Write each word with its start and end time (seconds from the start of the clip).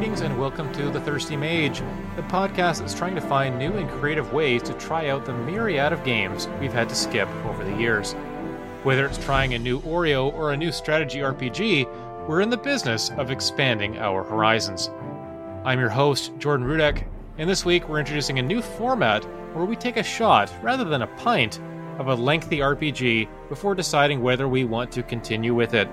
Greetings 0.00 0.22
and 0.22 0.40
welcome 0.40 0.72
to 0.72 0.88
The 0.88 1.00
Thirsty 1.02 1.36
Mage, 1.36 1.80
the 2.16 2.22
podcast 2.22 2.78
that's 2.78 2.94
trying 2.94 3.14
to 3.16 3.20
find 3.20 3.58
new 3.58 3.74
and 3.74 3.86
creative 4.00 4.32
ways 4.32 4.62
to 4.62 4.72
try 4.78 5.10
out 5.10 5.26
the 5.26 5.34
myriad 5.34 5.92
of 5.92 6.02
games 6.04 6.48
we've 6.58 6.72
had 6.72 6.88
to 6.88 6.94
skip 6.94 7.28
over 7.44 7.62
the 7.62 7.76
years. 7.76 8.14
Whether 8.82 9.04
it's 9.04 9.22
trying 9.22 9.52
a 9.52 9.58
new 9.58 9.82
Oreo 9.82 10.32
or 10.32 10.52
a 10.52 10.56
new 10.56 10.72
strategy 10.72 11.18
RPG, 11.18 12.26
we're 12.26 12.40
in 12.40 12.48
the 12.48 12.56
business 12.56 13.10
of 13.18 13.30
expanding 13.30 13.98
our 13.98 14.24
horizons. 14.24 14.88
I'm 15.66 15.78
your 15.78 15.90
host, 15.90 16.32
Jordan 16.38 16.66
Rudek, 16.66 17.06
and 17.36 17.50
this 17.50 17.66
week 17.66 17.86
we're 17.86 18.00
introducing 18.00 18.38
a 18.38 18.42
new 18.42 18.62
format 18.62 19.22
where 19.54 19.66
we 19.66 19.76
take 19.76 19.98
a 19.98 20.02
shot, 20.02 20.50
rather 20.62 20.84
than 20.84 21.02
a 21.02 21.14
pint, 21.18 21.60
of 21.98 22.08
a 22.08 22.14
lengthy 22.14 22.60
RPG 22.60 23.28
before 23.50 23.74
deciding 23.74 24.22
whether 24.22 24.48
we 24.48 24.64
want 24.64 24.90
to 24.92 25.02
continue 25.02 25.54
with 25.54 25.74
it. 25.74 25.90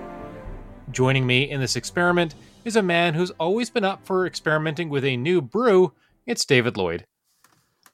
Joining 0.92 1.26
me 1.26 1.50
in 1.50 1.60
this 1.60 1.76
experiment 1.76 2.34
is 2.64 2.76
a 2.76 2.82
man 2.82 3.14
who's 3.14 3.30
always 3.32 3.70
been 3.70 3.84
up 3.84 4.04
for 4.04 4.26
experimenting 4.26 4.88
with 4.88 5.04
a 5.04 5.16
new 5.16 5.40
brew. 5.40 5.92
It's 6.26 6.44
David 6.44 6.76
Lloyd. 6.76 7.06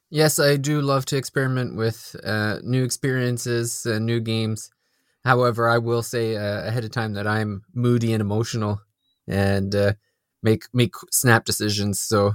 Yes, 0.09 0.39
I 0.39 0.57
do 0.57 0.81
love 0.81 1.05
to 1.05 1.17
experiment 1.17 1.75
with 1.75 2.15
uh, 2.23 2.59
new 2.63 2.83
experiences 2.83 3.85
and 3.85 4.05
new 4.05 4.19
games. 4.19 4.71
However, 5.23 5.67
I 5.67 5.79
will 5.79 6.03
say 6.03 6.35
uh, 6.35 6.67
ahead 6.67 6.83
of 6.83 6.91
time 6.91 7.13
that 7.13 7.27
I'm 7.27 7.63
moody 7.73 8.13
and 8.13 8.21
emotional, 8.21 8.79
and 9.27 9.73
uh, 9.73 9.93
make 10.43 10.65
make 10.73 10.93
snap 11.11 11.45
decisions. 11.45 11.99
So, 11.99 12.33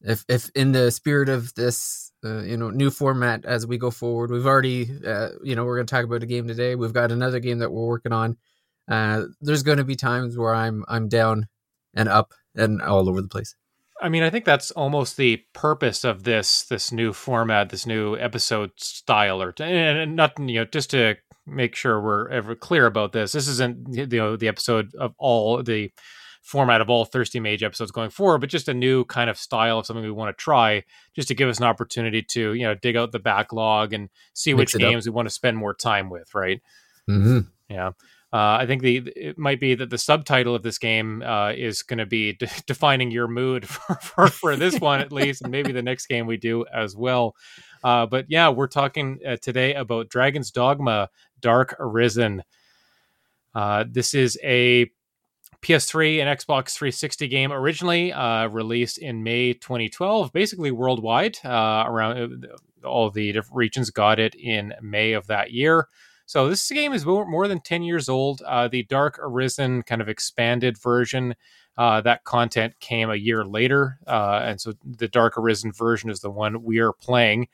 if 0.00 0.24
if 0.28 0.50
in 0.54 0.72
the 0.72 0.90
spirit 0.90 1.28
of 1.28 1.52
this, 1.54 2.10
uh, 2.24 2.42
you 2.42 2.56
know, 2.56 2.70
new 2.70 2.90
format 2.90 3.44
as 3.44 3.66
we 3.66 3.76
go 3.76 3.90
forward, 3.90 4.30
we've 4.30 4.46
already, 4.46 4.88
uh, 5.06 5.30
you 5.44 5.54
know, 5.54 5.64
we're 5.64 5.76
going 5.76 5.86
to 5.86 5.94
talk 5.94 6.04
about 6.04 6.22
a 6.22 6.26
game 6.26 6.48
today. 6.48 6.74
We've 6.74 6.92
got 6.94 7.12
another 7.12 7.38
game 7.38 7.58
that 7.58 7.70
we're 7.70 7.86
working 7.86 8.12
on. 8.12 8.38
Uh, 8.88 9.24
there's 9.40 9.62
going 9.62 9.78
to 9.78 9.84
be 9.84 9.96
times 9.96 10.36
where 10.36 10.54
I'm 10.54 10.84
I'm 10.88 11.08
down 11.08 11.48
and 11.94 12.08
up 12.08 12.32
and 12.54 12.80
all 12.80 13.08
over 13.08 13.20
the 13.20 13.28
place. 13.28 13.54
I 14.00 14.08
mean, 14.08 14.22
I 14.22 14.30
think 14.30 14.44
that's 14.44 14.70
almost 14.72 15.16
the 15.16 15.42
purpose 15.54 16.04
of 16.04 16.24
this 16.24 16.64
this 16.64 16.92
new 16.92 17.12
format, 17.12 17.70
this 17.70 17.86
new 17.86 18.16
episode 18.16 18.72
style, 18.76 19.42
or 19.42 19.54
and 19.60 20.16
not 20.16 20.38
you 20.38 20.60
know 20.60 20.64
just 20.64 20.90
to 20.90 21.16
make 21.46 21.74
sure 21.74 22.00
we're 22.00 22.28
ever 22.28 22.54
clear 22.54 22.86
about 22.86 23.12
this. 23.12 23.32
This 23.32 23.48
isn't 23.48 23.94
you 23.94 24.06
know 24.06 24.36
the 24.36 24.48
episode 24.48 24.94
of 24.96 25.14
all 25.18 25.62
the 25.62 25.92
format 26.42 26.80
of 26.80 26.88
all 26.88 27.04
Thirsty 27.04 27.40
Mage 27.40 27.64
episodes 27.64 27.90
going 27.90 28.10
forward, 28.10 28.38
but 28.38 28.50
just 28.50 28.68
a 28.68 28.74
new 28.74 29.04
kind 29.06 29.28
of 29.28 29.36
style 29.38 29.80
of 29.80 29.86
something 29.86 30.04
we 30.04 30.10
want 30.12 30.36
to 30.36 30.40
try, 30.40 30.84
just 31.14 31.28
to 31.28 31.34
give 31.34 31.48
us 31.48 31.58
an 31.58 31.64
opportunity 31.64 32.22
to 32.22 32.52
you 32.52 32.64
know 32.64 32.74
dig 32.74 32.96
out 32.96 33.12
the 33.12 33.18
backlog 33.18 33.94
and 33.94 34.10
see 34.34 34.52
Mix 34.52 34.74
which 34.74 34.82
it 34.82 34.84
up. 34.84 34.90
games 34.90 35.06
we 35.06 35.12
want 35.12 35.26
to 35.26 35.34
spend 35.34 35.56
more 35.56 35.74
time 35.74 36.10
with, 36.10 36.34
right? 36.34 36.60
Mm-hmm. 37.08 37.40
Yeah. 37.70 37.92
Uh, 38.32 38.58
I 38.60 38.66
think 38.66 38.82
the 38.82 38.96
it 39.14 39.38
might 39.38 39.60
be 39.60 39.74
that 39.76 39.88
the 39.88 39.98
subtitle 39.98 40.54
of 40.54 40.62
this 40.62 40.78
game 40.78 41.22
uh, 41.22 41.52
is 41.52 41.82
going 41.82 41.98
to 41.98 42.06
be 42.06 42.32
de- 42.38 42.50
defining 42.66 43.10
your 43.10 43.28
mood 43.28 43.68
for, 43.68 43.94
for, 43.96 44.26
for 44.28 44.56
this 44.56 44.80
one 44.80 45.00
at 45.00 45.12
least, 45.12 45.42
and 45.42 45.52
maybe 45.52 45.72
the 45.72 45.82
next 45.82 46.06
game 46.06 46.26
we 46.26 46.36
do 46.36 46.64
as 46.72 46.96
well. 46.96 47.34
Uh, 47.84 48.06
but 48.06 48.26
yeah, 48.28 48.48
we're 48.48 48.66
talking 48.66 49.18
uh, 49.26 49.36
today 49.40 49.74
about 49.74 50.08
Dragon's 50.08 50.50
Dogma: 50.50 51.08
Dark 51.40 51.76
Arisen. 51.78 52.42
Uh, 53.54 53.84
this 53.88 54.12
is 54.12 54.38
a 54.42 54.90
PS3 55.62 56.20
and 56.20 56.38
Xbox 56.38 56.74
360 56.74 57.28
game, 57.28 57.52
originally 57.52 58.12
uh, 58.12 58.48
released 58.48 58.98
in 58.98 59.22
May 59.22 59.52
2012, 59.52 60.32
basically 60.32 60.70
worldwide. 60.70 61.38
Uh, 61.44 61.84
around 61.86 62.46
all 62.84 63.10
the 63.10 63.32
different 63.32 63.56
regions 63.56 63.90
got 63.90 64.18
it 64.18 64.34
in 64.34 64.74
May 64.82 65.12
of 65.12 65.26
that 65.28 65.52
year. 65.52 65.88
So 66.26 66.48
this 66.48 66.68
game 66.68 66.92
is 66.92 67.06
more, 67.06 67.48
than 67.48 67.60
10 67.60 67.82
years 67.82 68.08
old. 68.08 68.42
Uh, 68.42 68.68
the 68.68 68.82
Dark 68.82 69.18
Arisen 69.22 69.82
kind 69.82 70.02
of 70.02 70.08
expanded 70.08 70.76
version, 70.76 71.36
uh, 71.78 72.00
that 72.00 72.24
content 72.24 72.74
came 72.80 73.10
a 73.10 73.14
year 73.14 73.44
later. 73.44 73.98
Uh, 74.06 74.40
and 74.42 74.60
so 74.60 74.72
the 74.84 75.08
Dark 75.08 75.38
Arisen 75.38 75.72
version 75.72 76.10
is 76.10 76.20
the 76.20 76.30
one 76.30 76.64
we 76.64 76.78
are 76.78 76.92
playing. 76.92 77.46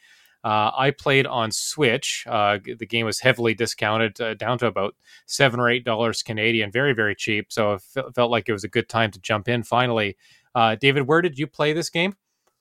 Uh, 0.44 0.72
I 0.76 0.90
played 0.90 1.26
on 1.26 1.52
Switch. 1.52 2.24
Uh, 2.28 2.58
the 2.64 2.86
game 2.86 3.06
was 3.06 3.20
heavily 3.20 3.54
discounted 3.54 4.20
uh, 4.20 4.34
down 4.34 4.58
to 4.58 4.66
about 4.66 4.96
seven 5.26 5.60
or 5.60 5.70
eight 5.70 5.84
dollars 5.84 6.22
Canadian, 6.22 6.72
very 6.72 6.94
very 6.94 7.14
cheap. 7.14 7.52
So 7.52 7.74
it 7.74 7.82
fe- 7.82 8.02
felt 8.14 8.32
like 8.32 8.48
it 8.48 8.52
was 8.52 8.64
a 8.64 8.68
good 8.68 8.88
time 8.88 9.12
to 9.12 9.20
jump 9.20 9.48
in 9.48 9.62
finally. 9.62 10.16
Uh, 10.52 10.74
David, 10.74 11.06
where 11.06 11.22
did 11.22 11.38
you 11.38 11.46
play 11.46 11.72
this 11.72 11.90
game? 11.90 12.16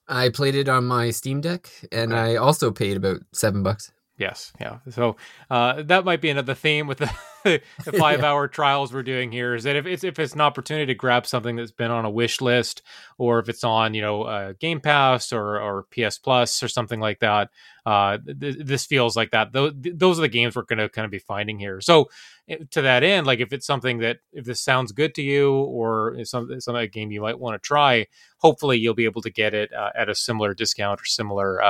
I 0.06 0.28
played 0.28 0.54
it 0.54 0.68
on 0.68 0.84
my 0.86 1.10
Steam 1.10 1.40
Deck, 1.40 1.70
and 1.90 2.14
I 2.14 2.36
also 2.36 2.70
paid 2.70 2.96
about 2.96 3.22
seven 3.32 3.64
bucks. 3.64 3.90
Yes, 4.18 4.52
yeah. 4.60 4.78
So 4.90 5.16
uh, 5.50 5.82
that 5.84 6.04
might 6.04 6.20
be 6.20 6.28
another 6.28 6.54
theme 6.54 6.86
with 6.86 6.98
the, 6.98 7.10
the 7.44 7.92
five-hour 7.98 8.48
trials 8.48 8.92
we're 8.92 9.02
doing 9.02 9.32
here. 9.32 9.54
Is 9.54 9.64
that 9.64 9.74
if 9.74 9.86
it's 9.86 10.04
if 10.04 10.18
it's 10.18 10.34
an 10.34 10.42
opportunity 10.42 10.86
to 10.86 10.94
grab 10.94 11.26
something 11.26 11.56
that's 11.56 11.72
been 11.72 11.90
on 11.90 12.04
a 12.04 12.10
wish 12.10 12.42
list, 12.42 12.82
or 13.16 13.38
if 13.38 13.48
it's 13.48 13.64
on 13.64 13.94
you 13.94 14.02
know 14.02 14.22
uh, 14.24 14.52
Game 14.60 14.80
Pass 14.80 15.32
or 15.32 15.58
or 15.58 15.84
PS 15.84 16.18
Plus 16.18 16.62
or 16.62 16.68
something 16.68 17.00
like 17.00 17.20
that, 17.20 17.48
uh, 17.86 18.18
th- 18.18 18.58
this 18.60 18.84
feels 18.84 19.16
like 19.16 19.30
that. 19.30 19.52
Those 19.52 19.72
those 19.74 20.18
are 20.18 20.22
the 20.22 20.28
games 20.28 20.56
we're 20.56 20.62
going 20.62 20.78
to 20.78 20.90
kind 20.90 21.06
of 21.06 21.10
be 21.10 21.18
finding 21.18 21.58
here. 21.58 21.80
So 21.80 22.10
eh, 22.50 22.58
to 22.70 22.82
that 22.82 23.02
end, 23.02 23.26
like 23.26 23.40
if 23.40 23.52
it's 23.54 23.66
something 23.66 23.98
that 23.98 24.18
if 24.34 24.44
this 24.44 24.60
sounds 24.60 24.92
good 24.92 25.14
to 25.14 25.22
you, 25.22 25.54
or 25.54 26.22
some 26.24 26.60
some 26.60 26.76
a 26.76 26.86
game 26.86 27.10
you 27.12 27.22
might 27.22 27.40
want 27.40 27.60
to 27.60 27.66
try, 27.66 28.06
hopefully 28.36 28.76
you'll 28.76 28.92
be 28.94 29.06
able 29.06 29.22
to 29.22 29.30
get 29.30 29.54
it 29.54 29.72
uh, 29.72 29.90
at 29.94 30.10
a 30.10 30.14
similar 30.14 30.52
discount 30.52 31.00
or 31.00 31.06
similar. 31.06 31.64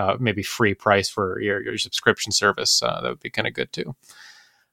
Uh, 0.00 0.16
maybe 0.18 0.42
free 0.42 0.74
price 0.74 1.10
for 1.10 1.38
your, 1.40 1.62
your 1.62 1.76
subscription 1.76 2.32
service. 2.32 2.82
Uh, 2.82 3.00
that 3.02 3.08
would 3.10 3.20
be 3.20 3.28
kind 3.28 3.48
of 3.48 3.52
good 3.54 3.70
too. 3.70 3.94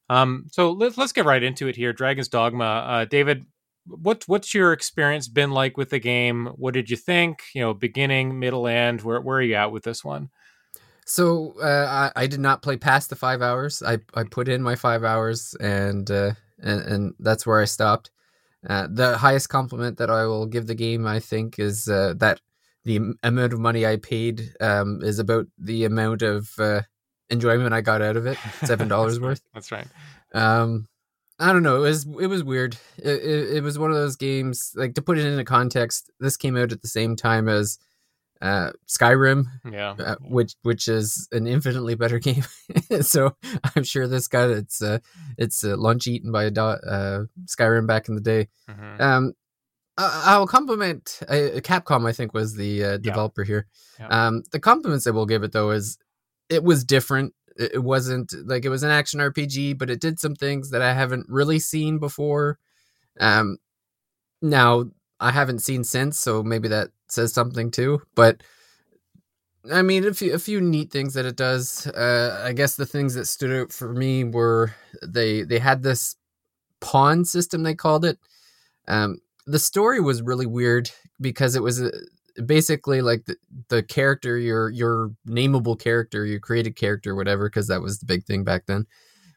Um, 0.10 0.46
so 0.52 0.72
let's 0.72 0.98
let's 0.98 1.12
get 1.12 1.26
right 1.26 1.44
into 1.44 1.68
it 1.68 1.76
here. 1.76 1.92
Dragon's 1.92 2.30
Dogma. 2.30 2.64
Uh, 2.64 3.06
David, 3.06 3.46
what 3.86 4.24
what's 4.28 4.54
your 4.54 4.72
experience 4.72 5.28
been 5.28 5.52
like 5.52 5.76
with 5.76 5.90
the 5.90 6.00
game? 6.00 6.48
What 6.56 6.74
did 6.74 6.90
you 6.90 6.96
think? 6.96 7.44
You 7.54 7.62
know, 7.62 7.74
beginning, 7.74 8.40
middle, 8.40 8.68
end. 8.68 9.02
Where 9.02 9.20
where 9.20 9.40
are 9.40 9.42
you 9.42 9.56
at 9.56 9.72
with 9.74 9.84
this 9.84 10.06
one? 10.06 10.30
So 11.06 11.56
uh, 11.62 12.12
I, 12.16 12.24
I 12.24 12.28
did 12.28 12.40
not 12.40 12.62
play 12.62 12.78
past 12.78 13.10
the 13.10 13.16
five 13.16 13.42
hours. 13.42 13.82
I, 13.82 14.00
I 14.14 14.24
put 14.24 14.48
in 14.48 14.62
my 14.62 14.76
five 14.76 15.04
hours, 15.04 15.56
and 15.60 16.10
uh, 16.10 16.32
and, 16.62 16.82
and 16.82 17.14
that's 17.20 17.46
where 17.46 17.62
I 17.62 17.66
stopped. 17.66 18.12
Uh, 18.68 18.88
the 18.90 19.18
highest 19.18 19.50
compliment 19.50 19.98
that 19.98 20.10
I 20.10 20.26
will 20.26 20.46
give 20.46 20.68
the 20.68 20.76
game, 20.76 21.06
I 21.06 21.20
think, 21.20 21.60
is 21.60 21.88
uh, 21.88 22.14
that 22.18 22.42
the 22.88 23.14
amount 23.22 23.54
of 23.54 23.60
money 23.60 23.86
I 23.86 23.98
paid 23.98 24.42
um, 24.62 25.02
is 25.04 25.20
about 25.20 25.46
the 25.60 25.84
amount 25.86 26.22
of 26.22 26.50
uh, 26.58 26.82
enjoyment 27.30 27.74
I 27.74 27.82
got 27.82 28.02
out 28.02 28.16
of 28.18 28.26
it. 28.26 28.38
Seven 28.64 28.88
dollars 28.88 29.20
worth. 29.20 29.42
That's 29.54 29.72
right. 29.72 29.88
Um, 30.34 30.88
I 31.40 31.54
don't 31.54 31.64
know. 31.64 31.78
It 31.78 31.90
was 31.90 32.08
it 32.20 32.28
was 32.28 32.44
weird. 32.44 32.78
It, 32.98 33.22
it, 33.22 33.56
it 33.58 33.64
was 33.64 33.78
one 33.78 33.92
of 33.92 33.98
those 33.98 34.16
games. 34.16 34.72
Like 34.76 34.96
to 34.96 35.02
put 35.02 35.18
it 35.20 35.26
into 35.26 35.44
context, 35.44 36.10
this 36.20 36.38
came 36.38 36.58
out 36.58 36.72
at 36.72 36.82
the 36.82 36.88
same 36.88 37.16
time 37.16 37.48
as 37.48 37.78
uh, 38.42 38.72
Skyrim, 38.88 39.46
Yeah. 39.70 39.96
uh, 40.00 40.16
which 40.22 40.56
which 40.64 40.88
is 40.88 41.28
an 41.32 41.46
infinitely 41.46 41.96
better 41.96 42.20
game. 42.30 42.44
so 43.02 43.36
I'm 43.76 43.84
sure 43.84 44.08
this 44.08 44.28
got 44.28 44.50
its 44.50 44.82
uh, 44.82 45.00
its 45.38 45.64
uh, 45.64 45.76
lunch 45.78 46.08
eaten 46.08 46.32
by 46.32 46.46
a 46.46 46.52
do- 46.52 46.62
uh, 46.62 47.26
Skyrim 47.46 47.86
back 47.86 48.08
in 48.10 48.16
the 48.16 48.22
day. 48.22 48.48
Mhm. 48.70 49.02
Um, 49.02 49.34
I- 49.98 50.24
I'll 50.28 50.48
compliment 50.48 51.20
uh, 51.28 51.60
Capcom. 51.62 52.08
I 52.08 52.14
think 52.14 52.34
was 52.34 52.56
the 52.56 52.84
uh, 52.84 52.98
developer 52.98 53.44
here. 53.44 53.68
Yeah. 54.00 54.08
Um, 54.28 54.44
the 54.52 54.60
compliments 54.60 55.08
I 55.08 55.12
will 55.12 55.26
give 55.26 55.44
it 55.44 55.52
though 55.52 55.72
is 55.72 55.98
it 56.50 56.64
was 56.64 56.84
different. 56.84 57.34
It 57.56 57.74
it 57.76 57.84
wasn't 57.84 58.34
like 58.48 58.66
it 58.66 58.70
was 58.70 58.84
an 58.84 58.92
action 58.92 59.20
RPG, 59.20 59.78
but 59.78 59.90
it 59.90 60.00
did 60.02 60.20
some 60.20 60.36
things 60.36 60.70
that 60.72 60.82
I 60.82 60.94
haven't 60.94 61.26
really 61.30 61.60
seen 61.60 61.98
before. 61.98 62.60
Um, 63.20 63.58
now 64.42 64.86
I 65.20 65.32
haven't 65.32 65.60
seen 65.64 65.84
since, 65.84 66.20
so 66.20 66.44
maybe 66.44 66.68
that 66.68 66.90
says 67.10 67.34
something 67.34 67.72
too. 67.72 68.02
But 68.14 68.44
I 69.72 69.82
mean, 69.82 70.06
a 70.06 70.14
few 70.14 70.34
a 70.34 70.40
few 70.40 70.62
neat 70.62 70.92
things 70.92 71.16
that 71.16 71.26
it 71.26 71.36
does. 71.36 71.88
Uh, 71.88 72.42
I 72.46 72.54
guess 72.54 72.76
the 72.76 72.86
things 72.86 73.16
that 73.16 73.26
stood 73.26 73.52
out 73.52 73.72
for 73.74 73.92
me 73.94 74.24
were 74.24 74.74
they 75.04 75.42
they 75.42 75.60
had 75.60 75.82
this 75.84 76.16
pawn 76.80 77.26
system 77.26 77.64
they 77.64 77.74
called 77.76 78.06
it. 78.06 78.20
Um, 78.88 79.18
the 79.48 79.60
story 79.60 80.00
was 80.00 80.22
really 80.22 80.46
weird 80.46 80.92
because 81.20 81.56
it 81.56 81.64
was 81.64 81.82
uh, 81.82 81.90
basically 82.46 83.02
like 83.02 83.26
the, 83.26 83.36
the 83.70 83.82
character 83.82 84.38
your 84.38 84.70
your 84.70 85.12
nameable 85.28 85.80
character 85.80 86.26
your 86.26 86.40
created 86.40 86.76
character 86.76 87.16
whatever 87.16 87.50
because 87.50 87.68
that 87.68 87.82
was 87.82 88.00
the 88.00 88.06
big 88.06 88.24
thing 88.26 88.44
back 88.44 88.66
then 88.68 88.86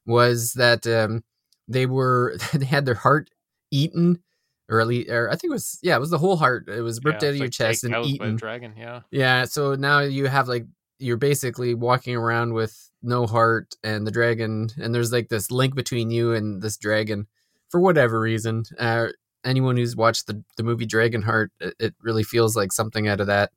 was 0.04 0.52
that 0.54 0.86
um 0.86 1.22
they 1.68 1.86
were 1.86 2.36
they 2.52 2.66
had 2.66 2.84
their 2.84 2.94
heart 2.94 3.30
eaten 3.70 4.20
or 4.68 4.80
at 4.80 4.86
least 4.86 5.08
or 5.08 5.28
i 5.28 5.32
think 5.32 5.50
it 5.50 5.54
was 5.54 5.78
yeah 5.82 5.96
it 5.96 6.00
was 6.00 6.10
the 6.10 6.18
whole 6.18 6.36
heart 6.36 6.68
it 6.68 6.82
was 6.82 7.00
ripped 7.04 7.22
Yeah, 7.22 7.28
out 7.28 7.32
of 7.34 7.38
your 7.38 7.48
chest 7.48 7.84
and 7.84 7.94
out 7.94 8.02
by 8.02 8.08
a 8.08 8.12
eaten 8.12 8.36
dragon. 8.36 8.74
Yeah. 8.76 9.00
yeah 9.10 9.44
so 9.44 9.74
now 9.76 10.00
you 10.00 10.26
have 10.26 10.48
like 10.48 10.66
you're 10.98 11.16
basically 11.16 11.74
walking 11.74 12.14
around 12.16 12.52
with 12.52 12.90
no 13.02 13.26
heart 13.26 13.74
and 13.82 14.06
the 14.06 14.10
dragon 14.10 14.68
and 14.78 14.94
there's 14.94 15.12
like 15.12 15.28
this 15.28 15.50
link 15.50 15.74
between 15.74 16.10
you 16.10 16.34
and 16.34 16.60
this 16.60 16.76
dragon 16.76 17.26
for 17.70 17.80
whatever 17.80 18.20
reason 18.20 18.64
uh 18.78 19.06
anyone 19.44 19.76
who's 19.76 19.96
watched 19.96 20.26
the, 20.26 20.42
the 20.56 20.62
movie 20.62 20.86
Dragonheart, 20.86 21.48
it, 21.60 21.74
it 21.78 21.94
really 22.00 22.24
feels 22.24 22.56
like 22.56 22.72
something 22.72 23.08
out 23.08 23.20
of 23.20 23.26
that. 23.28 23.50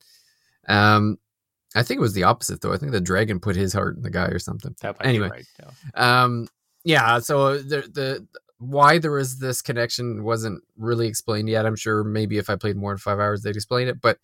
Um, 0.68 1.18
I 1.76 1.84
think 1.84 1.98
it 1.98 2.02
was 2.02 2.14
the 2.14 2.24
opposite 2.24 2.62
though. 2.62 2.74
I 2.74 2.78
think 2.78 2.92
the 2.92 3.02
dragon 3.02 3.40
put 3.40 3.56
his 3.56 3.74
heart 3.74 3.96
in 3.98 4.04
the 4.04 4.10
guy 4.10 4.26
or 4.26 4.40
something. 4.40 4.76
Anyway. 5.08 5.30
right. 5.30 5.46
Yeah. 5.60 6.24
Um, 6.24 6.48
yeah. 6.84 7.20
So 7.20 7.58
the 7.58 7.82
the 7.82 8.28
why 8.60 8.98
there 8.98 9.12
was 9.12 9.40
this 9.40 9.62
connection 9.62 10.24
wasn't 10.24 10.64
really 10.78 11.08
explained 11.08 11.50
yet. 11.50 11.66
I'm 11.66 11.76
sure 11.76 12.04
maybe 12.04 12.38
if 12.38 12.50
I 12.50 12.56
played 12.56 12.78
more 12.78 12.92
than 12.92 13.00
five 13.00 13.20
hours, 13.20 13.42
they'd 13.42 13.56
explain 13.56 13.88
it. 13.88 14.00
But 14.00 14.20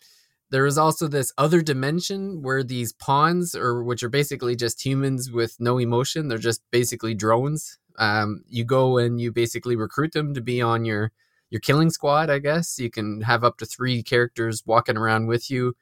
there 0.51 0.65
is 0.65 0.77
also 0.77 1.07
this 1.07 1.31
other 1.37 1.61
dimension 1.61 2.41
where 2.41 2.63
these 2.63 2.93
pawns, 2.93 3.53
or 3.53 3.83
which 3.83 4.03
are 4.03 4.09
basically 4.09 4.55
just 4.55 4.83
humans 4.83 5.31
with 5.31 5.55
no 5.59 5.77
emotion, 5.77 6.27
they're 6.27 6.37
just 6.37 6.61
basically 6.71 7.13
drones. 7.13 7.77
Um, 7.97 8.43
you 8.47 8.63
go 8.63 8.97
and 8.97 9.19
you 9.19 9.31
basically 9.31 9.75
recruit 9.75 10.13
them 10.13 10.33
to 10.33 10.41
be 10.41 10.61
on 10.61 10.85
your 10.85 11.11
your 11.49 11.61
killing 11.61 11.89
squad. 11.89 12.29
I 12.29 12.39
guess 12.39 12.79
you 12.79 12.89
can 12.89 13.21
have 13.21 13.43
up 13.43 13.57
to 13.57 13.65
three 13.65 14.03
characters 14.03 14.63
walking 14.65 14.97
around 14.97 15.27
with 15.27 15.49
you. 15.49 15.75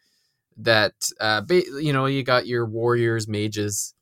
That 0.58 0.94
uh, 1.20 1.42
ba- 1.42 1.70
you 1.80 1.94
know, 1.94 2.08
you 2.08 2.24
got 2.24 2.48
your 2.48 2.66
warriors, 2.66 3.28
mages, 3.28 3.94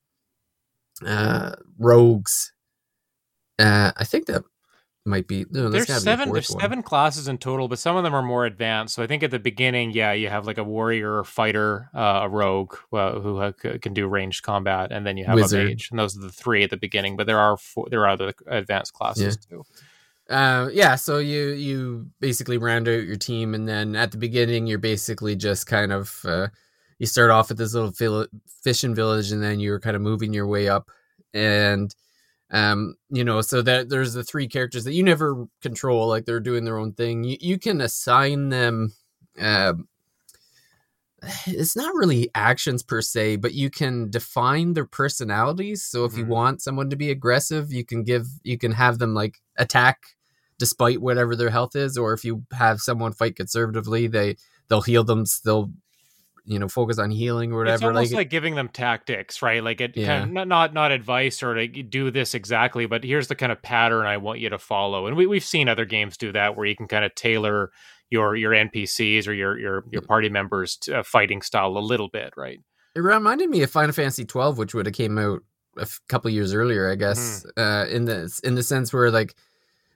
uh, 1.05 1.55
rogues. 1.77 2.53
Uh, 3.59 3.91
I 3.97 4.03
think 4.03 4.27
that 4.27 4.43
might 5.05 5.27
be 5.27 5.45
no, 5.51 5.69
there's 5.69 5.87
seven 6.01 6.31
there's 6.31 6.49
one. 6.49 6.59
seven 6.59 6.81
classes 6.81 7.27
in 7.27 7.37
total 7.37 7.67
but 7.67 7.77
some 7.77 7.95
of 7.95 8.03
them 8.03 8.15
are 8.15 8.23
more 8.23 8.45
advanced 8.45 8.95
so 8.95 9.03
i 9.03 9.07
think 9.07 9.21
at 9.21 9.29
the 9.29 9.37
beginning 9.37 9.91
yeah 9.91 10.11
you 10.11 10.29
have 10.29 10.47
like 10.47 10.57
a 10.57 10.63
warrior 10.63 11.23
fighter 11.23 11.89
uh, 11.93 12.21
a 12.23 12.29
rogue 12.29 12.75
uh, 12.91 13.19
who 13.19 13.37
uh, 13.37 13.51
can 13.81 13.93
do 13.93 14.07
ranged 14.07 14.41
combat 14.41 14.91
and 14.91 15.05
then 15.05 15.15
you 15.15 15.23
have 15.23 15.35
Wizard. 15.35 15.61
a 15.61 15.69
mage 15.69 15.89
and 15.91 15.99
those 15.99 16.17
are 16.17 16.21
the 16.21 16.31
three 16.31 16.63
at 16.63 16.71
the 16.71 16.77
beginning 16.77 17.15
but 17.15 17.27
there 17.27 17.39
are 17.39 17.55
four, 17.55 17.87
there 17.89 18.01
are 18.01 18.09
other 18.09 18.33
advanced 18.47 18.93
classes 18.93 19.37
yeah. 19.51 19.57
too 19.57 19.63
uh, 20.29 20.69
yeah 20.73 20.95
so 20.95 21.19
you 21.19 21.49
you 21.49 22.07
basically 22.19 22.57
round 22.57 22.87
out 22.87 23.03
your 23.05 23.15
team 23.15 23.53
and 23.53 23.67
then 23.67 23.95
at 23.95 24.11
the 24.11 24.17
beginning 24.17 24.65
you're 24.65 24.79
basically 24.79 25.35
just 25.35 25.67
kind 25.67 25.91
of 25.91 26.19
uh, 26.25 26.47
you 26.99 27.05
start 27.05 27.31
off 27.31 27.51
at 27.51 27.57
this 27.57 27.73
little 27.73 28.27
fishing 28.63 28.95
village 28.95 29.31
and 29.31 29.43
then 29.43 29.59
you're 29.59 29.79
kind 29.79 29.95
of 29.95 30.01
moving 30.01 30.33
your 30.33 30.47
way 30.47 30.67
up. 30.67 30.89
And 31.33 31.93
um 32.51 32.95
you 33.09 33.23
know 33.23 33.41
so 33.41 33.63
that 33.63 33.89
there's 33.89 34.13
the 34.13 34.23
three 34.23 34.47
characters 34.47 34.83
that 34.83 34.93
you 34.93 35.01
never 35.01 35.47
control 35.63 36.07
like 36.07 36.25
they're 36.25 36.39
doing 36.39 36.63
their 36.63 36.77
own 36.77 36.93
thing. 36.93 37.23
You, 37.23 37.37
you 37.41 37.59
can 37.59 37.81
assign 37.81 38.49
them 38.49 38.93
uh, 39.41 39.73
it's 41.47 41.75
not 41.75 41.93
really 41.95 42.29
actions 42.35 42.83
per 42.83 43.01
se 43.01 43.37
but 43.37 43.53
you 43.53 43.69
can 43.69 44.09
define 44.09 44.73
their 44.73 44.85
personalities 44.85 45.83
so 45.83 46.05
if 46.05 46.11
mm-hmm. 46.11 46.21
you 46.21 46.25
want 46.27 46.61
someone 46.61 46.89
to 46.89 46.95
be 46.95 47.11
aggressive 47.11 47.71
you 47.71 47.85
can 47.85 48.03
give 48.03 48.25
you 48.43 48.57
can 48.57 48.71
have 48.71 48.99
them 48.99 49.13
like 49.13 49.39
attack 49.57 49.99
despite 50.57 51.01
whatever 51.01 51.35
their 51.35 51.49
health 51.49 51.75
is 51.75 51.97
or 51.97 52.13
if 52.13 52.23
you 52.23 52.43
have 52.53 52.79
someone 52.79 53.13
fight 53.13 53.35
conservatively 53.35 54.07
they 54.07 54.35
they'll 54.69 54.81
heal 54.81 55.03
them 55.03 55.25
they'll 55.43 55.71
you 56.45 56.59
know 56.59 56.67
focus 56.67 56.99
on 56.99 57.09
healing 57.09 57.51
or 57.51 57.59
whatever. 57.59 57.75
It's 57.75 57.83
almost 57.83 58.11
like, 58.11 58.17
like 58.17 58.29
giving 58.29 58.55
them 58.55 58.69
tactics, 58.69 59.41
right? 59.41 59.63
Like 59.63 59.81
it 59.81 59.97
yeah. 59.97 60.19
kind 60.19 60.37
of, 60.37 60.47
not 60.47 60.73
not 60.73 60.91
advice 60.91 61.41
or 61.43 61.57
like 61.57 61.89
do 61.89 62.11
this 62.11 62.33
exactly, 62.33 62.85
but 62.85 63.03
here's 63.03 63.27
the 63.27 63.35
kind 63.35 63.51
of 63.51 63.61
pattern 63.61 64.05
I 64.05 64.17
want 64.17 64.39
you 64.39 64.49
to 64.49 64.59
follow. 64.59 65.07
And 65.07 65.17
we 65.17 65.25
we've 65.25 65.43
seen 65.43 65.67
other 65.67 65.85
games 65.85 66.17
do 66.17 66.31
that 66.31 66.55
where 66.55 66.65
you 66.65 66.75
can 66.75 66.87
kind 66.87 67.03
of 67.03 67.15
tailor 67.15 67.71
your 68.09 68.35
your 68.35 68.51
NPCs 68.51 69.27
or 69.27 69.33
your 69.33 69.57
your 69.57 69.83
your 69.91 70.01
party 70.01 70.29
members 70.29 70.77
to, 70.77 70.99
uh, 70.99 71.03
fighting 71.03 71.41
style 71.41 71.77
a 71.77 71.79
little 71.79 72.09
bit, 72.09 72.33
right? 72.37 72.59
It 72.95 73.01
reminded 73.01 73.49
me 73.49 73.61
of 73.63 73.71
Final 73.71 73.93
Fantasy 73.93 74.25
twelve, 74.25 74.57
which 74.57 74.73
would 74.73 74.85
have 74.85 74.95
came 74.95 75.17
out 75.17 75.41
a 75.77 75.87
couple 76.07 76.31
years 76.31 76.53
earlier, 76.53 76.89
I 76.89 76.95
guess, 76.95 77.45
mm-hmm. 77.57 77.61
uh, 77.61 77.85
in 77.93 78.05
the 78.05 78.39
in 78.43 78.55
the 78.55 78.63
sense 78.63 78.93
where 78.93 79.11
like 79.11 79.35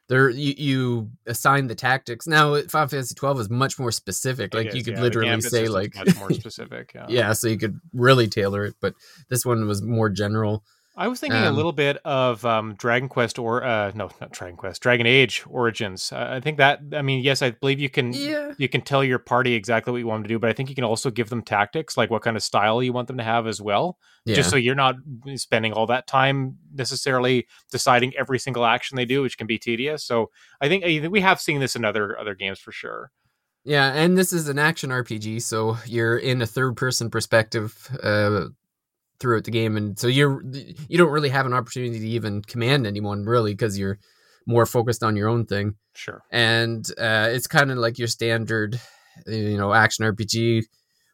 there 0.09 0.29
you, 0.29 0.53
you 0.57 1.11
assign 1.27 1.67
the 1.67 1.75
tactics. 1.75 2.27
Now 2.27 2.59
Final 2.63 2.89
Fantasy 2.89 3.15
twelve 3.15 3.39
is 3.39 3.50
much 3.50 3.79
more 3.79 3.91
specific. 3.91 4.53
Like 4.53 4.73
you 4.73 4.83
could 4.83 4.95
yeah, 4.95 5.01
literally 5.01 5.41
say 5.41 5.67
like 5.67 5.95
much 5.95 6.17
more 6.17 6.31
specific. 6.33 6.91
Yeah. 6.95 7.06
yeah, 7.09 7.33
so 7.33 7.47
you 7.47 7.57
could 7.57 7.79
really 7.94 8.27
tailor 8.27 8.65
it, 8.65 8.75
but 8.81 8.95
this 9.29 9.45
one 9.45 9.67
was 9.67 9.81
more 9.81 10.09
general. 10.09 10.63
I 11.00 11.07
was 11.07 11.22
thinking 11.22 11.40
um, 11.40 11.48
a 11.48 11.51
little 11.54 11.72
bit 11.72 11.96
of 12.04 12.44
um, 12.44 12.75
Dragon 12.75 13.07
Quest 13.07 13.40
or 13.40 13.63
uh, 13.63 13.94
no, 13.96 14.10
not 14.19 14.34
Dragon 14.34 14.57
Quest, 14.57 14.81
Dragon 14.81 15.07
Age 15.07 15.46
Origins. 15.50 16.12
Uh, 16.12 16.28
I 16.30 16.42
think 16.42 16.57
that 16.57 16.81
I 16.94 17.01
mean, 17.01 17.24
yes, 17.24 17.42
I 17.42 17.51
believe 17.51 17.80
you 17.80 17.90
can 17.90 18.12
yeah. 18.12 18.51
you 18.57 18.68
can 18.68 18.81
tell 18.81 19.01
your 19.01 19.18
party 19.18 19.54
exactly 19.54 19.92
what 19.92 20.00
you 20.00 20.07
want 20.07 20.19
them 20.19 20.24
to 20.28 20.34
do, 20.36 20.40
but 20.40 20.50
I 20.50 20.54
think 20.54 20.68
you 20.68 20.75
can 20.75 20.84
also 20.84 21.10
give 21.10 21.30
them 21.30 21.42
tactics, 21.42 21.96
like 21.96 22.10
what 22.10 22.22
kind 22.22 22.36
of 22.36 22.44
style 22.44 22.84
you 22.84 22.92
want 22.92 23.07
them 23.07 23.16
to 23.18 23.24
have 23.24 23.48
as 23.48 23.62
well, 23.62 23.98
yeah. 24.25 24.36
just 24.36 24.50
so 24.50 24.57
you're 24.57 24.75
not 24.75 24.96
spending 25.36 25.72
all 25.72 25.88
that 25.88 26.06
time 26.06 26.57
necessarily 26.74 27.48
deciding 27.72 28.13
every 28.18 28.38
single 28.38 28.66
action 28.66 28.98
they 28.98 29.06
do, 29.06 29.22
which 29.22 29.38
can 29.38 29.48
be 29.48 29.57
tedious. 29.57 30.04
So 30.04 30.31
I 30.60 30.68
think, 30.68 30.84
I 30.84 31.00
think 31.00 31.13
we 31.13 31.22
have 31.22 31.40
seen 31.40 31.62
this 31.62 31.78
in 31.78 31.86
other 31.86 32.19
other 32.19 32.36
games 32.36 32.60
for 32.60 32.74
sure. 32.74 33.12
Yeah, 33.63 33.94
and 33.94 34.18
this 34.18 34.34
is 34.34 34.50
an 34.50 34.60
action 34.60 34.90
RPG, 34.90 35.44
so 35.44 35.78
you're 35.86 36.18
in 36.18 36.42
a 36.42 36.45
third 36.45 36.75
person 36.75 37.10
perspective. 37.10 37.98
Uh, 38.02 38.48
throughout 39.19 39.44
the 39.44 39.51
game, 39.51 39.77
and 39.77 39.98
so 39.98 40.07
you're 40.07 40.44
you 40.44 40.98
don't 40.98 41.12
really 41.12 41.30
have 41.30 41.45
an 41.45 41.54
opportunity 41.54 42.00
to 42.00 42.07
even 42.07 42.42
command 42.42 42.88
anyone 42.88 43.25
really 43.25 43.54
because 43.54 43.77
you're 43.77 44.00
more 44.45 44.66
focused 44.66 45.04
on 45.04 45.16
your 45.16 45.30
own 45.30 45.45
thing. 45.45 45.75
Sure. 45.94 46.24
And 46.31 46.86
uh, 46.98 47.30
it's 47.31 47.48
kind 47.48 47.71
of 47.71 47.77
like 47.77 48.00
your 48.00 48.07
standard, 48.07 48.80
you 49.27 49.57
know, 49.57 49.74
action 49.74 50.06
RPG 50.06 50.63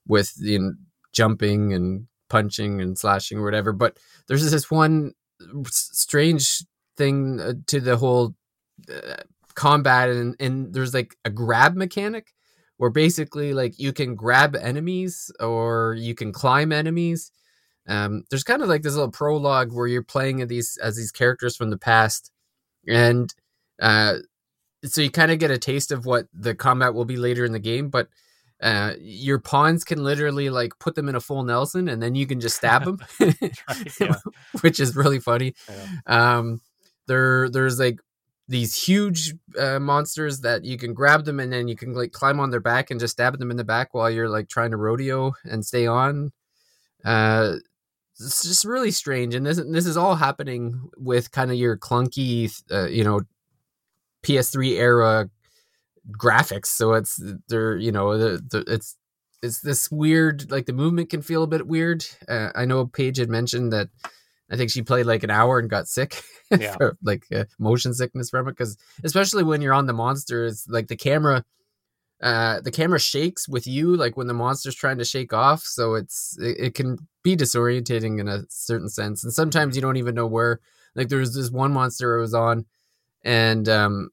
with 0.08 0.34
you 0.40 0.60
know, 0.60 0.72
jumping 1.14 1.74
and 1.74 2.08
punching 2.30 2.82
and 2.82 2.98
slashing 2.98 3.38
or 3.38 3.44
whatever. 3.44 3.74
But 3.74 3.98
there's 4.28 4.50
this 4.50 4.72
one 4.72 5.12
strange 5.68 6.64
thing 6.98 7.40
uh, 7.40 7.54
to 7.68 7.80
the 7.80 7.98
whole 7.98 8.36
uh, 8.90 9.16
combat, 9.56 10.10
and, 10.10 10.36
and 10.40 10.74
there's 10.74 10.94
like 10.94 11.16
a 11.26 11.30
grab 11.30 11.76
mechanic 11.76 12.34
where 12.78 12.90
basically 12.90 13.54
like 13.54 13.80
you 13.80 13.94
can 13.94 14.16
grab 14.16 14.56
enemies 14.56 15.32
or 15.40 15.96
you 15.98 16.14
can 16.14 16.32
climb 16.32 16.72
enemies 16.72 17.32
um, 17.88 18.24
there's 18.30 18.44
kind 18.44 18.62
of 18.62 18.70
like 18.70 18.82
this 18.82 18.94
little 18.94 19.12
prologue 19.12 19.72
where 19.72 19.88
you're 19.88 20.04
playing 20.04 20.46
these 20.48 20.78
as 20.82 20.96
these 20.96 21.12
characters 21.12 21.56
from 21.56 21.70
the 21.70 21.78
past, 21.78 22.32
and 22.88 23.34
uh, 23.82 24.16
so 24.84 25.02
you 25.02 25.10
kind 25.10 25.32
of 25.32 25.40
get 25.40 25.52
a 25.52 25.58
taste 25.58 25.92
of 25.92 26.06
what 26.06 26.28
the 26.34 26.56
combat 26.56 26.94
will 26.94 27.06
be 27.06 27.18
later 27.18 27.46
in 27.46 27.52
the 27.52 27.60
game. 27.60 27.90
But 27.90 28.08
uh, 28.62 28.94
your 29.00 29.40
pawns 29.40 29.84
can 29.84 30.04
literally 30.04 30.50
like 30.50 30.74
put 30.80 30.96
them 30.96 31.10
in 31.10 31.16
a 31.16 31.20
full 31.20 31.44
Nelson, 31.44 31.88
and 31.88 32.02
then 32.02 32.16
you 32.16 32.26
can 32.26 32.40
just 32.40 32.58
stab 32.58 32.86
them, 32.86 33.00
right, 33.20 33.92
which 34.62 34.80
is 34.80 34.96
really 34.96 35.20
funny. 35.20 35.54
Yeah. 35.70 36.38
Um, 36.38 36.62
there, 37.08 37.50
there's 37.50 37.80
like 37.80 38.00
these 38.48 38.76
huge 38.76 39.34
uh, 39.60 39.80
monsters 39.80 40.42
that 40.42 40.64
you 40.64 40.78
can 40.78 40.94
grab 40.94 41.26
them 41.26 41.40
and 41.40 41.52
then 41.52 41.68
you 41.68 41.76
can 41.76 41.94
like 41.94 42.12
climb 42.12 42.40
on 42.40 42.52
their 42.52 42.60
back 42.60 42.92
and 42.92 43.00
just 43.00 43.14
stab 43.14 43.38
them 43.40 43.50
in 43.50 43.58
the 43.58 43.64
back 43.64 43.94
while 43.94 44.10
you're 44.10 44.30
like 44.30 44.48
trying 44.48 44.72
to 44.72 44.78
rodeo 44.78 45.34
and 45.44 45.66
stay 45.66 45.88
on. 45.88 46.32
Uh, 47.04 47.56
it's 48.20 48.44
just 48.44 48.66
really 48.66 48.92
strange 48.92 49.36
and 49.36 49.46
this 49.46 49.62
this 49.72 49.86
is 49.86 49.98
all 49.98 50.16
happening 50.16 50.90
with 50.98 51.32
kind 51.32 51.52
of 51.52 51.58
your 51.58 51.78
clunky 51.78 52.52
uh, 52.72 52.88
you 52.88 53.04
know 53.04 53.22
PS3 54.24 54.78
era 54.78 55.30
graphics 56.12 56.68
so 56.68 56.94
it's 56.94 57.22
they're 57.48 57.76
you 57.78 57.92
know 57.92 58.18
the, 58.18 58.42
the, 58.50 58.74
it's 58.74 58.96
it's 59.44 59.62
this 59.62 59.92
weird 59.92 60.50
like 60.50 60.66
the 60.66 60.74
movement 60.74 61.10
can 61.10 61.22
feel 61.22 61.44
a 61.44 61.48
bit 61.48 61.68
weird 61.68 62.06
uh, 62.28 62.50
I 62.56 62.66
know 62.66 62.86
Paige 62.86 63.18
had 63.18 63.30
mentioned 63.30 63.74
that 63.74 63.90
I 64.50 64.58
think 64.58 64.70
she 64.70 64.82
played 64.82 65.08
like 65.08 65.24
an 65.24 65.32
hour 65.32 65.60
and 65.60 65.70
got 65.70 65.88
sick 65.88 66.22
yeah. 66.52 66.76
for, 66.76 66.98
like 67.04 67.26
uh, 67.34 67.46
motion 67.60 67.94
sickness 67.94 68.30
from 68.30 68.48
it 68.48 68.52
because 68.52 68.78
especially 69.04 69.44
when 69.44 69.62
you're 69.62 69.74
on 69.74 69.88
the 69.88 69.94
monsters 69.94 70.66
like 70.70 70.88
the 70.88 70.96
camera 70.96 71.44
uh 72.22 72.62
the 72.62 72.72
camera 72.72 73.00
shakes 73.00 73.48
with 73.48 73.68
you 73.68 73.96
like 73.96 74.16
when 74.16 74.28
the 74.28 74.34
monster's 74.34 74.76
trying 74.76 74.98
to 74.98 75.06
shake 75.06 75.34
off 75.34 75.62
so 75.62 75.96
it's 75.96 76.38
it, 76.40 76.58
it, 76.60 76.74
can 76.74 76.98
be 77.24 77.36
disorientating 77.36 78.20
in 78.20 78.28
a 78.28 78.44
certain 78.48 78.88
sense 78.88 79.24
and 79.24 79.34
sometimes 79.34 79.76
you 79.76 79.82
don't 79.82 79.98
even 79.98 80.16
know 80.16 80.28
where 80.28 80.60
like 80.96 81.10
there 81.10 81.20
was 81.20 81.36
this 81.36 81.52
one 81.52 81.74
monster 81.74 82.18
i 82.18 82.22
was 82.22 82.34
on 82.34 82.66
and 83.24 83.68
um 83.68 84.10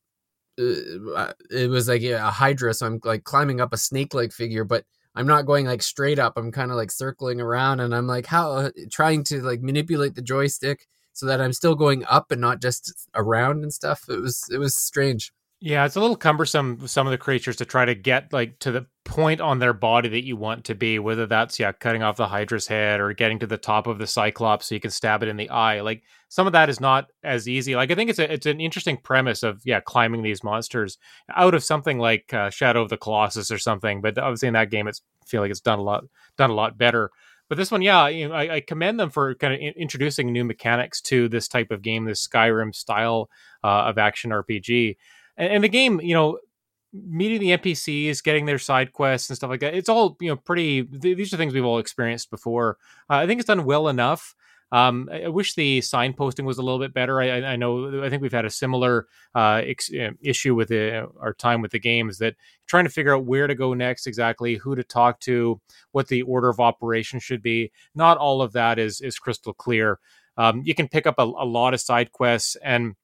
uh, 0.58 1.32
it 1.50 1.70
was 1.70 1.88
like 1.88 2.02
a 2.02 2.30
hydra 2.30 2.74
so 2.74 2.86
i'm 2.86 3.00
like 3.04 3.24
climbing 3.24 3.60
up 3.60 3.72
a 3.72 3.78
snake 3.78 4.14
like 4.14 4.32
figure 4.32 4.64
but 4.64 4.84
i'm 5.14 5.26
not 5.26 5.46
going 5.46 5.64
like 5.64 5.82
straight 5.82 6.18
up 6.18 6.34
i'm 6.36 6.50
kind 6.50 6.70
of 6.70 6.76
like 6.76 6.90
circling 6.90 7.40
around 7.40 7.80
and 7.80 7.94
i'm 7.94 8.06
like 8.06 8.26
how 8.26 8.52
uh, 8.52 8.70
trying 8.90 9.22
to 9.22 9.40
like 9.42 9.62
manipulate 9.62 10.14
the 10.14 10.22
joystick 10.22 10.86
so 11.12 11.26
that 11.26 11.40
i'm 11.40 11.52
still 11.52 11.74
going 11.74 12.04
up 12.06 12.30
and 12.30 12.40
not 12.40 12.60
just 12.60 13.08
around 13.14 13.62
and 13.62 13.72
stuff. 13.72 14.04
It 14.08 14.20
was 14.20 14.48
it 14.50 14.58
was 14.58 14.76
strange 14.76 15.32
yeah, 15.64 15.86
it's 15.86 15.94
a 15.94 16.00
little 16.00 16.16
cumbersome 16.16 16.78
with 16.78 16.90
some 16.90 17.06
of 17.06 17.12
the 17.12 17.18
creatures 17.18 17.54
to 17.56 17.64
try 17.64 17.84
to 17.84 17.94
get 17.94 18.32
like 18.32 18.58
to 18.58 18.72
the 18.72 18.84
point 19.04 19.40
on 19.40 19.60
their 19.60 19.72
body 19.72 20.08
that 20.08 20.24
you 20.24 20.36
want 20.36 20.64
to 20.64 20.74
be, 20.74 20.98
whether 20.98 21.24
that's 21.24 21.60
yeah, 21.60 21.70
cutting 21.70 22.02
off 22.02 22.16
the 22.16 22.26
Hydra's 22.26 22.66
head 22.66 22.98
or 22.98 23.12
getting 23.12 23.38
to 23.38 23.46
the 23.46 23.56
top 23.56 23.86
of 23.86 23.98
the 23.98 24.06
Cyclops 24.08 24.66
so 24.66 24.74
you 24.74 24.80
can 24.80 24.90
stab 24.90 25.22
it 25.22 25.28
in 25.28 25.36
the 25.36 25.48
eye. 25.50 25.80
Like 25.80 26.02
some 26.28 26.48
of 26.48 26.52
that 26.54 26.68
is 26.68 26.80
not 26.80 27.12
as 27.22 27.48
easy. 27.48 27.76
Like 27.76 27.92
I 27.92 27.94
think 27.94 28.10
it's 28.10 28.18
a 28.18 28.32
it's 28.32 28.46
an 28.46 28.60
interesting 28.60 28.96
premise 28.96 29.44
of 29.44 29.62
yeah, 29.64 29.78
climbing 29.78 30.22
these 30.22 30.42
monsters 30.42 30.98
out 31.32 31.54
of 31.54 31.62
something 31.62 32.00
like 32.00 32.34
uh, 32.34 32.50
Shadow 32.50 32.82
of 32.82 32.88
the 32.88 32.96
Colossus 32.96 33.52
or 33.52 33.58
something. 33.58 34.00
But 34.00 34.18
obviously 34.18 34.48
in 34.48 34.54
that 34.54 34.70
game, 34.72 34.88
it's 34.88 35.00
feel 35.28 35.42
like 35.42 35.52
it's 35.52 35.60
done 35.60 35.78
a 35.78 35.82
lot 35.82 36.02
done 36.36 36.50
a 36.50 36.54
lot 36.54 36.76
better. 36.76 37.12
But 37.48 37.56
this 37.56 37.70
one, 37.70 37.82
yeah, 37.82 38.08
you 38.08 38.28
know, 38.28 38.34
I, 38.34 38.54
I 38.54 38.60
commend 38.60 38.98
them 38.98 39.10
for 39.10 39.36
kind 39.36 39.54
of 39.54 39.60
in- 39.60 39.74
introducing 39.76 40.32
new 40.32 40.42
mechanics 40.42 41.00
to 41.02 41.28
this 41.28 41.46
type 41.46 41.70
of 41.70 41.82
game, 41.82 42.04
this 42.04 42.26
Skyrim 42.26 42.74
style 42.74 43.30
uh, 43.62 43.84
of 43.84 43.98
action 43.98 44.32
RPG 44.32 44.96
and, 45.42 45.54
and 45.54 45.64
the 45.64 45.68
game, 45.68 46.00
you 46.00 46.14
know, 46.14 46.38
meeting 46.92 47.40
the 47.40 47.56
NPCs, 47.58 48.22
getting 48.22 48.46
their 48.46 48.58
side 48.58 48.92
quests 48.92 49.30
and 49.30 49.36
stuff 49.36 49.50
like 49.50 49.60
that. 49.60 49.74
It's 49.74 49.88
all 49.88 50.16
you 50.20 50.28
know, 50.28 50.36
pretty. 50.36 50.84
Th- 50.84 51.16
these 51.16 51.32
are 51.32 51.36
things 51.36 51.54
we've 51.54 51.64
all 51.64 51.78
experienced 51.78 52.30
before. 52.30 52.78
Uh, 53.10 53.16
I 53.16 53.26
think 53.26 53.40
it's 53.40 53.46
done 53.48 53.64
well 53.64 53.88
enough. 53.88 54.34
Um, 54.70 55.10
I, 55.12 55.24
I 55.24 55.28
wish 55.28 55.54
the 55.54 55.80
signposting 55.80 56.44
was 56.44 56.58
a 56.58 56.62
little 56.62 56.78
bit 56.78 56.94
better. 56.94 57.20
I, 57.20 57.42
I 57.42 57.56
know 57.56 58.02
I 58.02 58.08
think 58.08 58.22
we've 58.22 58.32
had 58.32 58.46
a 58.46 58.50
similar 58.50 59.06
uh, 59.34 59.62
ex- 59.64 59.90
issue 60.22 60.54
with 60.54 60.68
the, 60.68 61.08
our 61.20 61.34
time 61.34 61.60
with 61.60 61.72
the 61.72 61.78
game 61.78 62.08
is 62.08 62.18
that 62.18 62.36
trying 62.66 62.84
to 62.84 62.90
figure 62.90 63.14
out 63.14 63.26
where 63.26 63.46
to 63.46 63.54
go 63.54 63.74
next, 63.74 64.06
exactly 64.06 64.56
who 64.56 64.74
to 64.74 64.82
talk 64.82 65.20
to, 65.20 65.60
what 65.90 66.08
the 66.08 66.22
order 66.22 66.48
of 66.48 66.60
operation 66.60 67.20
should 67.20 67.42
be. 67.42 67.70
Not 67.94 68.16
all 68.16 68.40
of 68.40 68.52
that 68.52 68.78
is 68.78 69.00
is 69.00 69.18
crystal 69.18 69.52
clear. 69.52 69.98
Um, 70.38 70.62
you 70.64 70.74
can 70.74 70.88
pick 70.88 71.06
up 71.06 71.16
a, 71.18 71.24
a 71.24 71.44
lot 71.44 71.74
of 71.74 71.80
side 71.80 72.12
quests 72.12 72.56
and 72.64 72.94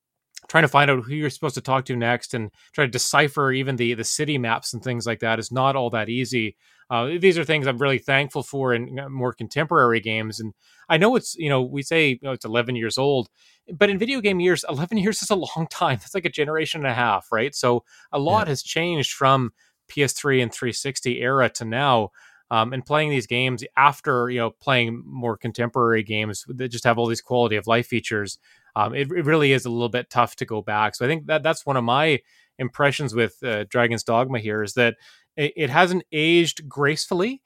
trying 0.48 0.64
to 0.64 0.68
find 0.68 0.90
out 0.90 1.04
who 1.04 1.14
you're 1.14 1.30
supposed 1.30 1.54
to 1.54 1.60
talk 1.60 1.84
to 1.84 1.96
next 1.96 2.34
and 2.34 2.50
try 2.72 2.84
to 2.84 2.90
decipher 2.90 3.52
even 3.52 3.76
the 3.76 3.94
the 3.94 4.04
city 4.04 4.38
maps 4.38 4.72
and 4.72 4.82
things 4.82 5.06
like 5.06 5.20
that 5.20 5.38
is 5.38 5.52
not 5.52 5.76
all 5.76 5.90
that 5.90 6.08
easy. 6.08 6.56
Uh, 6.90 7.10
these 7.20 7.36
are 7.36 7.44
things 7.44 7.66
I'm 7.66 7.78
really 7.78 7.98
thankful 7.98 8.42
for 8.42 8.72
in 8.72 8.98
more 9.10 9.34
contemporary 9.34 10.00
games. 10.00 10.40
And 10.40 10.54
I 10.88 10.96
know 10.96 11.16
it's 11.16 11.34
you 11.36 11.50
know 11.50 11.62
we 11.62 11.82
say 11.82 12.10
you 12.10 12.18
know, 12.22 12.32
it's 12.32 12.46
11 12.46 12.76
years 12.76 12.98
old, 12.98 13.28
but 13.72 13.90
in 13.90 13.98
video 13.98 14.20
game 14.20 14.40
years, 14.40 14.64
11 14.68 14.96
years 14.98 15.22
is 15.22 15.30
a 15.30 15.36
long 15.36 15.66
time. 15.70 15.98
That's 16.00 16.14
like 16.14 16.24
a 16.24 16.30
generation 16.30 16.80
and 16.80 16.90
a 16.90 16.94
half, 16.94 17.28
right? 17.30 17.54
So 17.54 17.84
a 18.10 18.18
lot 18.18 18.46
yeah. 18.46 18.50
has 18.50 18.62
changed 18.62 19.12
from 19.12 19.52
PS3 19.90 20.42
and 20.42 20.52
360 20.52 21.20
era 21.20 21.48
to 21.50 21.64
now. 21.64 22.10
Um, 22.50 22.72
and 22.72 22.82
playing 22.82 23.10
these 23.10 23.26
games 23.26 23.62
after 23.76 24.30
you 24.30 24.38
know 24.38 24.52
playing 24.52 25.02
more 25.04 25.36
contemporary 25.36 26.02
games 26.02 26.46
that 26.48 26.68
just 26.70 26.84
have 26.84 26.96
all 26.96 27.06
these 27.06 27.20
quality 27.20 27.56
of 27.56 27.66
life 27.66 27.88
features 27.88 28.38
um, 28.78 28.94
it, 28.94 29.10
it, 29.10 29.24
really 29.24 29.52
is 29.52 29.64
a 29.64 29.70
little 29.70 29.88
bit 29.88 30.08
tough 30.08 30.36
to 30.36 30.44
go 30.44 30.62
back. 30.62 30.94
So 30.94 31.04
I 31.04 31.08
think 31.08 31.26
that 31.26 31.42
that's 31.42 31.66
one 31.66 31.76
of 31.76 31.82
my 31.82 32.20
impressions 32.58 33.12
with 33.12 33.42
uh, 33.42 33.64
Dragon's 33.64 34.04
Dogma 34.04 34.38
here 34.38 34.62
is 34.62 34.74
that 34.74 34.96
it, 35.36 35.52
it 35.56 35.70
hasn't 35.70 36.04
aged 36.12 36.68
gracefully. 36.68 37.42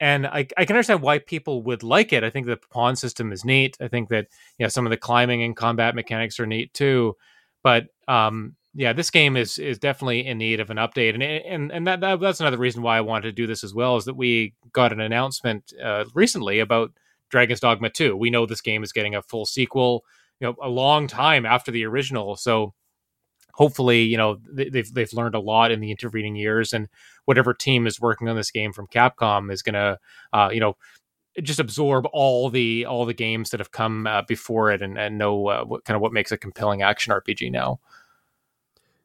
And 0.00 0.26
I, 0.26 0.46
I, 0.56 0.64
can 0.64 0.76
understand 0.76 1.02
why 1.02 1.18
people 1.18 1.62
would 1.64 1.82
like 1.82 2.14
it. 2.14 2.24
I 2.24 2.30
think 2.30 2.46
the 2.46 2.56
pawn 2.56 2.96
system 2.96 3.30
is 3.32 3.44
neat. 3.44 3.76
I 3.82 3.88
think 3.88 4.08
that 4.08 4.28
yeah, 4.58 4.68
some 4.68 4.86
of 4.86 4.90
the 4.90 4.96
climbing 4.96 5.42
and 5.42 5.54
combat 5.54 5.94
mechanics 5.94 6.40
are 6.40 6.46
neat 6.46 6.72
too. 6.72 7.18
But 7.62 7.88
um, 8.08 8.56
yeah, 8.74 8.94
this 8.94 9.10
game 9.10 9.36
is 9.36 9.58
is 9.58 9.78
definitely 9.78 10.26
in 10.26 10.38
need 10.38 10.60
of 10.60 10.70
an 10.70 10.78
update, 10.78 11.12
and 11.12 11.22
and 11.22 11.70
and 11.70 11.86
that, 11.86 12.00
that 12.00 12.18
that's 12.18 12.40
another 12.40 12.56
reason 12.56 12.80
why 12.80 12.96
I 12.96 13.02
wanted 13.02 13.24
to 13.24 13.32
do 13.32 13.46
this 13.46 13.62
as 13.62 13.74
well. 13.74 13.98
Is 13.98 14.06
that 14.06 14.16
we 14.16 14.54
got 14.72 14.94
an 14.94 15.00
announcement 15.00 15.74
uh, 15.84 16.06
recently 16.14 16.60
about 16.60 16.92
Dragon's 17.28 17.60
Dogma 17.60 17.90
2. 17.90 18.16
We 18.16 18.30
know 18.30 18.46
this 18.46 18.62
game 18.62 18.82
is 18.82 18.92
getting 18.92 19.14
a 19.14 19.20
full 19.20 19.44
sequel 19.44 20.06
you 20.40 20.46
know 20.48 20.56
a 20.62 20.68
long 20.68 21.06
time 21.06 21.46
after 21.46 21.70
the 21.70 21.84
original. 21.84 22.36
So 22.36 22.74
hopefully, 23.52 24.02
you 24.02 24.16
know 24.16 24.38
they've 24.50 24.92
they've 24.92 25.12
learned 25.12 25.34
a 25.34 25.40
lot 25.40 25.70
in 25.70 25.80
the 25.80 25.90
intervening 25.90 26.36
years, 26.36 26.72
and 26.72 26.88
whatever 27.26 27.54
team 27.54 27.86
is 27.86 28.00
working 28.00 28.28
on 28.28 28.36
this 28.36 28.50
game 28.50 28.72
from 28.72 28.86
Capcom 28.88 29.52
is 29.52 29.62
going 29.62 29.74
to 29.74 29.98
uh, 30.32 30.50
you 30.52 30.60
know 30.60 30.76
just 31.42 31.60
absorb 31.60 32.06
all 32.12 32.50
the 32.50 32.86
all 32.86 33.06
the 33.06 33.14
games 33.14 33.50
that 33.50 33.60
have 33.60 33.70
come 33.70 34.06
uh, 34.06 34.22
before 34.22 34.70
it 34.70 34.82
and 34.82 34.98
and 34.98 35.18
know 35.18 35.46
uh, 35.48 35.64
what 35.64 35.84
kind 35.84 35.94
of 35.94 36.00
what 36.00 36.12
makes 36.12 36.32
a 36.32 36.38
compelling 36.38 36.82
action 36.82 37.12
RPG 37.12 37.52
now. 37.52 37.80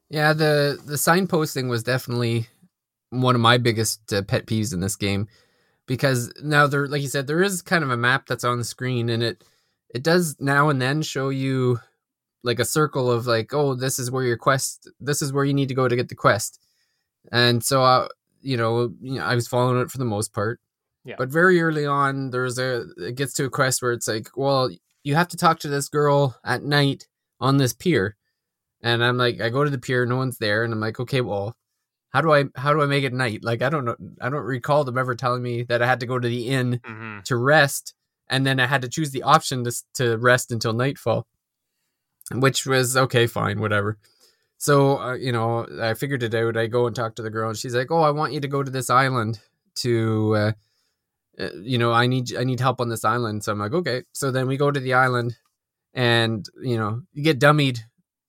Yeah, 0.10 0.34
the 0.34 0.80
the 0.86 0.96
signposting 0.96 1.70
was 1.70 1.84
definitely 1.84 2.48
one 3.10 3.36
of 3.36 3.42
my 3.42 3.58
biggest 3.58 4.12
uh, 4.14 4.22
pet 4.22 4.46
peeves 4.46 4.74
in 4.74 4.80
this 4.80 4.96
game 4.96 5.28
because 5.86 6.34
now 6.44 6.68
there 6.68 6.88
like 6.88 7.02
you 7.02 7.08
said 7.08 7.28
there 7.28 7.44
is 7.44 7.62
kind 7.62 7.84
of 7.84 7.90
a 7.90 7.98
map 7.98 8.26
that's 8.28 8.44
on 8.44 8.58
the 8.58 8.64
screen 8.64 9.10
and 9.10 9.24
it 9.24 9.44
it 9.94 10.04
does 10.04 10.36
now 10.40 10.70
and 10.70 10.82
then 10.82 11.02
show 11.02 11.30
you 11.30 11.80
like 12.44 12.60
a 12.60 12.66
circle 12.66 13.12
of 13.12 13.28
like 13.28 13.54
oh 13.54 13.76
this 13.76 14.00
is 14.00 14.12
where 14.12 14.24
your 14.24 14.38
quest 14.38 14.90
this 15.00 15.22
is 15.22 15.34
where 15.34 15.44
you 15.44 15.54
need 15.54 15.68
to 15.68 15.76
go 15.76 15.88
to 15.88 15.96
get 15.96 16.10
the 16.10 16.16
quest. 16.16 16.62
And 17.32 17.64
so 17.64 17.82
i 17.82 18.08
you 18.42 18.56
know 18.56 18.94
you 19.02 19.16
know 19.16 19.26
i 19.26 19.36
was 19.36 19.48
following 19.48 19.82
it 19.82 19.92
for 19.92 19.98
the 19.98 20.06
most 20.06 20.34
part. 20.34 20.60
Yeah. 21.04 21.16
but 21.20 21.30
very 21.30 21.62
early 21.62 21.86
on 21.86 22.32
there's 22.32 22.58
a 22.58 22.86
it 22.98 23.16
gets 23.16 23.34
to 23.34 23.46
a 23.46 23.50
quest 23.50 23.82
where 23.82 23.92
it's 23.92 24.08
like 24.08 24.30
well 24.36 24.70
you 25.04 25.14
have 25.14 25.28
to 25.30 25.38
talk 25.38 25.60
to 25.60 25.68
this 25.68 25.88
girl 25.88 26.36
at 26.44 26.64
night 26.64 27.08
on 27.40 27.58
this 27.58 27.74
pier. 27.74 28.16
And 28.82 29.04
i'm 29.04 29.18
like 29.18 29.42
i 29.42 29.50
go 29.50 29.64
to 29.64 29.70
the 29.70 29.78
pier 29.80 30.06
no 30.06 30.18
one's 30.18 30.38
there 30.38 30.64
and 30.64 30.74
i'm 30.74 30.80
like 30.80 31.00
okay 31.00 31.22
well 31.22 31.56
how 32.10 32.22
do 32.22 32.32
i 32.32 32.46
how 32.56 32.74
do 32.74 32.82
i 32.82 32.86
make 32.86 33.04
it 33.04 33.14
night? 33.14 33.44
Like 33.44 33.62
i 33.62 33.70
don't 33.70 33.86
know 33.86 33.96
i 34.22 34.30
don't 34.30 34.44
recall 34.44 34.84
them 34.84 34.98
ever 34.98 35.16
telling 35.16 35.44
me 35.44 35.64
that 35.64 35.82
i 35.82 35.88
had 35.88 36.00
to 36.00 36.06
go 36.06 36.20
to 36.20 36.28
the 36.28 36.48
inn 36.50 36.80
mm-hmm. 36.84 37.20
to 37.26 37.36
rest 37.36 37.94
and 38.30 38.46
then 38.46 38.60
I 38.60 38.68
had 38.68 38.82
to 38.82 38.90
choose 38.90 39.12
the 39.12 39.24
option 39.24 39.64
to 39.64 39.72
to 39.96 40.18
rest 40.18 40.52
until 40.52 40.74
nightfall, 40.74 41.26
which 42.32 42.66
was 42.66 42.98
okay, 42.98 43.28
fine, 43.28 43.60
whatever. 43.60 43.98
So 44.58 45.00
uh, 45.00 45.16
you 45.16 45.32
know, 45.32 45.68
I 45.82 45.94
figured 45.94 46.24
it 46.24 46.34
out. 46.34 46.58
I 46.58 46.68
go 46.68 46.88
and 46.88 46.96
talk 46.96 47.16
to 47.16 47.22
the 47.22 47.30
girl, 47.30 47.50
and 47.50 47.58
she's 47.58 47.76
like, 47.76 47.92
"Oh, 47.92 48.02
I 48.02 48.12
want 48.12 48.34
you 48.34 48.40
to 48.40 48.48
go 48.48 48.64
to 48.64 48.72
this 48.72 48.90
island 48.90 49.40
to, 49.76 50.36
uh, 50.36 50.52
uh, 51.40 51.50
you 51.62 51.78
know, 51.78 51.92
I 51.92 52.08
need 52.08 52.36
I 52.36 52.44
need 52.44 52.60
help 52.60 52.82
on 52.82 52.90
this 52.90 53.06
island." 53.06 53.44
So 53.44 53.52
I'm 53.52 53.60
like, 53.60 53.74
"Okay." 53.74 54.04
So 54.14 54.32
then 54.32 54.48
we 54.48 54.58
go 54.58 54.72
to 54.72 54.80
the 54.80 54.94
island, 54.94 55.38
and 55.94 56.48
you 56.62 56.78
know, 56.78 57.02
you 57.14 57.24
get 57.24 57.40
dummied 57.40 57.80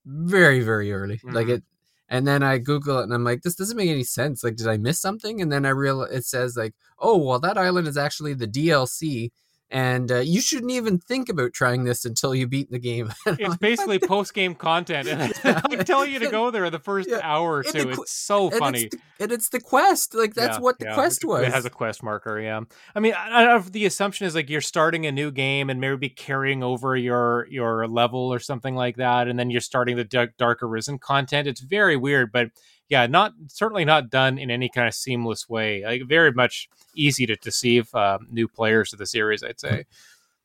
very 0.05 0.61
very 0.61 0.91
early, 0.91 1.17
mm-hmm. 1.17 1.33
like 1.33 1.49
it. 1.49 1.63
And 2.09 2.25
then 2.25 2.41
I 2.41 2.57
Google 2.57 2.99
it, 2.99 3.03
and 3.03 3.13
I'm 3.13 3.23
like, 3.23 3.41
"This 3.41 3.55
doesn't 3.55 3.75
make 3.75 3.89
any 3.89 4.03
sense. 4.03 4.43
Like, 4.43 4.55
did 4.57 4.67
I 4.67 4.77
miss 4.77 4.99
something?" 4.99 5.41
And 5.41 5.51
then 5.51 5.65
I 5.65 5.69
realize 5.69 6.11
it 6.11 6.25
says 6.25 6.55
like, 6.55 6.73
"Oh, 6.99 7.17
well, 7.17 7.39
that 7.39 7.57
island 7.57 7.87
is 7.87 7.97
actually 7.97 8.33
the 8.33 8.47
DLC." 8.47 9.31
And 9.69 10.11
uh, 10.11 10.19
you 10.19 10.39
shouldn't 10.39 10.71
even 10.71 10.97
think 10.97 11.27
about 11.27 11.53
trying 11.53 11.83
this 11.83 12.05
until 12.05 12.33
you 12.33 12.47
beat 12.47 12.71
the 12.71 12.79
game. 12.79 13.11
it's 13.25 13.57
basically 13.57 13.99
post 13.99 14.33
game 14.33 14.55
content, 14.55 15.07
and 15.07 15.33
I 15.43 15.75
tell 15.83 16.05
you 16.05 16.19
to 16.19 16.29
go 16.29 16.51
there 16.51 16.69
the 16.69 16.79
first 16.79 17.09
yeah. 17.09 17.19
hour 17.21 17.57
or 17.57 17.63
two. 17.63 17.89
it's 17.89 18.11
so 18.11 18.49
funny, 18.49 18.83
it's 18.83 18.95
the, 18.95 19.23
and 19.23 19.31
it's 19.31 19.49
the 19.49 19.59
quest. 19.59 20.15
Like 20.15 20.33
that's 20.33 20.57
yeah, 20.57 20.61
what 20.61 20.79
the 20.79 20.85
yeah. 20.85 20.93
quest 20.93 21.25
was. 21.25 21.43
It 21.43 21.53
has 21.53 21.65
a 21.65 21.69
quest 21.69 22.01
marker. 22.01 22.39
Yeah, 22.39 22.61
I 22.95 22.99
mean, 22.99 23.13
I, 23.13 23.55
I, 23.55 23.59
the 23.59 23.85
assumption 23.85 24.25
is 24.25 24.35
like 24.35 24.49
you're 24.49 24.61
starting 24.61 25.05
a 25.05 25.11
new 25.11 25.31
game 25.31 25.69
and 25.69 25.81
maybe 25.81 26.09
carrying 26.09 26.63
over 26.63 26.95
your 26.95 27.47
your 27.49 27.87
level 27.87 28.33
or 28.33 28.39
something 28.39 28.75
like 28.75 28.95
that, 28.97 29.27
and 29.27 29.37
then 29.37 29.49
you're 29.49 29.61
starting 29.61 29.97
the 29.97 30.05
Dark, 30.05 30.37
Dark 30.37 30.63
Arisen 30.63 30.97
content. 30.97 31.47
It's 31.47 31.61
very 31.61 31.97
weird, 31.97 32.31
but 32.31 32.51
yeah, 32.89 33.05
not 33.07 33.33
certainly 33.47 33.85
not 33.85 34.09
done 34.09 34.37
in 34.37 34.49
any 34.49 34.69
kind 34.69 34.87
of 34.87 34.93
seamless 34.93 35.49
way. 35.49 35.83
Like 35.83 36.03
very 36.07 36.31
much 36.31 36.69
easy 36.95 37.25
to 37.25 37.35
deceive 37.35 37.93
uh, 37.93 38.19
new 38.29 38.47
players 38.47 38.91
to 38.91 38.95
the 38.95 39.05
series, 39.05 39.43
I'd 39.43 39.59
say. 39.59 39.85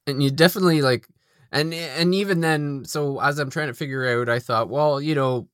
And 0.07 0.23
you 0.23 0.31
definitely 0.31 0.83
like, 0.83 1.07
and 1.53 1.73
and 1.73 2.15
even 2.15 2.41
then, 2.41 2.85
so 2.85 3.21
as 3.21 3.39
I'm 3.39 3.51
trying 3.51 3.69
to 3.69 3.75
figure 3.75 4.21
out, 4.21 4.29
I 4.29 4.39
thought, 4.39 4.69
well, 4.69 5.01
you 5.01 5.15
know, 5.15 5.49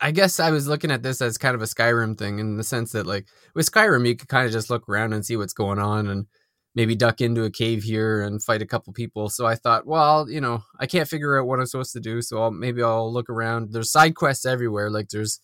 I 0.00 0.10
guess 0.10 0.38
I 0.38 0.50
was 0.50 0.68
looking 0.68 0.90
at 0.90 1.02
this 1.02 1.20
as 1.20 1.38
kind 1.38 1.54
of 1.54 1.62
a 1.62 1.66
Skyrim 1.66 2.16
thing 2.16 2.38
in 2.38 2.56
the 2.56 2.64
sense 2.64 2.92
that 2.92 3.06
like 3.06 3.26
with 3.54 3.70
Skyrim, 3.70 4.06
you 4.06 4.16
could 4.16 4.28
kind 4.28 4.46
of 4.46 4.52
just 4.52 4.70
look 4.70 4.88
around 4.88 5.12
and 5.12 5.24
see 5.24 5.36
what's 5.36 5.52
going 5.52 5.78
on 5.78 6.08
and 6.08 6.26
maybe 6.74 6.94
duck 6.94 7.20
into 7.20 7.44
a 7.44 7.50
cave 7.50 7.84
here 7.84 8.22
and 8.22 8.42
fight 8.42 8.62
a 8.62 8.66
couple 8.66 8.92
people. 8.92 9.28
So 9.28 9.46
I 9.46 9.54
thought, 9.54 9.86
well, 9.86 10.28
you 10.28 10.40
know, 10.40 10.62
I 10.78 10.86
can't 10.86 11.08
figure 11.08 11.38
out 11.38 11.46
what 11.46 11.60
I'm 11.60 11.66
supposed 11.66 11.92
to 11.92 12.00
do, 12.00 12.20
so 12.20 12.42
I'll, 12.42 12.50
maybe 12.50 12.82
I'll 12.82 13.12
look 13.12 13.30
around. 13.30 13.72
There's 13.72 13.92
side 13.92 14.16
quests 14.16 14.44
everywhere. 14.44 14.90
Like 14.90 15.08
there's 15.08 15.40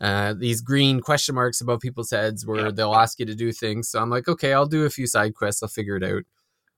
uh, 0.00 0.34
these 0.34 0.60
green 0.60 1.00
question 1.00 1.34
marks 1.34 1.60
above 1.60 1.80
people's 1.80 2.10
heads 2.10 2.46
where 2.46 2.66
yeah. 2.66 2.70
they'll 2.72 2.94
ask 2.94 3.18
you 3.18 3.26
to 3.26 3.34
do 3.34 3.52
things. 3.52 3.88
So 3.88 4.00
I'm 4.00 4.10
like, 4.10 4.28
okay, 4.28 4.52
I'll 4.52 4.66
do 4.66 4.84
a 4.84 4.90
few 4.90 5.06
side 5.06 5.34
quests. 5.34 5.62
I'll 5.62 5.68
figure 5.68 5.96
it 5.96 6.04
out. 6.04 6.22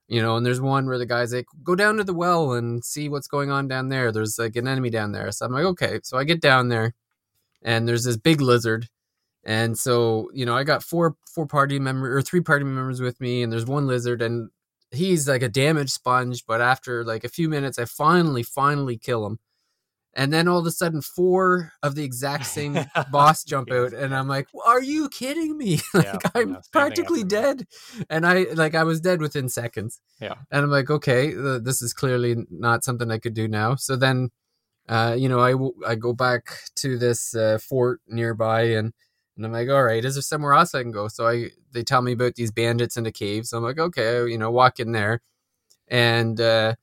You 0.09 0.23
know, 0.23 0.37
and 0.37 0.47
there's 0.47 0.61
one 0.61 0.87
where 0.87 0.99
the 0.99 1.07
guy's 1.07 1.33
like, 1.33 1.47
go 1.65 1.75
down 1.75 1.97
to 1.97 2.05
the 2.05 2.15
well 2.15 2.53
and 2.53 2.85
see 2.85 3.09
what's 3.09 3.27
going 3.27 3.51
on 3.51 3.67
down 3.67 3.89
there. 3.89 4.13
There's 4.13 4.39
like 4.39 4.55
an 4.55 4.69
enemy 4.69 4.91
down 4.91 5.13
there. 5.13 5.33
So 5.33 5.45
I'm 5.45 5.53
like, 5.53 5.65
okay. 5.65 5.99
So 6.05 6.17
I 6.17 6.25
get 6.25 6.41
down 6.41 6.69
there 6.69 6.95
and 7.63 7.89
there's 7.89 8.05
this 8.05 8.17
big 8.17 8.41
lizard. 8.41 8.89
And 9.45 9.79
so, 9.79 10.31
you 10.33 10.45
know, 10.45 10.57
I 10.57 10.65
got 10.65 10.83
four 10.83 11.17
four 11.33 11.47
party 11.47 11.79
members 11.79 12.17
or 12.17 12.23
three 12.23 12.41
party 12.41 12.65
members 12.65 13.01
with 13.01 13.21
me, 13.21 13.43
and 13.43 13.53
there's 13.53 13.67
one 13.67 13.87
lizard, 13.87 14.21
and 14.21 14.51
he's 14.91 15.29
like 15.29 15.43
a 15.43 15.49
damage 15.49 15.91
sponge. 15.91 16.45
But 16.47 16.61
after 16.61 17.05
like 17.05 17.23
a 17.23 17.29
few 17.29 17.49
minutes, 17.49 17.79
I 17.79 17.85
finally, 17.85 18.43
finally 18.43 18.99
kill 18.99 19.25
him 19.25 19.39
and 20.17 20.33
then 20.33 20.49
all 20.49 20.59
of 20.59 20.67
a 20.67 20.71
sudden 20.71 21.01
four 21.01 21.73
of 21.83 21.95
the 21.95 22.03
exact 22.03 22.47
same 22.57 22.77
boss 23.13 23.45
jump 23.45 23.71
out 23.71 23.93
and 23.93 24.15
i'm 24.15 24.27
like 24.27 24.49
are 24.65 24.83
you 24.83 25.09
kidding 25.09 25.57
me 25.57 25.79
like 25.95 26.05
yeah, 26.05 26.19
i'm 26.35 26.59
practically 26.73 27.23
dead 27.23 27.65
and 28.11 28.27
i 28.27 28.47
like 28.55 28.75
i 28.75 28.83
was 28.83 29.01
dead 29.01 29.21
within 29.21 29.49
seconds 29.49 30.01
yeah 30.21 30.35
and 30.51 30.65
i'm 30.65 30.71
like 30.71 30.91
okay 30.91 31.33
this 31.61 31.83
is 31.83 31.93
clearly 31.93 32.37
not 32.51 32.83
something 32.83 33.11
i 33.11 33.19
could 33.19 33.35
do 33.35 33.47
now 33.47 33.75
so 33.77 33.95
then 33.95 34.31
uh 34.89 35.15
you 35.17 35.29
know 35.29 35.41
i 35.41 35.91
i 35.91 35.95
go 35.95 36.13
back 36.13 36.61
to 36.75 36.99
this 36.99 37.35
uh, 37.37 37.59
fort 37.59 38.01
nearby 38.09 38.63
and 38.63 38.93
and 39.37 39.45
I'm 39.45 39.53
like, 39.53 39.69
all 39.69 39.85
right, 39.85 40.05
is 40.05 40.15
there 40.15 40.23
somewhere 40.23 40.55
else 40.55 40.75
I 40.75 40.83
can 40.83 40.93
go? 40.93 41.09
So 41.09 41.29
I 41.29 41.51
they 41.73 41.83
tell 41.83 42.03
me 42.03 42.13
about 42.13 42.37
these 42.37 42.51
bandits 42.51 42.97
in 42.97 43.05
the 43.05 43.13
cave. 43.13 43.47
So 43.47 43.59
I'm 43.59 43.65
like, 43.65 43.79
okay, 43.79 44.27
you 44.27 44.39
know, 44.39 44.51
walk 44.51 44.81
in 44.81 44.93
there. 44.93 45.21
And 45.89 46.41
uh 46.41 46.77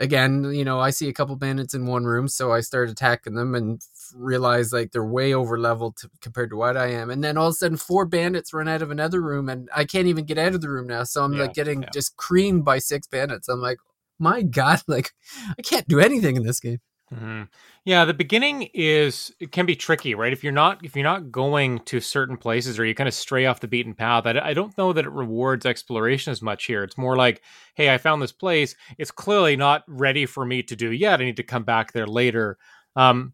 again, 0.00 0.44
you 0.52 0.64
know, 0.64 0.80
I 0.80 0.90
see 0.90 1.08
a 1.08 1.12
couple 1.12 1.36
bandits 1.36 1.74
in 1.74 1.86
one 1.86 2.04
room, 2.04 2.26
so 2.26 2.52
I 2.52 2.60
start 2.60 2.88
attacking 2.88 3.34
them 3.34 3.54
and 3.54 3.80
realize 4.16 4.72
like 4.72 4.90
they're 4.90 5.04
way 5.04 5.34
over 5.34 5.58
leveled 5.58 5.98
compared 6.20 6.50
to 6.50 6.56
what 6.56 6.76
I 6.76 6.86
am. 6.88 7.10
And 7.10 7.22
then 7.22 7.36
all 7.36 7.48
of 7.48 7.52
a 7.52 7.56
sudden, 7.56 7.76
four 7.76 8.06
bandits 8.06 8.52
run 8.52 8.66
out 8.66 8.82
of 8.82 8.90
another 8.90 9.20
room, 9.20 9.48
and 9.48 9.68
I 9.76 9.84
can't 9.84 10.08
even 10.08 10.24
get 10.24 10.38
out 10.38 10.54
of 10.54 10.62
the 10.62 10.70
room 10.70 10.88
now. 10.88 11.04
So 11.04 11.22
I'm 11.22 11.34
yeah, 11.34 11.42
like 11.42 11.54
getting 11.54 11.82
yeah. 11.82 11.90
just 11.92 12.16
creamed 12.16 12.64
by 12.64 12.78
six 12.78 13.06
bandits. 13.06 13.48
I'm 13.48 13.60
like, 13.60 13.78
my 14.18 14.42
god, 14.42 14.80
like 14.88 15.12
I 15.56 15.62
can't 15.62 15.86
do 15.86 16.00
anything 16.00 16.36
in 16.36 16.44
this 16.44 16.58
game. 16.58 16.80
Mm-hmm. 17.12 17.42
Yeah, 17.84 18.04
the 18.04 18.14
beginning 18.14 18.68
is 18.72 19.32
it 19.40 19.50
can 19.50 19.66
be 19.66 19.74
tricky, 19.74 20.14
right? 20.14 20.32
If 20.32 20.44
you're 20.44 20.52
not 20.52 20.84
if 20.84 20.94
you're 20.94 21.02
not 21.02 21.32
going 21.32 21.80
to 21.86 22.00
certain 22.00 22.36
places 22.36 22.78
or 22.78 22.84
you 22.84 22.94
kind 22.94 23.08
of 23.08 23.14
stray 23.14 23.46
off 23.46 23.58
the 23.58 23.66
beaten 23.66 23.94
path, 23.94 24.26
I, 24.26 24.38
I 24.38 24.54
don't 24.54 24.76
know 24.78 24.92
that 24.92 25.04
it 25.04 25.10
rewards 25.10 25.66
exploration 25.66 26.30
as 26.30 26.40
much 26.40 26.66
here. 26.66 26.84
It's 26.84 26.96
more 26.96 27.16
like, 27.16 27.42
hey, 27.74 27.92
I 27.92 27.98
found 27.98 28.22
this 28.22 28.30
place. 28.30 28.76
It's 28.96 29.10
clearly 29.10 29.56
not 29.56 29.82
ready 29.88 30.24
for 30.24 30.44
me 30.46 30.62
to 30.62 30.76
do 30.76 30.92
yet. 30.92 31.20
I 31.20 31.24
need 31.24 31.38
to 31.38 31.42
come 31.42 31.64
back 31.64 31.92
there 31.92 32.06
later. 32.06 32.58
Um, 32.94 33.32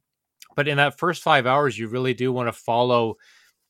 but 0.55 0.69
in 0.69 0.79
that 0.79 0.99
first 0.99 1.23
five 1.23 1.47
hours, 1.47 1.79
you 1.79 1.89
really 1.89 2.15
do 2.15 2.33
want 2.33 2.49
to 2.49 2.53
follow 2.53 3.17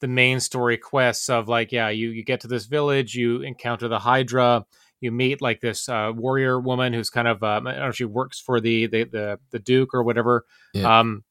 the 0.01 0.09
main 0.09 0.39
story 0.39 0.77
quests 0.77 1.29
of 1.29 1.49
like, 1.49 1.73
yeah, 1.73 1.89
you 1.89 2.11
you 2.11 2.23
get 2.23 2.41
to 2.43 2.49
this 2.49 2.67
village, 2.67 3.17
you 3.17 3.43
encounter 3.43 3.89
the 3.89 3.99
Hydra 3.99 4.65
you 5.00 5.12
meet 5.12 5.43
like 5.43 5.61
this 5.61 5.88
uh, 5.88 6.12
warrior 6.15 6.61
woman 6.61 6.93
who's 6.93 7.11
kind 7.11 7.29
of 7.29 7.43
um, 7.43 7.67
I 7.67 7.73
don't 7.73 7.83
know 7.83 7.91
she 7.91 8.05
works 8.05 8.41
for 8.41 8.61
the 8.61 8.87
the 8.87 9.05
the, 9.05 9.38
the 9.50 9.59
duke 9.59 9.95
or 9.95 10.03
whatever. 10.03 10.45
Yeah. 10.75 11.00
Um, 11.00 11.25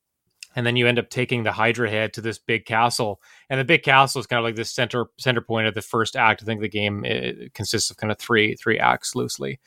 and 0.58 0.66
then 0.66 0.78
you 0.78 0.88
end 0.88 1.00
up 1.00 1.10
taking 1.10 1.44
the 1.44 1.52
Hydra 1.52 1.90
head 1.90 2.14
to 2.14 2.22
this 2.22 2.40
big 2.40 2.66
castle, 2.66 3.22
and 3.50 3.60
the 3.60 3.66
big 3.66 3.84
castle 3.84 4.22
is 4.22 4.28
kind 4.28 4.38
of 4.38 4.46
like 4.46 4.56
the 4.56 4.64
center 4.64 5.08
center 5.20 5.42
point 5.42 5.68
of 5.68 5.74
the 5.74 5.82
first 5.82 6.16
act. 6.16 6.42
I 6.42 6.46
think 6.46 6.62
the 6.62 6.70
game 6.70 7.04
consists 7.54 7.92
of 7.92 7.98
kind 7.98 8.12
of 8.12 8.18
three 8.18 8.56
three 8.56 8.80
acts 8.80 9.16
loosely. 9.16 9.60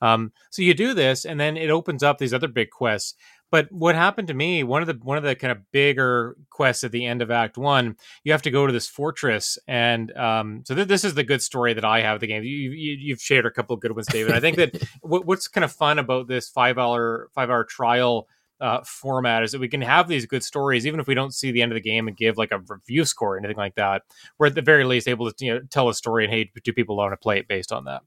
Um, 0.00 0.32
so 0.50 0.62
you 0.62 0.74
do 0.74 0.94
this, 0.94 1.24
and 1.24 1.38
then 1.38 1.56
it 1.56 1.70
opens 1.70 2.02
up 2.02 2.18
these 2.18 2.34
other 2.34 2.48
big 2.48 2.70
quests. 2.70 3.14
But 3.52 3.70
what 3.70 3.94
happened 3.94 4.28
to 4.28 4.34
me, 4.34 4.64
one 4.64 4.80
of 4.80 4.88
the 4.88 4.98
one 5.02 5.18
of 5.18 5.24
the 5.24 5.36
kind 5.36 5.52
of 5.52 5.70
bigger 5.72 6.38
quests 6.48 6.84
at 6.84 6.90
the 6.90 7.04
end 7.04 7.20
of 7.20 7.30
Act 7.30 7.58
One, 7.58 7.96
you 8.24 8.32
have 8.32 8.40
to 8.42 8.50
go 8.50 8.66
to 8.66 8.72
this 8.72 8.88
fortress, 8.88 9.58
and 9.68 10.10
um, 10.16 10.62
so 10.64 10.74
th- 10.74 10.88
this 10.88 11.04
is 11.04 11.12
the 11.12 11.22
good 11.22 11.42
story 11.42 11.74
that 11.74 11.84
I 11.84 12.00
have 12.00 12.14
of 12.14 12.20
the 12.22 12.28
game. 12.28 12.44
You, 12.44 12.70
you 12.70 13.12
have 13.12 13.20
shared 13.20 13.44
a 13.44 13.50
couple 13.50 13.74
of 13.74 13.80
good 13.80 13.94
ones, 13.94 14.06
David. 14.06 14.32
I 14.32 14.40
think 14.40 14.56
that 14.56 14.72
w- 15.02 15.22
what's 15.24 15.48
kind 15.48 15.64
of 15.64 15.70
fun 15.70 15.98
about 15.98 16.28
this 16.28 16.48
five 16.48 16.78
hour 16.78 17.28
five 17.34 17.50
hour 17.50 17.64
trial 17.64 18.26
uh, 18.62 18.80
format 18.86 19.42
is 19.42 19.52
that 19.52 19.60
we 19.60 19.68
can 19.68 19.82
have 19.82 20.08
these 20.08 20.24
good 20.24 20.42
stories, 20.42 20.86
even 20.86 20.98
if 20.98 21.06
we 21.06 21.14
don't 21.14 21.34
see 21.34 21.50
the 21.50 21.60
end 21.60 21.72
of 21.72 21.76
the 21.76 21.82
game 21.82 22.08
and 22.08 22.16
give 22.16 22.38
like 22.38 22.52
a 22.52 22.62
review 22.66 23.04
score 23.04 23.34
or 23.34 23.38
anything 23.38 23.58
like 23.58 23.74
that. 23.74 24.00
We're 24.38 24.46
at 24.46 24.54
the 24.54 24.62
very 24.62 24.84
least 24.84 25.06
able 25.06 25.30
to 25.30 25.44
you 25.44 25.52
know, 25.52 25.60
tell 25.68 25.90
a 25.90 25.94
story 25.94 26.24
and 26.24 26.32
hey, 26.32 26.50
do 26.64 26.72
people 26.72 26.96
want 26.96 27.12
to 27.12 27.18
play 27.18 27.38
it 27.38 27.48
based 27.48 27.70
on 27.70 27.84
that? 27.84 28.00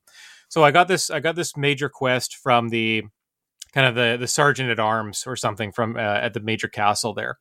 So 0.49 0.63
I 0.63 0.71
got 0.71 0.87
this 0.87 1.11
I 1.11 1.19
got 1.19 1.35
this 1.35 1.55
major 1.55 1.89
quest 1.89 2.37
from 2.37 2.69
the 2.69 3.03
kind 3.75 3.85
of 3.85 3.93
the 3.93 4.17
the 4.19 4.27
sergeant 4.27 4.71
at 4.71 4.79
arms 4.79 5.25
or 5.27 5.35
something 5.35 5.71
from 5.71 5.97
uh, 5.97 5.99
at 5.99 6.33
the 6.33 6.39
major 6.39 6.67
castle 6.67 7.13
there. 7.13 7.37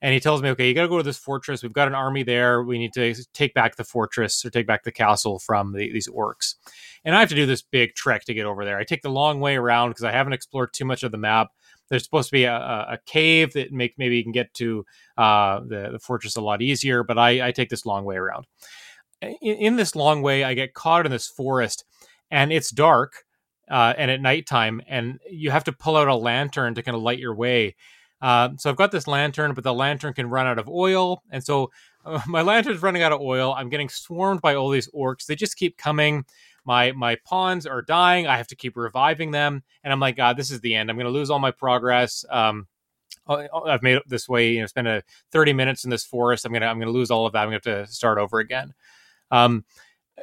And 0.00 0.12
he 0.12 0.18
tells 0.18 0.42
me, 0.42 0.48
okay, 0.50 0.66
you 0.66 0.74
got 0.74 0.82
to 0.82 0.88
go 0.88 0.96
to 0.96 1.04
this 1.04 1.18
fortress. 1.18 1.62
We've 1.62 1.72
got 1.72 1.86
an 1.86 1.94
army 1.94 2.24
there. 2.24 2.64
We 2.64 2.76
need 2.76 2.92
to 2.94 3.14
take 3.32 3.54
back 3.54 3.76
the 3.76 3.84
fortress 3.84 4.44
or 4.44 4.50
take 4.50 4.66
back 4.66 4.82
the 4.82 4.90
castle 4.90 5.38
from 5.38 5.72
the, 5.72 5.92
these 5.92 6.08
orcs. 6.08 6.56
And 7.04 7.14
I 7.14 7.20
have 7.20 7.28
to 7.28 7.36
do 7.36 7.46
this 7.46 7.62
big 7.62 7.94
trek 7.94 8.24
to 8.24 8.34
get 8.34 8.44
over 8.44 8.64
there. 8.64 8.78
I 8.78 8.84
take 8.84 9.02
the 9.02 9.10
long 9.10 9.38
way 9.38 9.54
around 9.54 9.90
because 9.90 10.02
I 10.02 10.10
haven't 10.10 10.32
explored 10.32 10.72
too 10.72 10.84
much 10.84 11.04
of 11.04 11.12
the 11.12 11.18
map. 11.18 11.52
There's 11.88 12.02
supposed 12.02 12.30
to 12.30 12.32
be 12.32 12.44
a, 12.44 12.56
a 12.56 12.98
cave 13.06 13.52
that 13.52 13.70
make 13.70 13.94
maybe 13.96 14.16
you 14.16 14.24
can 14.24 14.32
get 14.32 14.52
to 14.54 14.84
uh, 15.16 15.60
the, 15.60 15.90
the 15.92 16.00
fortress 16.00 16.34
a 16.34 16.40
lot 16.40 16.62
easier, 16.62 17.04
but 17.04 17.16
I, 17.16 17.48
I 17.48 17.52
take 17.52 17.68
this 17.68 17.86
long 17.86 18.04
way 18.04 18.16
around. 18.16 18.46
In, 19.20 19.36
in 19.40 19.76
this 19.76 19.94
long 19.94 20.20
way, 20.20 20.42
I 20.42 20.54
get 20.54 20.74
caught 20.74 21.06
in 21.06 21.12
this 21.12 21.28
forest, 21.28 21.84
and 22.28 22.52
it's 22.52 22.70
dark 22.70 23.22
uh, 23.72 23.94
and 23.96 24.10
at 24.10 24.20
nighttime, 24.20 24.82
and 24.86 25.18
you 25.30 25.50
have 25.50 25.64
to 25.64 25.72
pull 25.72 25.96
out 25.96 26.06
a 26.06 26.14
lantern 26.14 26.74
to 26.74 26.82
kind 26.82 26.94
of 26.94 27.02
light 27.02 27.18
your 27.18 27.34
way. 27.34 27.74
Uh, 28.20 28.50
so 28.58 28.68
I've 28.68 28.76
got 28.76 28.92
this 28.92 29.08
lantern, 29.08 29.54
but 29.54 29.64
the 29.64 29.72
lantern 29.72 30.12
can 30.12 30.28
run 30.28 30.46
out 30.46 30.58
of 30.58 30.68
oil, 30.68 31.22
and 31.30 31.42
so 31.42 31.70
uh, 32.04 32.20
my 32.28 32.42
lantern's 32.42 32.82
running 32.82 33.02
out 33.02 33.12
of 33.12 33.20
oil. 33.22 33.54
I'm 33.56 33.70
getting 33.70 33.88
swarmed 33.88 34.42
by 34.42 34.54
all 34.54 34.68
these 34.68 34.90
orcs. 34.90 35.24
They 35.24 35.34
just 35.34 35.56
keep 35.56 35.78
coming. 35.78 36.26
My 36.66 36.92
my 36.92 37.16
pawns 37.24 37.66
are 37.66 37.80
dying. 37.80 38.26
I 38.26 38.36
have 38.36 38.46
to 38.48 38.56
keep 38.56 38.76
reviving 38.76 39.30
them, 39.30 39.62
and 39.82 39.90
I'm 39.90 40.00
like, 40.00 40.16
God, 40.16 40.36
this 40.36 40.50
is 40.50 40.60
the 40.60 40.74
end. 40.74 40.90
I'm 40.90 40.96
going 40.96 41.06
to 41.06 41.10
lose 41.10 41.30
all 41.30 41.38
my 41.38 41.50
progress. 41.50 42.26
Um, 42.28 42.68
I've 43.26 43.82
made 43.82 43.96
it 43.96 44.02
this 44.06 44.28
way. 44.28 44.52
You 44.52 44.60
know, 44.60 44.66
spend 44.66 44.86
a 44.86 45.02
30 45.30 45.54
minutes 45.54 45.84
in 45.84 45.90
this 45.90 46.04
forest. 46.04 46.44
I'm 46.44 46.52
gonna 46.52 46.66
I'm 46.66 46.78
gonna 46.78 46.90
lose 46.90 47.10
all 47.10 47.24
of 47.24 47.32
that. 47.32 47.40
I'm 47.40 47.46
gonna 47.46 47.60
have 47.64 47.86
to 47.86 47.86
start 47.86 48.18
over 48.18 48.38
again. 48.38 48.74
Um, 49.30 49.64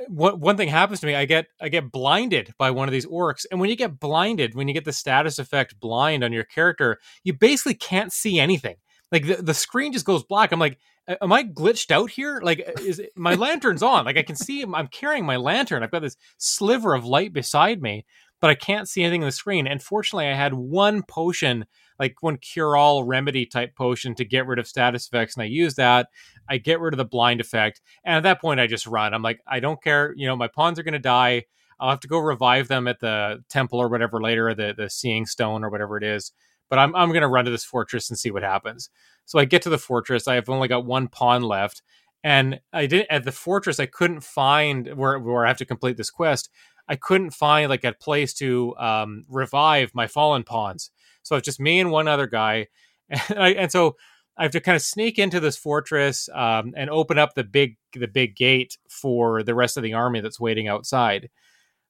one 0.08 0.58
thing 0.58 0.70
happens 0.70 1.00
to 1.00 1.06
me 1.06 1.16
i 1.16 1.26
get 1.26 1.48
i 1.62 1.70
get 1.70 1.92
blinded 1.92 2.54
by 2.58 2.72
one 2.72 2.88
of 2.88 2.92
these 2.92 3.06
orcs 3.06 3.46
and 3.52 3.60
when 3.60 3.70
you 3.70 3.76
get 3.76 4.00
blinded 4.00 4.56
when 4.56 4.68
you 4.68 4.74
get 4.74 4.86
the 4.86 4.94
status 4.94 5.40
effect 5.40 5.80
blind 5.80 6.24
on 6.24 6.32
your 6.32 6.44
character 6.44 7.00
you 7.24 7.34
basically 7.34 7.74
can't 7.74 8.14
see 8.14 8.40
anything. 8.40 8.76
Like 9.12 9.26
the, 9.26 9.36
the 9.36 9.54
screen 9.54 9.92
just 9.92 10.06
goes 10.06 10.24
black. 10.24 10.52
I'm 10.52 10.60
like 10.60 10.78
am 11.22 11.32
i 11.32 11.44
glitched 11.44 11.92
out 11.92 12.12
here? 12.12 12.40
Like 12.44 12.70
is 12.82 13.00
it, 13.00 13.12
my 13.16 13.34
lantern's 13.36 13.84
on. 13.84 14.06
Like 14.06 14.18
i 14.18 14.24
can 14.24 14.36
see 14.36 14.62
i'm 14.62 14.88
carrying 14.88 15.26
my 15.26 15.38
lantern. 15.38 15.84
I've 15.84 15.92
got 15.92 16.02
this 16.02 16.18
sliver 16.38 16.94
of 16.94 17.06
light 17.06 17.34
beside 17.34 17.82
me 17.82 18.06
but 18.42 18.50
i 18.50 18.56
can't 18.56 18.88
see 18.88 19.04
anything 19.04 19.22
in 19.22 19.28
the 19.28 19.32
screen. 19.32 19.68
And 19.68 19.82
fortunately 19.82 20.28
i 20.28 20.34
had 20.34 20.54
one 20.54 21.04
potion 21.04 21.66
like 22.00 22.22
one 22.22 22.38
cure 22.38 22.78
all 22.78 23.04
remedy 23.04 23.46
type 23.46 23.76
potion 23.76 24.16
to 24.16 24.26
get 24.26 24.48
rid 24.48 24.58
of 24.58 24.68
status 24.68 25.08
effects. 25.08 25.36
And 25.36 25.44
I 25.44 25.48
use 25.48 25.76
that. 25.76 26.08
I 26.50 26.58
get 26.58 26.80
rid 26.80 26.94
of 26.94 26.98
the 26.98 27.06
blind 27.06 27.42
effect. 27.42 27.82
And 28.04 28.16
at 28.16 28.24
that 28.24 28.42
point, 28.42 28.60
I 28.60 28.68
just 28.68 28.88
run. 28.88 29.14
I'm 29.14 29.22
like, 29.22 29.42
I 29.46 29.60
don't 29.60 29.82
care. 29.84 30.14
You 30.16 30.28
know, 30.28 30.36
my 30.36 30.48
pawns 30.48 30.80
are 30.80 30.84
going 30.84 30.94
to 30.94 31.00
die. 31.00 31.46
I'll 31.80 31.90
have 31.90 32.00
to 32.02 32.08
go 32.08 32.20
revive 32.20 32.68
them 32.68 32.88
at 32.88 33.00
the 33.00 33.44
temple 33.50 33.80
or 33.80 33.88
whatever 33.88 34.22
later, 34.22 34.54
the, 34.54 34.74
the 34.76 34.90
seeing 34.90 35.26
stone 35.26 35.64
or 35.64 35.70
whatever 35.70 35.98
it 35.98 36.04
is. 36.04 36.32
But 36.70 36.80
I'm, 36.80 36.96
I'm 36.96 37.10
going 37.10 37.22
to 37.22 37.28
run 37.28 37.46
to 37.46 37.52
this 37.52 37.64
fortress 37.64 38.10
and 38.10 38.20
see 38.20 38.32
what 38.32 38.44
happens. 38.44 38.90
So 39.26 39.40
I 39.40 39.46
get 39.46 39.62
to 39.64 39.70
the 39.70 39.78
fortress. 39.78 40.28
I 40.28 40.36
have 40.36 40.50
only 40.50 40.68
got 40.68 40.86
one 40.86 41.08
pawn 41.08 41.42
left. 41.42 41.82
And 42.24 42.60
I 42.74 42.86
didn't 42.86 43.08
at 43.10 43.24
the 43.24 43.32
fortress, 43.32 43.80
I 43.80 43.86
couldn't 43.86 44.22
find 44.22 44.94
where, 44.96 45.18
where 45.20 45.46
I 45.46 45.48
have 45.48 45.58
to 45.58 45.66
complete 45.66 45.96
this 45.96 46.10
quest. 46.10 46.50
I 46.88 46.96
couldn't 46.96 47.32
find 47.32 47.70
like 47.70 47.84
a 47.84 47.94
place 47.94 48.34
to 48.36 48.76
um, 48.78 49.24
revive 49.30 49.92
my 49.94 50.08
fallen 50.08 50.44
pawns. 50.44 50.92
So 51.24 51.36
it's 51.36 51.46
just 51.46 51.60
me 51.60 51.80
and 51.80 51.92
one 51.92 52.08
other 52.08 52.28
guy, 52.28 52.68
and, 53.10 53.40
I, 53.40 53.50
and 53.50 53.72
so 53.72 53.96
I 54.38 54.44
have 54.44 54.52
to 54.52 54.62
kind 54.62 54.76
of 54.76 54.82
sneak 54.82 55.20
into 55.20 55.40
this 55.40 55.58
fortress 55.58 56.30
um, 56.34 56.74
and 56.78 56.90
open 56.90 57.18
up 57.18 57.34
the 57.36 57.44
big 57.44 57.78
the 57.94 58.08
big 58.08 58.36
gate 58.36 58.78
for 58.90 59.44
the 59.44 59.56
rest 59.56 59.78
of 59.78 59.84
the 59.84 59.94
army 59.94 60.22
that's 60.22 60.40
waiting 60.40 60.68
outside. 60.68 61.30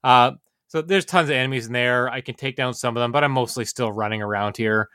Uh, 0.04 0.32
so 0.68 0.82
there's 0.82 1.06
tons 1.06 1.30
of 1.30 1.36
enemies 1.36 1.68
in 1.68 1.74
there. 1.74 2.10
I 2.10 2.22
can 2.22 2.36
take 2.36 2.56
down 2.56 2.74
some 2.74 2.96
of 2.96 3.02
them, 3.02 3.12
but 3.12 3.24
I'm 3.24 3.32
mostly 3.32 3.66
still 3.66 3.92
running 3.92 4.22
around 4.22 4.58
here. 4.58 4.90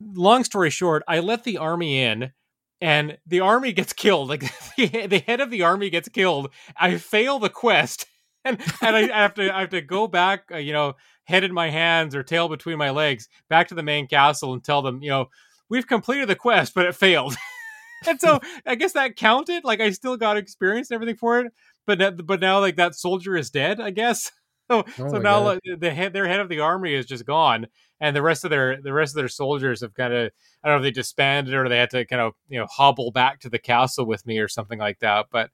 Long 0.00 0.44
story 0.44 0.70
short, 0.70 1.02
I 1.08 1.20
let 1.20 1.44
the 1.44 1.58
army 1.58 2.02
in 2.02 2.32
and 2.80 3.16
the 3.26 3.40
army 3.40 3.72
gets 3.72 3.92
killed. 3.92 4.28
Like 4.28 4.40
the 4.76 5.22
head 5.26 5.40
of 5.40 5.50
the 5.50 5.62
army 5.62 5.90
gets 5.90 6.08
killed. 6.08 6.52
I 6.76 6.98
fail 6.98 7.38
the 7.38 7.48
quest, 7.48 8.06
and 8.46 8.60
and 8.80 8.96
I 8.96 9.06
have 9.08 9.34
to 9.34 9.54
I 9.54 9.60
have 9.60 9.70
to 9.70 9.80
go 9.80 10.06
back. 10.06 10.44
Uh, 10.52 10.58
you 10.58 10.72
know, 10.72 10.94
head 11.24 11.44
in 11.44 11.52
my 11.52 11.70
hands 11.70 12.14
or 12.14 12.22
tail 12.22 12.48
between 12.48 12.78
my 12.78 12.90
legs 12.90 13.28
back 13.48 13.68
to 13.68 13.74
the 13.74 13.82
main 13.82 14.06
castle 14.06 14.52
and 14.52 14.62
tell 14.62 14.82
them, 14.82 15.02
you 15.02 15.10
know, 15.10 15.26
we've 15.68 15.86
completed 15.86 16.28
the 16.28 16.36
quest, 16.36 16.74
but 16.74 16.86
it 16.86 16.94
failed. 16.94 17.36
and 18.08 18.20
so 18.20 18.40
I 18.64 18.76
guess 18.76 18.92
that 18.92 19.16
counted. 19.16 19.64
Like 19.64 19.80
I 19.80 19.90
still 19.90 20.16
got 20.16 20.36
experience 20.36 20.90
and 20.90 20.94
everything 20.94 21.16
for 21.16 21.40
it, 21.40 21.52
but 21.86 22.26
but 22.26 22.40
now 22.40 22.60
like 22.60 22.76
that 22.76 22.94
soldier 22.94 23.36
is 23.36 23.50
dead. 23.50 23.80
I 23.80 23.90
guess. 23.90 24.30
So, 24.68 24.84
oh 24.98 25.10
so 25.10 25.18
now 25.18 25.44
like, 25.44 25.60
the 25.78 25.94
head, 25.94 26.12
their 26.12 26.26
head 26.26 26.40
of 26.40 26.48
the 26.48 26.58
army 26.58 26.92
is 26.92 27.06
just 27.06 27.24
gone, 27.24 27.68
and 28.00 28.16
the 28.16 28.20
rest 28.20 28.42
of 28.42 28.50
their 28.50 28.82
the 28.82 28.92
rest 28.92 29.12
of 29.12 29.14
their 29.14 29.28
soldiers 29.28 29.82
have 29.82 29.94
kind 29.94 30.12
of 30.12 30.32
I 30.64 30.68
don't 30.68 30.74
know 30.74 30.84
if 30.84 30.92
they 30.92 31.00
disbanded 31.00 31.54
or 31.54 31.68
they 31.68 31.78
had 31.78 31.90
to 31.90 32.04
kind 32.04 32.20
of 32.20 32.32
you 32.48 32.58
know 32.58 32.66
hobble 32.68 33.12
back 33.12 33.38
to 33.42 33.48
the 33.48 33.60
castle 33.60 34.06
with 34.06 34.26
me 34.26 34.40
or 34.40 34.48
something 34.48 34.80
like 34.80 34.98
that. 34.98 35.26
But 35.30 35.50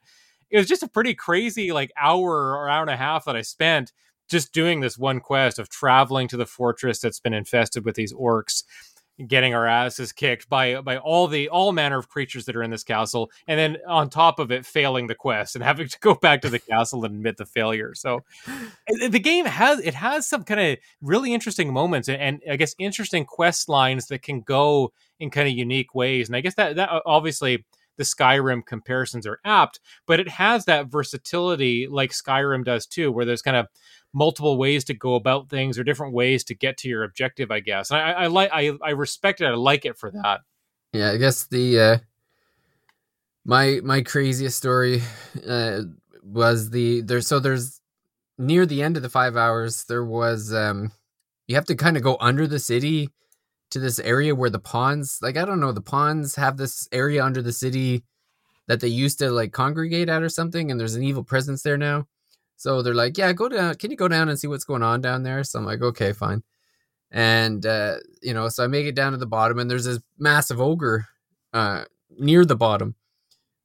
it 0.53 0.59
was 0.59 0.69
just 0.69 0.83
a 0.83 0.89
pretty 0.89 1.15
crazy 1.15 1.73
like 1.73 1.91
hour 2.01 2.31
or 2.31 2.69
hour 2.69 2.83
and 2.83 2.91
a 2.91 2.97
half 2.97 3.25
that 3.25 3.35
I 3.35 3.43
spent 3.43 3.93
just 4.31 4.53
doing 4.53 4.81
this 4.81 4.97
one 4.97 5.19
quest 5.19 5.59
of 5.59 5.69
traveling 5.69 6.29
to 6.29 6.37
the 6.37 6.47
fortress 6.47 7.01
that's 7.01 7.21
been 7.21 7.35
infested 7.35 7.85
with 7.85 7.97
these 7.97 8.13
orcs 8.13 8.63
getting 9.27 9.55
our 9.55 9.67
asses 9.67 10.11
kicked 10.11 10.49
by 10.49 10.81
by 10.81 10.97
all 10.97 11.29
the 11.29 11.49
all 11.49 11.71
manner 11.73 11.99
of 11.99 12.09
creatures 12.09 12.47
that 12.47 12.57
are 12.57 12.63
in 12.63 12.71
this 12.71 12.83
castle 12.83 13.31
and 13.47 13.59
then 13.59 13.77
on 13.87 14.09
top 14.09 14.39
of 14.39 14.51
it 14.51 14.65
failing 14.65 15.07
the 15.07 15.15
quest 15.15 15.55
and 15.55 15.63
having 15.71 15.87
to 15.87 15.99
go 16.01 16.15
back 16.15 16.41
to 16.41 16.49
the 16.49 16.59
castle 16.59 17.05
and 17.05 17.15
admit 17.15 17.37
the 17.37 17.47
failure. 17.47 17.95
So 17.95 18.21
the 19.09 19.21
game 19.21 19.45
has 19.45 19.81
it 19.81 19.95
has 19.95 20.27
some 20.27 20.45
kind 20.45 20.61
of 20.61 20.79
really 21.01 21.35
interesting 21.35 21.73
moments 21.73 22.09
and, 22.09 22.21
and, 22.21 22.43
i 22.51 22.57
guess 22.57 22.75
interesting 22.79 23.25
quest 23.25 23.69
lines 23.69 24.07
that 24.07 24.23
can 24.23 24.41
go 24.41 24.93
in 25.21 25.31
kind 25.31 25.49
of 25.49 25.55
unique 25.55 25.95
ways 25.95 26.29
and 26.29 26.37
i 26.37 26.41
guess 26.41 26.55
that 26.55 26.77
that 26.77 26.91
uh, 26.91 27.01
obviously 27.07 27.65
the 27.97 28.05
Skyrim 28.05 28.65
comparisons 28.65 29.27
are 29.27 29.39
apt, 29.45 29.81
but 30.07 30.21
it 30.21 30.29
has 30.29 30.65
that 30.65 30.87
versatility 30.87 31.87
like 31.89 32.11
Skyrim 32.11 32.65
does 32.65 32.87
too, 32.87 33.13
where 33.13 33.25
there's 33.25 33.43
kind 33.43 33.57
of 33.57 33.67
multiple 34.13 34.59
ways 34.59 34.85
to 34.85 34.95
go 34.95 35.15
about 35.15 35.49
things 35.49 35.79
or 35.79 35.85
different 35.85 36.15
ways 36.15 36.45
to 36.45 36.55
get 36.55 36.77
to 36.79 36.89
your 36.89 37.05
objective, 37.05 37.51
I 37.51 37.61
guess. 37.61 37.91
And 37.91 38.01
I, 38.01 38.13
I 38.13 38.27
like 38.27 38.51
I, 38.53 38.73
I 38.83 38.91
respect 38.91 39.41
it. 39.41 39.47
I 39.47 39.55
like 39.55 39.85
it 39.85 39.97
for 39.97 40.11
that. 40.11 40.41
Yeah, 40.93 41.11
I 41.11 41.17
guess 41.17 41.45
the 41.47 41.81
uh 41.81 41.99
my 43.45 43.81
my 43.83 44.03
craziest 44.03 44.57
story 44.57 45.03
uh 45.47 45.83
was 46.23 46.71
the 46.71 47.01
there's 47.01 47.27
so 47.27 47.41
there's 47.41 47.81
near 48.39 48.67
the 48.67 48.83
end 48.83 48.97
of 48.97 49.03
the 49.03 49.09
five 49.09 49.37
hours 49.37 49.85
there 49.85 50.05
was 50.05 50.53
um 50.53 50.93
you 51.49 51.55
have 51.55 51.65
to 51.65 51.75
kind 51.75 51.97
of 51.97 52.03
go 52.03 52.17
under 52.21 52.47
the 52.47 52.59
city 52.59 53.11
to 53.73 53.81
this 53.81 53.99
area 53.99 54.35
where 54.35 54.51
the 54.51 54.59
pawns 54.59 55.19
like 55.23 55.37
i 55.37 55.45
don't 55.45 55.61
know 55.61 55.73
the 55.73 55.81
pawns 55.81 56.37
have 56.37 56.57
this 56.57 56.89
area 56.93 57.25
under 57.25 57.43
the 57.43 57.53
city 57.53 58.05
that 58.69 58.81
they 58.81 58.89
used 58.89 59.19
to 59.19 59.31
like 59.31 59.53
congregate 59.53 60.09
at 60.09 60.23
or 60.23 60.29
something 60.29 60.71
and 60.71 60.79
there's 60.79 60.95
an 60.95 61.03
evil 61.03 61.25
presence 61.25 61.63
there 61.63 61.79
now 61.79 62.07
so 62.63 62.81
they're 62.81 62.95
like, 62.95 63.19
yeah, 63.19 63.33
go 63.33 63.49
down. 63.49 63.75
Can 63.75 63.91
you 63.91 63.97
go 63.97 64.07
down 64.07 64.29
and 64.29 64.39
see 64.39 64.47
what's 64.47 64.63
going 64.63 64.85
on 64.85 65.01
down 65.01 65.25
there? 65.25 65.43
So 65.43 65.59
I'm 65.59 65.65
like, 65.65 65.83
okay, 65.83 66.13
fine. 66.13 66.45
and 67.11 67.67
uh, 67.67 67.97
you 68.23 68.35
know, 68.35 68.49
so 68.49 68.63
I 68.63 68.69
make 68.69 68.87
it 68.87 68.95
down 68.95 69.13
to 69.13 69.19
the 69.19 69.27
bottom, 69.27 69.59
and 69.59 69.69
there's 69.69 69.87
this 69.87 69.99
massive 70.17 70.61
ogre 70.61 71.07
uh, 71.53 71.85
near 72.19 72.45
the 72.45 72.55
bottom, 72.55 72.95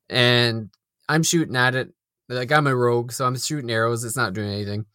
and 0.09 0.71
I'm 1.07 1.21
shooting 1.21 1.55
at 1.55 1.75
it. 1.75 1.93
Like 2.27 2.51
I'm 2.51 2.65
a 2.65 2.75
rogue, 2.75 3.11
so 3.11 3.25
I'm 3.27 3.37
shooting 3.37 3.69
arrows. 3.69 4.03
It's 4.03 4.17
not 4.17 4.33
doing 4.33 4.51
anything. 4.51 4.87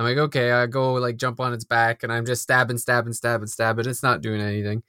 I'm 0.00 0.06
like, 0.06 0.16
okay, 0.16 0.50
I 0.50 0.66
go 0.66 0.94
like 0.94 1.16
jump 1.18 1.40
on 1.40 1.52
its 1.52 1.64
back, 1.64 2.02
and 2.02 2.10
I'm 2.10 2.24
just 2.24 2.42
stabbing, 2.42 2.78
stabbing, 2.78 3.12
stabbing, 3.12 3.48
stabbing. 3.48 3.86
It's 3.86 4.02
not 4.02 4.22
doing 4.22 4.40
anything. 4.40 4.82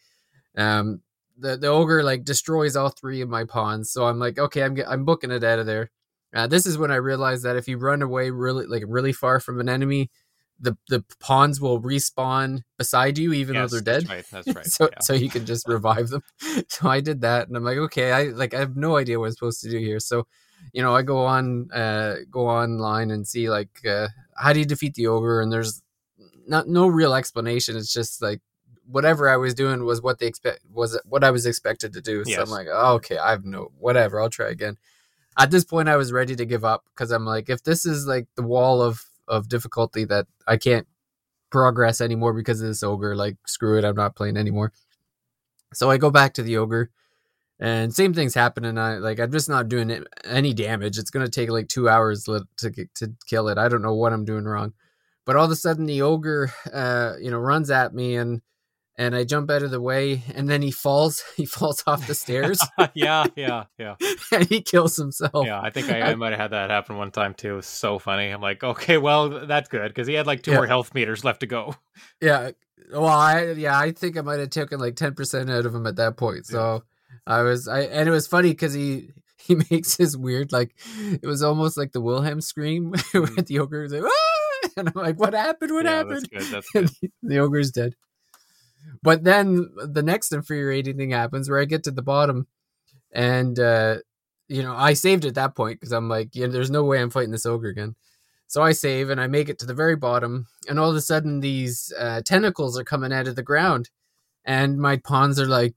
Um, 0.58 1.02
the 1.38 1.58
the 1.58 1.68
ogre 1.68 2.02
like 2.02 2.24
destroys 2.24 2.78
all 2.78 2.90
three 2.90 3.20
of 3.20 3.28
my 3.28 3.44
pawns, 3.44 3.92
so 3.92 4.06
I'm 4.06 4.20
like, 4.20 4.40
okay, 4.40 4.64
I'm 4.64 4.78
I'm 4.88 5.04
booking 5.04 5.32
it 5.32 5.44
out 5.44 5.60
of 5.60 5.66
there. 5.66 5.92
Uh, 6.34 6.48
this 6.48 6.66
is 6.66 6.78
when 6.78 6.92
I 6.92 6.96
realized 6.96 7.44
that 7.44 7.58
if 7.58 7.68
you 7.68 7.78
run 7.78 8.02
away 8.02 8.30
really 8.30 8.66
like 8.68 8.84
really 8.88 9.12
far 9.12 9.42
from 9.42 9.60
an 9.60 9.68
enemy, 9.68 10.10
the 10.62 10.78
the 10.88 11.04
pawns 11.20 11.60
will 11.60 11.82
respawn 11.82 12.62
beside 12.78 13.18
you 13.18 13.34
even 13.34 13.56
Yes, 13.56 13.72
though 13.72 13.80
they're 13.82 14.00
dead. 14.00 14.08
That's 14.08 14.32
right. 14.32 14.46
That's 14.46 14.48
right. 14.56 14.66
so 14.66 14.86
yeah. 14.86 15.00
so 15.02 15.14
you 15.14 15.30
can 15.30 15.46
just 15.46 15.68
revive 15.68 16.08
them. 16.10 16.24
so 16.70 16.88
I 16.88 17.02
did 17.02 17.20
that, 17.22 17.50
and 17.50 17.58
I'm 17.58 17.64
like, 17.66 17.78
okay, 17.78 18.12
I 18.14 18.24
like 18.26 18.54
I 18.54 18.60
have 18.60 18.78
no 18.78 18.96
idea 18.96 19.20
what 19.20 19.26
I'm 19.26 19.32
supposed 19.34 19.62
to 19.64 19.70
do 19.70 19.78
here. 19.78 20.00
So, 20.00 20.28
you 20.74 20.82
know, 20.82 20.96
I 20.96 21.02
go 21.02 21.26
on 21.26 21.70
uh 21.72 22.16
go 22.30 22.48
online 22.48 23.12
and 23.12 23.28
see 23.28 23.50
like 23.50 23.82
uh 23.88 24.08
how 24.38 24.54
do 24.54 24.60
you 24.60 24.66
defeat 24.66 24.96
the 24.96 25.08
ogre, 25.08 25.42
and 25.42 25.52
there's 25.52 25.82
not 26.48 26.68
no 26.68 26.88
real 26.88 27.14
explanation. 27.14 27.76
It's 27.78 27.94
just 27.94 28.22
like 28.22 28.42
whatever 28.86 29.30
I 29.30 29.38
was 29.38 29.54
doing 29.54 29.86
was 29.86 30.02
what 30.02 30.20
they 30.20 30.28
expect 30.28 30.60
was 30.72 31.00
what 31.06 31.24
I 31.24 31.32
was 31.32 31.46
expected 31.46 31.94
to 31.94 32.02
do. 32.02 32.24
So 32.26 32.42
I'm 32.42 32.50
like, 32.50 32.68
oh, 32.72 32.96
okay, 32.96 33.18
I 33.18 33.32
have 33.32 33.46
no 33.46 33.72
whatever. 33.78 34.22
I'll 34.22 34.30
try 34.30 34.50
again. 34.50 34.78
At 35.38 35.50
this 35.50 35.64
point, 35.64 35.88
I 35.88 35.96
was 35.96 36.12
ready 36.12 36.36
to 36.36 36.46
give 36.46 36.66
up 36.66 36.84
because 36.94 37.12
I'm 37.12 37.26
like, 37.26 37.50
if 37.50 37.64
this 37.64 37.86
is 37.86 38.06
like 38.06 38.28
the 38.36 38.44
wall 38.44 38.82
of 38.82 39.06
of 39.28 39.48
difficulty 39.48 40.04
that 40.06 40.28
I 40.48 40.58
can't 40.58 40.88
progress 41.52 42.02
anymore 42.02 42.34
because 42.34 42.62
of 42.62 42.68
this 42.68 42.84
ogre, 42.84 43.16
like 43.16 43.38
screw 43.46 43.78
it, 43.78 43.86
I'm 43.86 43.96
not 43.96 44.16
playing 44.16 44.38
anymore. 44.38 44.74
So 45.74 45.90
I 45.90 45.98
go 45.98 46.12
back 46.12 46.34
to 46.34 46.44
the 46.44 46.58
ogre, 46.58 46.90
and 47.62 47.94
same 47.94 48.14
thing's 48.14 48.34
happening. 48.34 48.78
I 48.78 48.98
like 48.98 49.20
I'm 49.20 49.32
just 49.32 49.48
not 49.48 49.70
doing 49.70 50.04
any 50.26 50.54
damage. 50.54 50.98
It's 50.98 51.12
gonna 51.12 51.30
take 51.30 51.50
like 51.50 51.70
two 51.70 51.88
hours 51.88 52.26
to 52.26 52.46
to 52.96 53.14
kill 53.30 53.48
it. 53.48 53.58
I 53.58 53.70
don't 53.70 53.82
know 53.84 53.94
what 53.96 54.12
I'm 54.12 54.26
doing 54.26 54.44
wrong, 54.46 54.74
but 55.26 55.36
all 55.38 55.46
of 55.46 55.52
a 55.52 55.56
sudden 55.56 55.86
the 55.86 56.02
ogre, 56.02 56.52
uh, 56.74 57.14
you 57.22 57.32
know, 57.32 57.38
runs 57.40 57.70
at 57.72 57.94
me 57.94 58.16
and 58.18 58.42
and 58.98 59.16
I 59.16 59.24
jump 59.24 59.50
out 59.50 59.64
of 59.64 59.72
the 59.72 59.80
way, 59.82 60.22
and 60.36 60.50
then 60.50 60.62
he 60.62 60.70
falls. 60.70 61.24
He 61.38 61.46
falls 61.46 61.82
off 61.88 62.06
the 62.08 62.14
stairs 62.14 62.62
yeah, 62.94 63.26
yeah, 63.38 63.64
yeah, 63.78 63.96
and 64.34 64.46
he 64.48 64.62
kills 64.62 64.98
himself. 64.98 65.46
yeah. 65.46 65.62
I 65.62 65.70
think 65.70 65.90
I, 65.90 66.02
I 66.12 66.16
might 66.16 66.32
have 66.32 66.40
had 66.40 66.52
that 66.52 66.70
happen 66.70 66.98
one 66.98 67.10
time 67.10 67.34
too. 67.34 67.54
It 67.54 67.56
was 67.56 67.66
so 67.68 68.00
funny. 68.00 68.30
I'm 68.30 68.42
like, 68.42 68.64
okay, 68.64 68.98
well, 68.98 69.46
that's 69.48 69.70
good 69.70 69.88
because 69.88 70.08
he 70.08 70.14
had 70.16 70.28
like 70.28 70.44
two 70.44 70.52
Yeah. 70.52 70.58
more 70.58 70.68
health 70.68 70.94
meters 70.94 71.24
left 71.24 71.40
to 71.40 71.48
go. 71.48 71.76
Yeah. 72.22 72.52
Well, 72.92 73.06
I 73.08 73.52
yeah, 73.54 73.80
I 73.80 73.92
think 73.92 74.18
I 74.18 74.22
might 74.22 74.40
have 74.40 74.50
taken 74.50 74.80
like 74.80 74.98
ten 74.98 75.14
percent 75.16 75.50
out 75.50 75.66
of 75.66 75.74
him 75.74 75.88
at 75.88 75.96
that 75.96 76.18
point. 76.18 76.46
So 76.46 76.84
I 77.28 77.42
was 77.42 77.68
I 77.68 77.82
and 77.82 78.08
it 78.08 78.12
was 78.12 78.28
funny 78.28 78.50
because 78.50 78.74
he 78.74 79.10
he 79.38 79.56
makes 79.72 79.98
his 79.98 80.18
weird 80.18 80.52
like 80.52 80.76
it 81.00 81.26
was 81.26 81.42
almost 81.42 81.78
like 81.78 81.92
the 81.92 82.02
Wilhelm 82.02 82.42
scream 82.42 82.92
with 83.14 83.48
the 83.48 83.60
ogre 83.60 83.82
was 83.82 83.94
like, 83.94 84.04
ah! 84.04 84.70
and 84.78 84.88
I'm 84.90 85.02
like, 85.02 85.20
what 85.20 85.34
happened? 85.34 85.72
What 85.72 85.86
yeah, 85.86 85.98
happened? 85.98 86.28
That's 86.32 86.50
good. 86.50 86.64
That's 86.74 87.00
good. 87.00 87.12
the 87.24 87.40
ogre's 87.40 87.72
dead. 87.72 87.96
But 89.04 89.24
then 89.24 89.70
the 89.78 90.04
next 90.04 90.32
infuriating 90.32 90.98
thing 90.98 91.12
happens 91.12 91.50
where 91.50 91.60
I 91.60 91.66
get 91.66 91.84
to 91.86 91.92
the 91.92 92.02
bottom 92.02 92.48
and 93.12 93.60
uh 93.60 93.98
you 94.48 94.64
know, 94.64 94.76
I 94.76 94.94
saved 94.94 95.24
at 95.24 95.36
that 95.36 95.56
point 95.56 95.80
because 95.80 95.94
I'm 95.94 96.10
like, 96.10 96.32
yeah, 96.34 96.48
there's 96.48 96.70
no 96.70 96.84
way 96.84 97.02
I'm 97.02 97.10
fighting 97.10 97.32
this 97.32 97.46
ogre 97.46 97.70
again. 97.70 97.96
So 98.48 98.62
I 98.62 98.74
save 98.74 99.10
and 99.10 99.22
I 99.22 99.28
make 99.28 99.48
it 99.48 99.60
to 99.60 99.66
the 99.66 99.74
very 99.74 99.96
bottom, 99.96 100.46
and 100.68 100.78
all 100.78 100.90
of 100.90 100.96
a 100.98 101.02
sudden 101.02 101.40
these 101.40 101.94
uh, 101.98 102.20
tentacles 102.26 102.78
are 102.78 102.84
coming 102.84 103.14
out 103.14 103.30
of 103.30 103.38
the 103.38 103.44
ground, 103.44 103.90
and 104.44 104.78
my 104.78 104.98
pawns 104.98 105.40
are 105.40 105.48
like, 105.48 105.74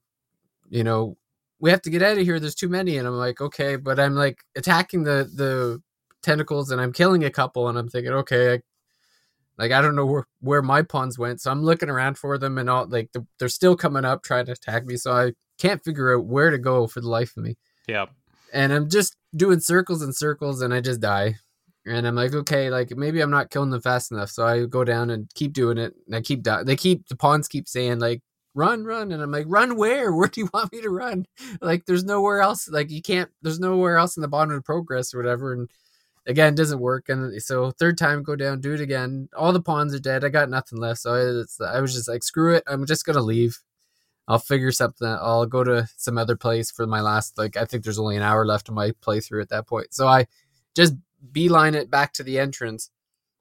you 0.69 0.83
know, 0.83 1.15
we 1.59 1.69
have 1.71 1.81
to 1.83 1.89
get 1.89 2.01
out 2.03 2.17
of 2.17 2.23
here. 2.23 2.39
There's 2.39 2.55
too 2.55 2.69
many, 2.69 2.97
and 2.97 3.07
I'm 3.07 3.15
like, 3.17 3.41
okay, 3.41 3.75
but 3.75 3.99
I'm 3.99 4.15
like 4.15 4.39
attacking 4.55 5.03
the 5.03 5.29
the 5.33 5.81
tentacles, 6.21 6.71
and 6.71 6.81
I'm 6.81 6.91
killing 6.93 7.23
a 7.23 7.29
couple, 7.31 7.67
and 7.69 7.77
I'm 7.77 7.89
thinking, 7.89 8.11
okay, 8.13 8.53
I, 8.55 8.59
like 9.57 9.71
I 9.71 9.81
don't 9.81 9.95
know 9.95 10.05
where 10.05 10.25
where 10.41 10.61
my 10.61 10.81
pawns 10.81 11.17
went, 11.17 11.41
so 11.41 11.51
I'm 11.51 11.63
looking 11.63 11.89
around 11.89 12.17
for 12.17 12.37
them, 12.37 12.57
and 12.57 12.69
all 12.69 12.87
like 12.87 13.11
the, 13.13 13.25
they're 13.39 13.49
still 13.49 13.75
coming 13.75 14.05
up 14.05 14.23
trying 14.23 14.45
to 14.47 14.51
attack 14.53 14.85
me, 14.85 14.97
so 14.97 15.13
I 15.13 15.33
can't 15.59 15.83
figure 15.83 16.15
out 16.17 16.25
where 16.25 16.49
to 16.49 16.57
go 16.57 16.87
for 16.87 16.99
the 16.99 17.07
life 17.07 17.37
of 17.37 17.43
me 17.43 17.55
Yeah. 17.87 18.07
and 18.53 18.73
I'm 18.73 18.89
just 18.89 19.15
doing 19.33 19.61
circles 19.61 20.01
and 20.01 20.13
circles 20.13 20.61
and 20.61 20.73
I 20.73 20.81
just 20.81 20.99
die. 20.99 21.35
And 21.85 22.05
I'm 22.05 22.15
like, 22.15 22.33
okay, 22.33 22.69
like 22.69 22.91
maybe 22.97 23.21
I'm 23.21 23.29
not 23.31 23.51
killing 23.51 23.69
them 23.69 23.81
fast 23.81 24.11
enough. 24.11 24.31
So 24.31 24.45
I 24.45 24.65
go 24.65 24.83
down 24.83 25.09
and 25.11 25.29
keep 25.35 25.53
doing 25.53 25.77
it. 25.77 25.93
And 26.07 26.15
I 26.15 26.19
keep 26.21 26.41
dying. 26.43 26.65
They 26.65 26.75
keep 26.75 27.07
the 27.07 27.15
pawns 27.15 27.47
keep 27.47 27.69
saying 27.69 27.99
like, 27.99 28.21
run, 28.55 28.83
run, 28.85 29.11
and 29.11 29.21
I'm 29.21 29.31
like, 29.31 29.45
run 29.47 29.75
where? 29.75 30.11
Where 30.15 30.27
do 30.27 30.41
you 30.41 30.49
want 30.53 30.73
me 30.73 30.81
to 30.81 30.89
run? 30.89 31.27
Like, 31.61 31.85
there's 31.85 32.03
nowhere 32.03 32.41
else. 32.41 32.67
Like, 32.67 32.89
you 32.89 33.01
can't. 33.01 33.29
There's 33.43 33.59
nowhere 33.59 33.97
else 33.97 34.17
in 34.17 34.21
the 34.21 34.27
bottom 34.27 34.51
of 34.51 34.57
the 34.57 34.63
progress 34.63 35.13
or 35.13 35.17
whatever. 35.17 35.53
And 35.53 35.69
again, 36.25 36.53
it 36.53 36.57
doesn't 36.57 36.79
work. 36.79 37.09
And 37.09 37.41
so 37.41 37.71
third 37.71 37.97
time, 37.97 38.23
go 38.23 38.35
down, 38.35 38.61
do 38.61 38.73
it 38.73 38.81
again. 38.81 39.29
All 39.37 39.53
the 39.53 39.61
pawns 39.61 39.93
are 39.93 39.99
dead. 39.99 40.23
I 40.23 40.29
got 40.29 40.49
nothing 40.49 40.79
left. 40.79 41.01
So 41.01 41.45
I, 41.61 41.65
I 41.77 41.81
was 41.81 41.93
just 41.93 42.07
like, 42.07 42.23
screw 42.23 42.55
it. 42.55 42.63
I'm 42.67 42.85
just 42.85 43.05
gonna 43.05 43.21
leave. 43.21 43.59
I'll 44.27 44.39
figure 44.39 44.71
something. 44.71 45.07
I'll 45.07 45.45
go 45.45 45.63
to 45.63 45.87
some 45.97 46.17
other 46.17 46.35
place 46.35 46.71
for 46.71 46.87
my 46.87 47.01
last. 47.01 47.37
Like 47.37 47.57
I 47.57 47.65
think 47.65 47.83
there's 47.83 47.99
only 47.99 48.15
an 48.15 48.23
hour 48.23 48.45
left 48.45 48.69
of 48.69 48.75
my 48.75 48.91
playthrough 48.91 49.41
at 49.41 49.49
that 49.49 49.67
point. 49.67 49.93
So 49.93 50.07
I 50.07 50.25
just 50.75 50.95
beeline 51.31 51.75
it 51.75 51.91
back 51.91 52.13
to 52.13 52.23
the 52.23 52.39
entrance, 52.39 52.89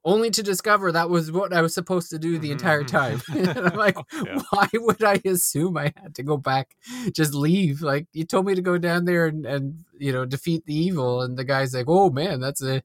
only 0.05 0.31
to 0.31 0.43
discover 0.43 0.93
that 0.93 1.09
was 1.09 1.33
what 1.33 1.53
I 1.53 1.63
was 1.63 1.75
supposed 1.75 2.11
to 2.11 2.19
do 2.19 2.39
the 2.39 2.49
mm-hmm, 2.49 2.53
entire 2.53 2.85
mm-hmm. 2.85 3.45
time. 3.45 3.67
I'm 3.73 3.77
like, 3.77 3.97
Yeah. 4.13 4.41
why 4.51 4.69
would 4.75 5.03
I 5.03 5.21
assume 5.25 5.77
I 5.77 5.93
had 5.97 6.15
to 6.17 6.23
go 6.23 6.37
back? 6.37 6.77
Just 7.13 7.35
leave. 7.35 7.81
Like 7.83 8.07
you 8.13 8.25
told 8.25 8.47
me 8.47 8.55
to 8.55 8.63
go 8.63 8.79
down 8.79 9.05
there 9.05 9.27
and 9.27 9.47
and 9.47 9.85
you 9.99 10.13
know 10.13 10.25
defeat 10.25 10.65
the 10.67 10.75
evil. 10.75 11.23
And 11.23 11.37
the 11.37 11.45
guy's 11.45 11.75
like, 11.75 11.87
oh 11.89 12.11
man, 12.11 12.41
that's 12.41 12.63
a 12.63 12.83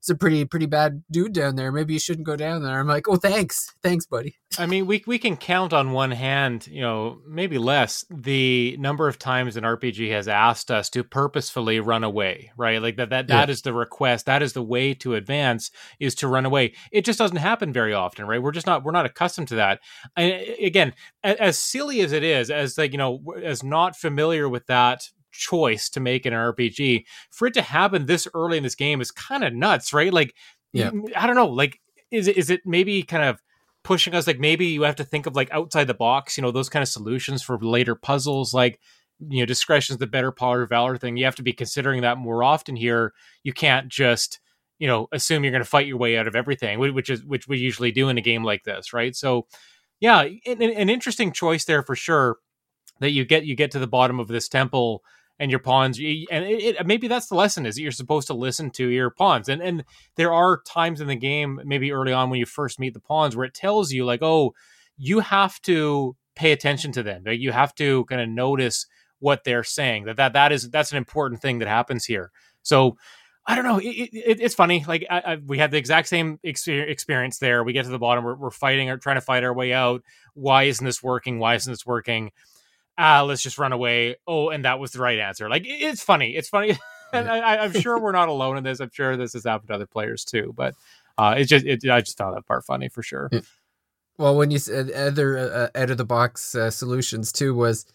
it's 0.00 0.08
a 0.08 0.14
pretty 0.14 0.46
pretty 0.46 0.64
bad 0.64 1.02
dude 1.10 1.34
down 1.34 1.56
there. 1.56 1.70
Maybe 1.70 1.92
you 1.92 1.98
shouldn't 1.98 2.26
go 2.26 2.34
down 2.34 2.62
there. 2.62 2.80
I'm 2.80 2.86
like, 2.88 3.06
oh 3.06 3.16
thanks, 3.16 3.66
thanks, 3.82 4.06
buddy. 4.06 4.36
I 4.58 4.64
mean, 4.64 4.86
we 4.86 5.04
we 5.06 5.18
can 5.18 5.36
count 5.36 5.74
on 5.74 5.92
one 5.92 6.10
hand, 6.10 6.66
you 6.66 6.80
know, 6.80 7.20
maybe 7.28 7.58
less, 7.58 8.02
the 8.10 8.76
number 8.78 9.08
of 9.08 9.18
times 9.18 9.56
an 9.58 9.64
RPG 9.64 10.10
has 10.10 10.26
asked 10.26 10.70
us 10.70 10.88
to 10.90 11.04
purposefully 11.04 11.80
run 11.80 12.02
away, 12.02 12.50
right? 12.56 12.80
Like 12.80 12.96
that 12.96 13.10
that 13.10 13.28
Yeah. 13.28 13.36
that 13.36 13.50
is 13.50 13.60
the 13.60 13.74
request, 13.74 14.24
that 14.24 14.42
is 14.42 14.54
the 14.54 14.62
way 14.62 14.94
to 14.94 15.14
advance 15.16 15.70
is 16.00 16.14
to 16.16 16.28
run 16.28 16.46
away. 16.46 16.72
It 16.90 17.04
just 17.04 17.18
doesn't 17.18 17.36
happen 17.36 17.70
very 17.70 17.92
often, 17.92 18.26
right? 18.26 18.42
We're 18.42 18.52
just 18.52 18.66
not 18.66 18.82
we're 18.82 18.92
not 18.92 19.04
accustomed 19.06 19.48
to 19.48 19.56
that. 19.56 19.80
And 20.16 20.32
again, 20.62 20.94
as 21.22 21.58
silly 21.58 22.00
as 22.00 22.12
it 22.12 22.24
is, 22.24 22.50
as 22.50 22.78
like, 22.78 22.92
you 22.92 22.98
know, 22.98 23.20
as 23.44 23.62
not 23.62 23.96
familiar 23.96 24.48
with 24.48 24.66
that 24.66 25.02
choice 25.32 25.88
to 25.90 26.00
make 26.00 26.26
in 26.26 26.32
an 26.32 26.38
RPG, 26.38 27.04
for 27.30 27.48
it 27.48 27.54
to 27.54 27.62
happen 27.62 28.06
this 28.06 28.26
early 28.34 28.56
in 28.56 28.62
this 28.62 28.74
game 28.74 29.00
is 29.00 29.10
kind 29.10 29.44
of 29.44 29.54
nuts, 29.54 29.92
right? 29.92 30.12
Like 30.12 30.34
Yeah. 30.72 30.90
I 31.16 31.26
don't 31.26 31.36
know, 31.36 31.48
like 31.48 31.80
is 32.10 32.28
it 32.28 32.36
is 32.36 32.50
it 32.50 32.62
maybe 32.64 33.02
kind 33.02 33.24
of 33.24 33.40
pushing 33.82 34.14
us 34.14 34.26
like 34.26 34.38
maybe 34.38 34.66
you 34.66 34.82
have 34.82 34.96
to 34.96 35.04
think 35.04 35.26
of 35.26 35.34
like 35.34 35.50
outside 35.52 35.86
the 35.86 35.94
box 35.94 36.36
you 36.36 36.42
know 36.42 36.50
those 36.50 36.68
kind 36.68 36.82
of 36.82 36.88
solutions 36.88 37.42
for 37.42 37.58
later 37.58 37.94
puzzles 37.94 38.52
like 38.52 38.78
you 39.28 39.40
know 39.40 39.46
discretion's 39.46 39.98
the 39.98 40.06
better 40.06 40.30
part 40.30 40.62
of 40.62 40.68
valor 40.68 40.96
thing 40.96 41.16
you 41.16 41.24
have 41.24 41.36
to 41.36 41.42
be 41.42 41.52
considering 41.52 42.02
that 42.02 42.18
more 42.18 42.42
often 42.42 42.76
here 42.76 43.12
you 43.42 43.52
can't 43.52 43.88
just 43.88 44.40
you 44.78 44.86
know 44.86 45.08
assume 45.12 45.44
you're 45.44 45.50
going 45.52 45.62
to 45.62 45.68
fight 45.68 45.86
your 45.86 45.96
way 45.96 46.16
out 46.16 46.26
of 46.26 46.36
everything 46.36 46.78
which 46.78 47.08
is 47.08 47.24
which 47.24 47.48
we 47.48 47.58
usually 47.58 47.92
do 47.92 48.08
in 48.08 48.18
a 48.18 48.22
game 48.22 48.44
like 48.44 48.64
this 48.64 48.92
right 48.92 49.16
so 49.16 49.46
yeah 49.98 50.22
an, 50.22 50.62
an 50.62 50.90
interesting 50.90 51.32
choice 51.32 51.64
there 51.64 51.82
for 51.82 51.96
sure 51.96 52.36
that 53.00 53.10
you 53.10 53.24
get 53.24 53.44
you 53.44 53.54
get 53.54 53.70
to 53.70 53.78
the 53.78 53.86
bottom 53.86 54.20
of 54.20 54.28
this 54.28 54.48
temple 54.48 55.02
and 55.40 55.50
your 55.50 55.58
pawns 55.58 55.98
and 55.98 56.44
it, 56.44 56.76
it, 56.76 56.86
maybe 56.86 57.08
that's 57.08 57.26
the 57.28 57.34
lesson 57.34 57.66
is 57.66 57.74
that 57.74 57.82
you're 57.82 57.90
supposed 57.90 58.28
to 58.28 58.34
listen 58.34 58.70
to 58.70 58.88
your 58.88 59.10
pawns 59.10 59.48
and 59.48 59.60
and 59.60 59.82
there 60.16 60.32
are 60.32 60.60
times 60.68 61.00
in 61.00 61.08
the 61.08 61.16
game 61.16 61.58
maybe 61.64 61.90
early 61.90 62.12
on 62.12 62.30
when 62.30 62.38
you 62.38 62.46
first 62.46 62.78
meet 62.78 62.94
the 62.94 63.00
pawns 63.00 63.34
where 63.34 63.46
it 63.46 63.54
tells 63.54 63.90
you 63.90 64.04
like 64.04 64.22
oh 64.22 64.52
you 64.96 65.20
have 65.20 65.60
to 65.62 66.14
pay 66.36 66.52
attention 66.52 66.92
to 66.92 67.02
them 67.02 67.22
like 67.26 67.40
you 67.40 67.50
have 67.50 67.74
to 67.74 68.04
kind 68.04 68.20
of 68.20 68.28
notice 68.28 68.86
what 69.18 69.42
they're 69.44 69.64
saying 69.64 70.04
that 70.04 70.16
that 70.16 70.34
that 70.34 70.52
is 70.52 70.70
that's 70.70 70.92
an 70.92 70.98
important 70.98 71.40
thing 71.40 71.58
that 71.58 71.68
happens 71.68 72.04
here 72.04 72.30
so 72.62 72.96
I 73.46 73.56
don't 73.56 73.64
know. 73.64 73.78
It, 73.78 74.10
it, 74.12 74.40
it's 74.40 74.54
funny. 74.54 74.84
Like 74.86 75.06
I, 75.10 75.20
I, 75.20 75.36
we 75.44 75.58
had 75.58 75.70
the 75.70 75.78
exact 75.78 76.08
same 76.08 76.38
exper- 76.44 76.88
experience 76.88 77.38
there. 77.38 77.64
We 77.64 77.72
get 77.72 77.84
to 77.84 77.90
the 77.90 77.98
bottom. 77.98 78.22
We're, 78.22 78.36
we're 78.36 78.50
fighting 78.50 78.90
or 78.90 78.98
trying 78.98 79.16
to 79.16 79.22
fight 79.22 79.42
our 79.42 79.54
way 79.54 79.72
out. 79.72 80.02
Why 80.34 80.64
isn't 80.64 80.84
this 80.84 81.02
working? 81.02 81.38
Why 81.38 81.54
isn't 81.54 81.72
this 81.72 81.86
working? 81.86 82.30
Ah, 83.02 83.22
let's 83.22 83.42
just 83.42 83.58
run 83.58 83.72
away. 83.72 84.16
Oh, 84.26 84.50
and 84.50 84.66
that 84.66 84.78
was 84.78 84.90
the 84.90 85.00
right 85.00 85.18
answer. 85.18 85.48
Like 85.48 85.62
it's 85.64 86.02
funny. 86.02 86.36
It's 86.36 86.50
funny, 86.50 86.76
and 87.14 87.30
I, 87.30 87.56
I'm 87.56 87.72
sure 87.72 87.98
we're 87.98 88.12
not 88.12 88.28
alone 88.28 88.58
in 88.58 88.64
this. 88.64 88.78
I'm 88.78 88.90
sure 88.92 89.16
this 89.16 89.32
has 89.32 89.44
happened 89.44 89.68
to 89.68 89.74
other 89.74 89.86
players 89.86 90.24
too. 90.24 90.52
But 90.54 90.74
uh, 91.16 91.34
it's 91.38 91.48
just 91.48 91.64
it, 91.64 91.82
I 91.90 92.00
just 92.02 92.18
found 92.18 92.36
that 92.36 92.46
part 92.46 92.66
funny 92.66 92.90
for 92.90 93.02
sure. 93.02 93.30
Well, 94.18 94.36
when 94.36 94.50
you 94.50 94.58
said 94.58 94.90
other 94.90 95.38
uh, 95.38 95.68
out 95.74 95.90
of 95.90 95.96
the 95.96 96.04
box 96.04 96.54
uh, 96.54 96.70
solutions 96.70 97.32
too 97.32 97.54
was 97.54 97.86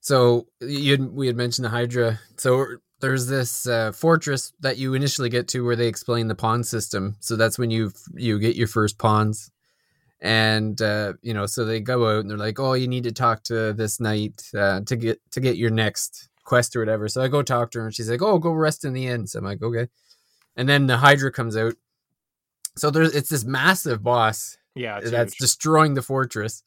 so 0.00 0.48
you 0.60 0.92
had, 0.92 1.12
we 1.12 1.28
had 1.28 1.36
mentioned 1.36 1.64
the 1.64 1.70
Hydra. 1.70 2.20
So 2.36 2.66
there's 3.00 3.28
this 3.28 3.66
uh, 3.66 3.92
fortress 3.92 4.52
that 4.60 4.76
you 4.76 4.94
initially 4.94 5.30
get 5.30 5.48
to 5.48 5.64
where 5.64 5.76
they 5.76 5.86
explain 5.86 6.28
the 6.28 6.34
pawn 6.34 6.62
system. 6.62 7.16
So 7.20 7.36
that's 7.36 7.58
when 7.58 7.70
you 7.70 7.92
you 8.14 8.38
get 8.38 8.56
your 8.56 8.68
first 8.68 8.98
pawns, 8.98 9.50
and 10.22 10.80
uh, 10.80 11.14
you 11.20 11.34
know, 11.34 11.46
so 11.46 11.64
they 11.64 11.80
go 11.80 12.08
out 12.08 12.20
and 12.20 12.30
they're 12.30 12.38
like, 12.38 12.60
"Oh, 12.60 12.74
you 12.74 12.86
need 12.86 13.02
to 13.04 13.12
talk 13.12 13.42
to 13.44 13.72
this 13.72 13.98
knight 14.00 14.40
uh, 14.56 14.80
to 14.82 14.96
get 14.96 15.20
to 15.32 15.40
get 15.40 15.56
your 15.56 15.70
next 15.70 16.28
quest 16.44 16.76
or 16.76 16.78
whatever." 16.78 17.08
So 17.08 17.20
I 17.22 17.28
go 17.28 17.42
talk 17.42 17.72
to 17.72 17.80
her, 17.80 17.86
and 17.86 17.94
she's 17.94 18.08
like, 18.08 18.22
"Oh, 18.22 18.38
go 18.38 18.52
rest 18.52 18.84
in 18.84 18.92
the 18.92 19.08
inn." 19.08 19.26
So 19.26 19.40
I'm 19.40 19.44
like, 19.44 19.60
"Okay," 19.60 19.88
and 20.56 20.68
then 20.68 20.86
the 20.86 20.98
Hydra 20.98 21.32
comes 21.32 21.56
out. 21.56 21.74
So 22.76 22.88
there's 22.90 23.14
it's 23.14 23.30
this 23.30 23.44
massive 23.44 24.02
boss 24.04 24.56
Yeah, 24.76 24.98
it's 24.98 25.10
that's 25.10 25.34
huge. 25.34 25.38
destroying 25.38 25.94
the 25.94 26.02
fortress. 26.02 26.62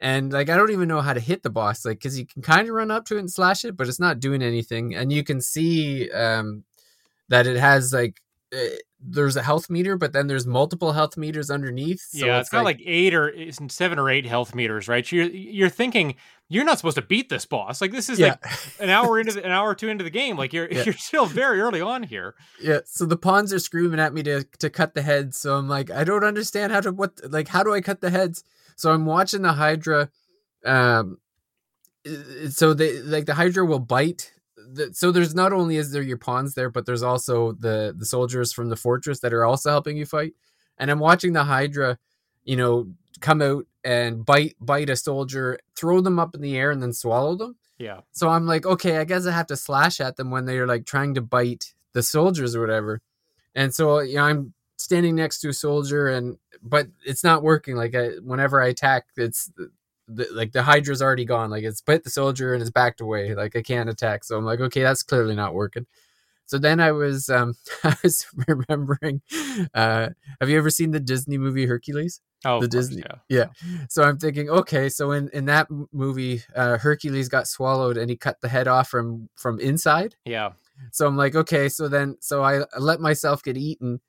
And 0.00 0.32
like 0.32 0.48
I 0.48 0.56
don't 0.56 0.72
even 0.72 0.88
know 0.88 1.02
how 1.02 1.12
to 1.12 1.20
hit 1.20 1.42
the 1.42 1.50
boss, 1.50 1.84
like 1.84 1.98
because 1.98 2.18
you 2.18 2.26
can 2.26 2.40
kind 2.40 2.68
of 2.68 2.74
run 2.74 2.90
up 2.90 3.04
to 3.06 3.16
it 3.16 3.20
and 3.20 3.30
slash 3.30 3.66
it, 3.66 3.76
but 3.76 3.86
it's 3.86 4.00
not 4.00 4.18
doing 4.18 4.42
anything. 4.42 4.94
And 4.94 5.12
you 5.12 5.22
can 5.22 5.40
see 5.42 6.10
um, 6.10 6.64
that 7.28 7.46
it 7.46 7.56
has 7.58 7.92
like 7.92 8.20
there's 9.00 9.36
a 9.36 9.42
health 9.42 9.68
meter, 9.68 9.96
but 9.96 10.12
then 10.12 10.26
there's 10.26 10.46
multiple 10.46 10.92
health 10.92 11.16
meters 11.16 11.50
underneath. 11.50 12.00
So 12.00 12.26
yeah, 12.26 12.40
it's 12.40 12.48
got 12.48 12.64
like, 12.64 12.80
eight 12.84 13.14
or 13.14 13.34
seven 13.68 13.98
or 13.98 14.08
eight 14.08 14.26
health 14.26 14.54
meters, 14.54 14.88
right? 14.88 15.10
You're 15.10 15.26
you're 15.26 15.68
thinking 15.68 16.14
you're 16.48 16.64
not 16.64 16.78
supposed 16.78 16.96
to 16.96 17.02
beat 17.02 17.28
this 17.28 17.44
boss. 17.46 17.80
Like 17.80 17.92
this 17.92 18.08
is 18.08 18.18
yeah, 18.18 18.36
like 18.42 18.46
an 18.80 18.90
hour 18.90 19.18
into 19.18 19.32
the, 19.32 19.44
an 19.44 19.50
hour 19.50 19.70
or 19.70 19.74
two 19.74 19.88
into 19.88 20.04
the 20.04 20.10
game. 20.10 20.36
Like 20.36 20.52
you're 20.52 20.68
Yeah. 20.70 20.82
you're 20.86 20.94
still 20.94 21.26
very 21.26 21.60
early 21.60 21.80
on 21.80 22.02
here. 22.02 22.34
yeah. 22.60 22.80
So 22.86 23.04
the 23.04 23.16
pawns 23.16 23.52
are 23.52 23.58
screaming 23.58 24.00
at 24.00 24.14
me 24.14 24.22
to 24.22 24.44
to 24.58 24.70
cut 24.70 24.94
the 24.94 25.02
heads. 25.02 25.36
So 25.38 25.56
I'm 25.56 25.68
like, 25.68 25.90
I 25.90 26.04
don't 26.04 26.24
understand 26.24 26.72
how 26.72 26.80
to 26.80 26.92
what 26.92 27.20
like 27.30 27.48
how 27.48 27.62
do 27.62 27.74
I 27.74 27.80
cut 27.80 28.00
the 28.00 28.10
heads? 28.10 28.44
So 28.76 28.90
I'm 28.92 29.06
watching 29.06 29.42
the 29.42 29.52
Hydra. 29.52 30.10
Um, 30.64 31.18
so 32.50 32.74
they 32.74 33.00
like 33.00 33.26
the 33.26 33.34
Hydra 33.34 33.64
will 33.64 33.78
bite. 33.80 34.32
The, 34.72 34.94
so 34.94 35.10
there's 35.10 35.34
not 35.34 35.52
only 35.52 35.76
is 35.76 35.92
there 35.92 36.02
your 36.02 36.18
pawns 36.18 36.54
there, 36.54 36.70
but 36.70 36.86
there's 36.86 37.02
also 37.02 37.52
the 37.52 37.94
the 37.96 38.06
soldiers 38.06 38.52
from 38.52 38.68
the 38.68 38.76
fortress 38.76 39.20
that 39.20 39.32
are 39.32 39.44
also 39.44 39.70
helping 39.70 39.96
you 39.96 40.06
fight. 40.06 40.34
And 40.78 40.90
I'm 40.90 40.98
watching 40.98 41.32
the 41.32 41.44
Hydra, 41.44 41.98
you 42.44 42.56
know, 42.56 42.88
come 43.20 43.42
out 43.42 43.66
and 43.84 44.24
bite 44.24 44.56
bite 44.60 44.90
a 44.90 44.96
soldier, 44.96 45.58
throw 45.76 46.00
them 46.00 46.18
up 46.18 46.34
in 46.34 46.40
the 46.40 46.56
air, 46.56 46.70
and 46.70 46.82
then 46.82 46.92
swallow 46.92 47.36
them. 47.36 47.56
Yeah, 47.78 48.00
So 48.12 48.28
I'm 48.28 48.46
like, 48.46 48.64
okay, 48.66 48.98
I 48.98 49.04
guess 49.04 49.26
I 49.26 49.32
have 49.32 49.48
to 49.48 49.56
slash 49.56 50.00
at 50.00 50.16
them 50.16 50.30
when 50.30 50.44
they're 50.44 50.66
like 50.66 50.86
trying 50.86 51.14
to 51.14 51.20
bite 51.20 51.74
the 51.92 52.04
soldiers 52.04 52.54
or 52.54 52.60
whatever. 52.60 53.00
And 53.54 53.74
so 53.74 53.98
you 54.00 54.16
know, 54.16 54.22
I'm 54.24 54.54
standing 54.76 55.16
next 55.16 55.40
to 55.40 55.48
a 55.48 55.52
soldier, 55.52 56.08
and 56.08 56.38
but 56.62 56.88
it's 57.04 57.24
not 57.24 57.42
working. 57.42 57.76
Like 57.76 57.94
I, 57.94 58.10
whenever 58.22 58.62
I 58.62 58.68
attack, 58.68 59.06
it's 59.16 59.50
the, 60.08 60.26
like 60.32 60.52
the 60.52 60.62
Hydra's 60.62 61.02
already 61.02 61.24
gone. 61.24 61.50
Like 61.50 61.64
it's 61.64 61.80
bit 61.80 62.04
the 62.04 62.10
soldier 62.10 62.52
and 62.52 62.60
it's 62.62 62.70
backed 62.70 63.00
away. 63.00 63.34
Like 63.34 63.56
I 63.56 63.62
can't 63.62 63.88
attack. 63.88 64.24
So 64.24 64.36
I'm 64.36 64.44
like, 64.44 64.60
okay, 64.60 64.82
that's 64.82 65.02
clearly 65.02 65.34
not 65.34 65.54
working. 65.54 65.86
So 66.46 66.58
then 66.58 66.78
I 66.80 66.92
was 66.92 67.28
um 67.30 67.54
I 67.84 67.96
was 68.02 68.26
remembering. 68.46 69.22
Uh, 69.74 70.08
have 70.40 70.48
you 70.50 70.58
ever 70.58 70.70
seen 70.70 70.90
the 70.90 71.00
Disney 71.00 71.38
movie 71.38 71.66
Hercules? 71.66 72.20
oh, 72.44 72.60
The 72.60 72.66
of 72.66 72.70
course, 72.72 72.88
Disney- 72.88 73.04
Yeah, 73.30 73.46
So 73.88 74.02
I'm 74.02 74.18
thinking, 74.18 74.50
okay, 74.50 74.90
so 74.90 75.12
in 75.12 75.30
in 75.32 75.46
that 75.46 75.68
movie, 75.92 76.42
uh, 76.54 76.76
Hercules 76.78 77.28
got 77.30 77.48
swallowed 77.48 77.96
and 77.96 78.10
he 78.10 78.16
cut 78.16 78.40
the 78.42 78.48
head 78.48 78.68
off 78.68 78.88
from 78.88 79.30
from 79.36 79.58
inside. 79.58 80.16
yeah, 80.26 80.50
So 80.92 81.06
I'm 81.06 81.16
like, 81.16 81.34
okay, 81.34 81.68
so 81.70 81.88
then 81.88 82.18
so 82.20 82.42
I 82.42 82.64
let 82.78 83.00
myself 83.00 83.42
get 83.42 83.56
eaten, 83.56 84.00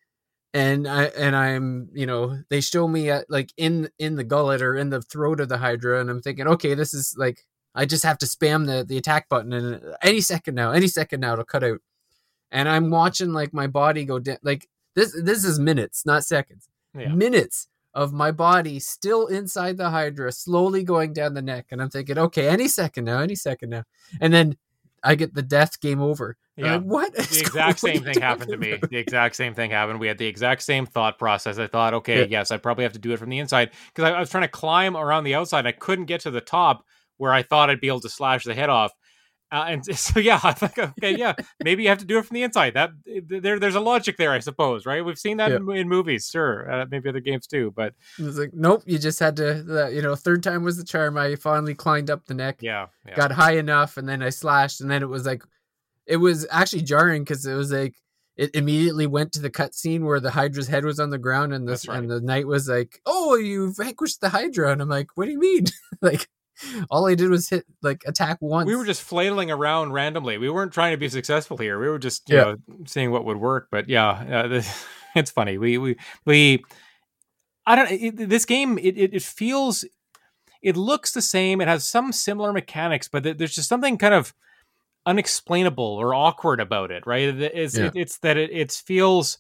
and 0.56 0.88
I 0.88 1.04
and 1.06 1.36
I'm 1.36 1.90
you 1.94 2.08
know 2.08 2.42
they 2.50 2.62
show 2.62 2.88
me 2.88 3.12
at, 3.12 3.30
like 3.30 3.52
in 3.58 3.90
in 4.00 4.16
the 4.16 4.24
gullet 4.24 4.62
or 4.62 4.76
in 4.76 4.90
the 4.90 5.02
throat 5.02 5.40
of 5.40 5.50
the 5.50 5.58
Hydra, 5.58 6.02
and 6.02 6.10
I'm 6.10 6.22
thinking, 6.22 6.48
okay, 6.48 6.74
this 6.74 6.94
is 6.94 7.14
like 7.18 7.46
I 7.76 7.86
just 7.86 8.04
have 8.04 8.18
to 8.20 8.26
spam 8.26 8.66
the 8.66 8.84
the 8.84 8.98
attack 8.98 9.30
button, 9.30 9.54
and 9.54 9.76
uh, 9.76 9.98
any 10.02 10.22
second 10.22 10.56
now, 10.56 10.72
any 10.72 10.88
second 10.88 11.20
now, 11.20 11.34
it'll 11.34 11.46
cut 11.46 11.64
out. 11.64 11.82
And 12.52 12.70
I'm 12.70 12.90
watching 12.90 13.34
like 13.34 13.54
my 13.54 13.68
body 13.68 14.06
go 14.06 14.18
down, 14.18 14.38
like 14.44 14.68
this 14.96 15.16
this 15.22 15.44
is 15.44 15.60
minutes, 15.60 16.06
not 16.06 16.24
seconds 16.24 16.70
yeah. 16.98 17.10
minutes 17.10 17.68
of 17.94 18.14
my 18.14 18.32
body 18.32 18.80
still 18.80 19.28
inside 19.28 19.78
the 19.78 19.90
hydra 19.90 20.32
slowly 20.32 20.84
going 20.84 21.14
down 21.14 21.34
the 21.34 21.42
neck 21.42 21.68
and 21.72 21.82
i'm 21.82 21.90
thinking 21.90 22.18
okay 22.18 22.48
any 22.48 22.68
second 22.68 23.06
now 23.06 23.20
any 23.20 23.36
second 23.36 23.70
now 23.70 23.84
and 24.20 24.34
then 24.34 24.56
i 25.04 25.16
get 25.16 25.34
the 25.34 25.42
death 25.42 25.80
game 25.80 26.02
over 26.02 26.38
Yeah. 26.58 26.76
like, 26.76 26.82
what 26.84 27.14
The 27.14 27.22
exact 27.42 27.80
same 27.80 28.04
thing 28.04 28.22
happened 28.22 28.52
to 28.52 28.58
me. 28.58 28.80
The 28.90 28.98
exact 28.98 29.36
same 29.36 29.54
thing 29.54 29.72
happened. 29.72 30.00
We 30.00 30.08
had 30.08 30.18
the 30.18 30.28
exact 30.28 30.62
same 30.64 30.86
thought 30.86 31.18
process. 31.20 31.58
I 31.58 31.68
thought, 31.68 31.94
okay, 31.96 32.22
Yeah. 32.22 32.28
yes, 32.40 32.52
I 32.52 32.58
probably 32.58 32.84
have 32.84 32.94
to 32.94 33.00
do 33.00 33.12
it 33.12 33.20
from 33.20 33.30
the 33.30 33.40
inside 33.40 33.72
because 33.94 34.10
I, 34.10 34.16
I 34.16 34.20
was 34.20 34.30
trying 34.30 34.44
to 34.44 34.48
climb 34.50 34.96
around 34.96 35.24
the 35.26 35.36
outside. 35.36 35.66
I 35.68 35.72
couldn't 35.74 36.06
get 36.06 36.22
to 36.22 36.32
the 36.32 36.42
top 36.42 36.86
where 37.18 37.34
I 37.34 37.44
thought 37.44 37.70
I'd 37.70 37.82
be 37.82 37.88
able 37.88 38.02
to 38.02 38.10
slash 38.10 38.44
the 38.46 38.54
head 38.56 38.70
off. 38.70 38.92
Uh, 39.52 39.66
and 39.70 39.86
so 39.98 40.20
yeah, 40.20 40.40
I 40.44 40.54
think 40.54 40.78
okay, 40.78 41.16
yeah, 41.16 41.34
maybe 41.64 41.84
you 41.84 41.90
have 41.90 42.00
to 42.00 42.06
do 42.06 42.18
it 42.18 42.26
from 42.26 42.34
the 42.36 42.44
inside. 42.44 42.74
That 42.74 42.90
there, 43.28 43.60
there's 43.60 43.76
a 43.76 43.80
logic 43.80 44.18
there, 44.18 44.32
I 44.32 44.40
suppose, 44.40 44.86
right? 44.86 45.06
We've 45.06 45.20
seen 45.20 45.38
that 45.38 45.52
Yeah. 45.52 45.58
in, 45.58 45.70
in 45.72 45.88
movies, 45.88 46.30
sure, 46.32 46.70
uh, 46.72 46.86
maybe 46.90 47.10
other 47.10 47.20
games 47.20 47.46
too, 47.48 47.72
but 47.76 47.94
It's 48.18 48.38
like 48.38 48.52
nope 48.54 48.84
you 48.86 48.98
just 48.98 49.20
had 49.20 49.36
to 49.38 49.62
the, 49.62 49.92
you 49.94 50.02
know 50.02 50.16
third 50.16 50.42
time 50.42 50.64
was 50.64 50.78
the 50.78 50.84
charm 50.84 51.16
i 51.18 51.36
finally 51.36 51.76
climbed 51.76 52.10
up 52.10 52.26
the 52.26 52.34
neck 52.34 52.58
yeah, 52.62 52.88
yeah. 53.08 53.16
got 53.16 53.32
high 53.32 53.54
enough 53.58 53.98
and 53.98 54.10
then 54.10 54.24
i 54.24 54.30
slashed 54.30 54.82
and 54.82 54.90
then 54.90 55.02
it 55.04 55.10
was 55.10 55.26
like 55.26 55.44
it 56.08 56.18
was 56.18 56.46
actually 56.52 56.82
jarring 56.84 57.24
because 57.24 57.46
it 57.46 57.54
was 57.56 57.72
like 57.72 57.96
it 58.38 58.54
immediately 58.54 59.08
went 59.08 59.32
to 59.34 59.42
the 59.42 59.50
cutscene 59.50 60.02
where 60.04 60.20
the 60.20 60.32
hydra's 60.32 60.68
head 60.68 60.84
was 60.86 61.00
on 61.00 61.10
the 61.10 61.18
ground 61.18 61.54
and 61.54 61.68
the 61.68 61.84
right. 61.88 62.00
and 62.00 62.10
the 62.10 62.22
knight 62.22 62.48
was 62.48 62.68
like 62.68 63.02
oh 63.06 63.36
you 63.36 63.74
vanquished 63.74 64.22
the 64.22 64.30
hydra 64.30 64.72
and 64.72 64.82
i'm 64.82 64.90
like 64.90 65.08
what 65.16 65.26
do 65.26 65.32
you 65.32 65.40
mean 65.40 65.66
like 66.02 66.28
all 66.90 67.08
i 67.08 67.16
did 67.16 67.30
was 67.30 67.50
hit 67.50 67.66
like 67.82 68.04
attack 68.06 68.38
once 68.42 68.68
we 68.68 68.76
were 68.76 68.86
just 68.86 69.02
flailing 69.02 69.52
around 69.52 69.92
randomly. 69.92 70.38
We 70.38 70.50
weren't 70.50 70.72
trying 70.72 70.94
to 70.94 70.98
be 70.98 71.10
successful 71.10 71.58
here. 71.58 71.80
We 71.80 71.90
were 71.90 72.00
just, 72.00 72.30
you 72.30 72.38
Yeah. 72.38 72.44
know, 72.44 72.58
seeing 72.86 73.12
what 73.12 73.26
would 73.26 73.38
work. 73.38 73.68
But 73.72 73.90
yeah, 73.90 74.10
uh, 74.10 74.48
the, 74.48 74.76
it's 75.16 75.32
funny. 75.32 75.58
We 75.58 75.78
we 75.78 75.98
we. 76.26 76.64
I 77.66 77.76
don't. 77.76 77.92
It, 77.92 78.30
this 78.30 78.46
game, 78.46 78.78
it, 78.78 78.98
it 78.98 79.14
it 79.14 79.22
feels, 79.22 79.84
it 80.62 80.78
looks 80.78 81.12
the 81.12 81.22
same. 81.22 81.60
It 81.60 81.68
has 81.68 81.84
some 81.84 82.14
similar 82.14 82.54
mechanics, 82.54 83.10
but 83.10 83.24
there's 83.24 83.56
just 83.56 83.68
something 83.68 83.98
kind 83.98 84.14
of 84.14 84.34
unexplainable 85.06 85.84
or 85.84 86.14
awkward 86.14 86.60
about 86.60 86.92
it. 86.92 87.06
Right? 87.06 87.30
It's 87.30 87.78
Yeah. 87.78 87.86
it, 87.88 87.94
it's 87.96 88.18
that 88.20 88.38
it 88.38 88.52
it 88.52 88.72
feels 88.72 89.38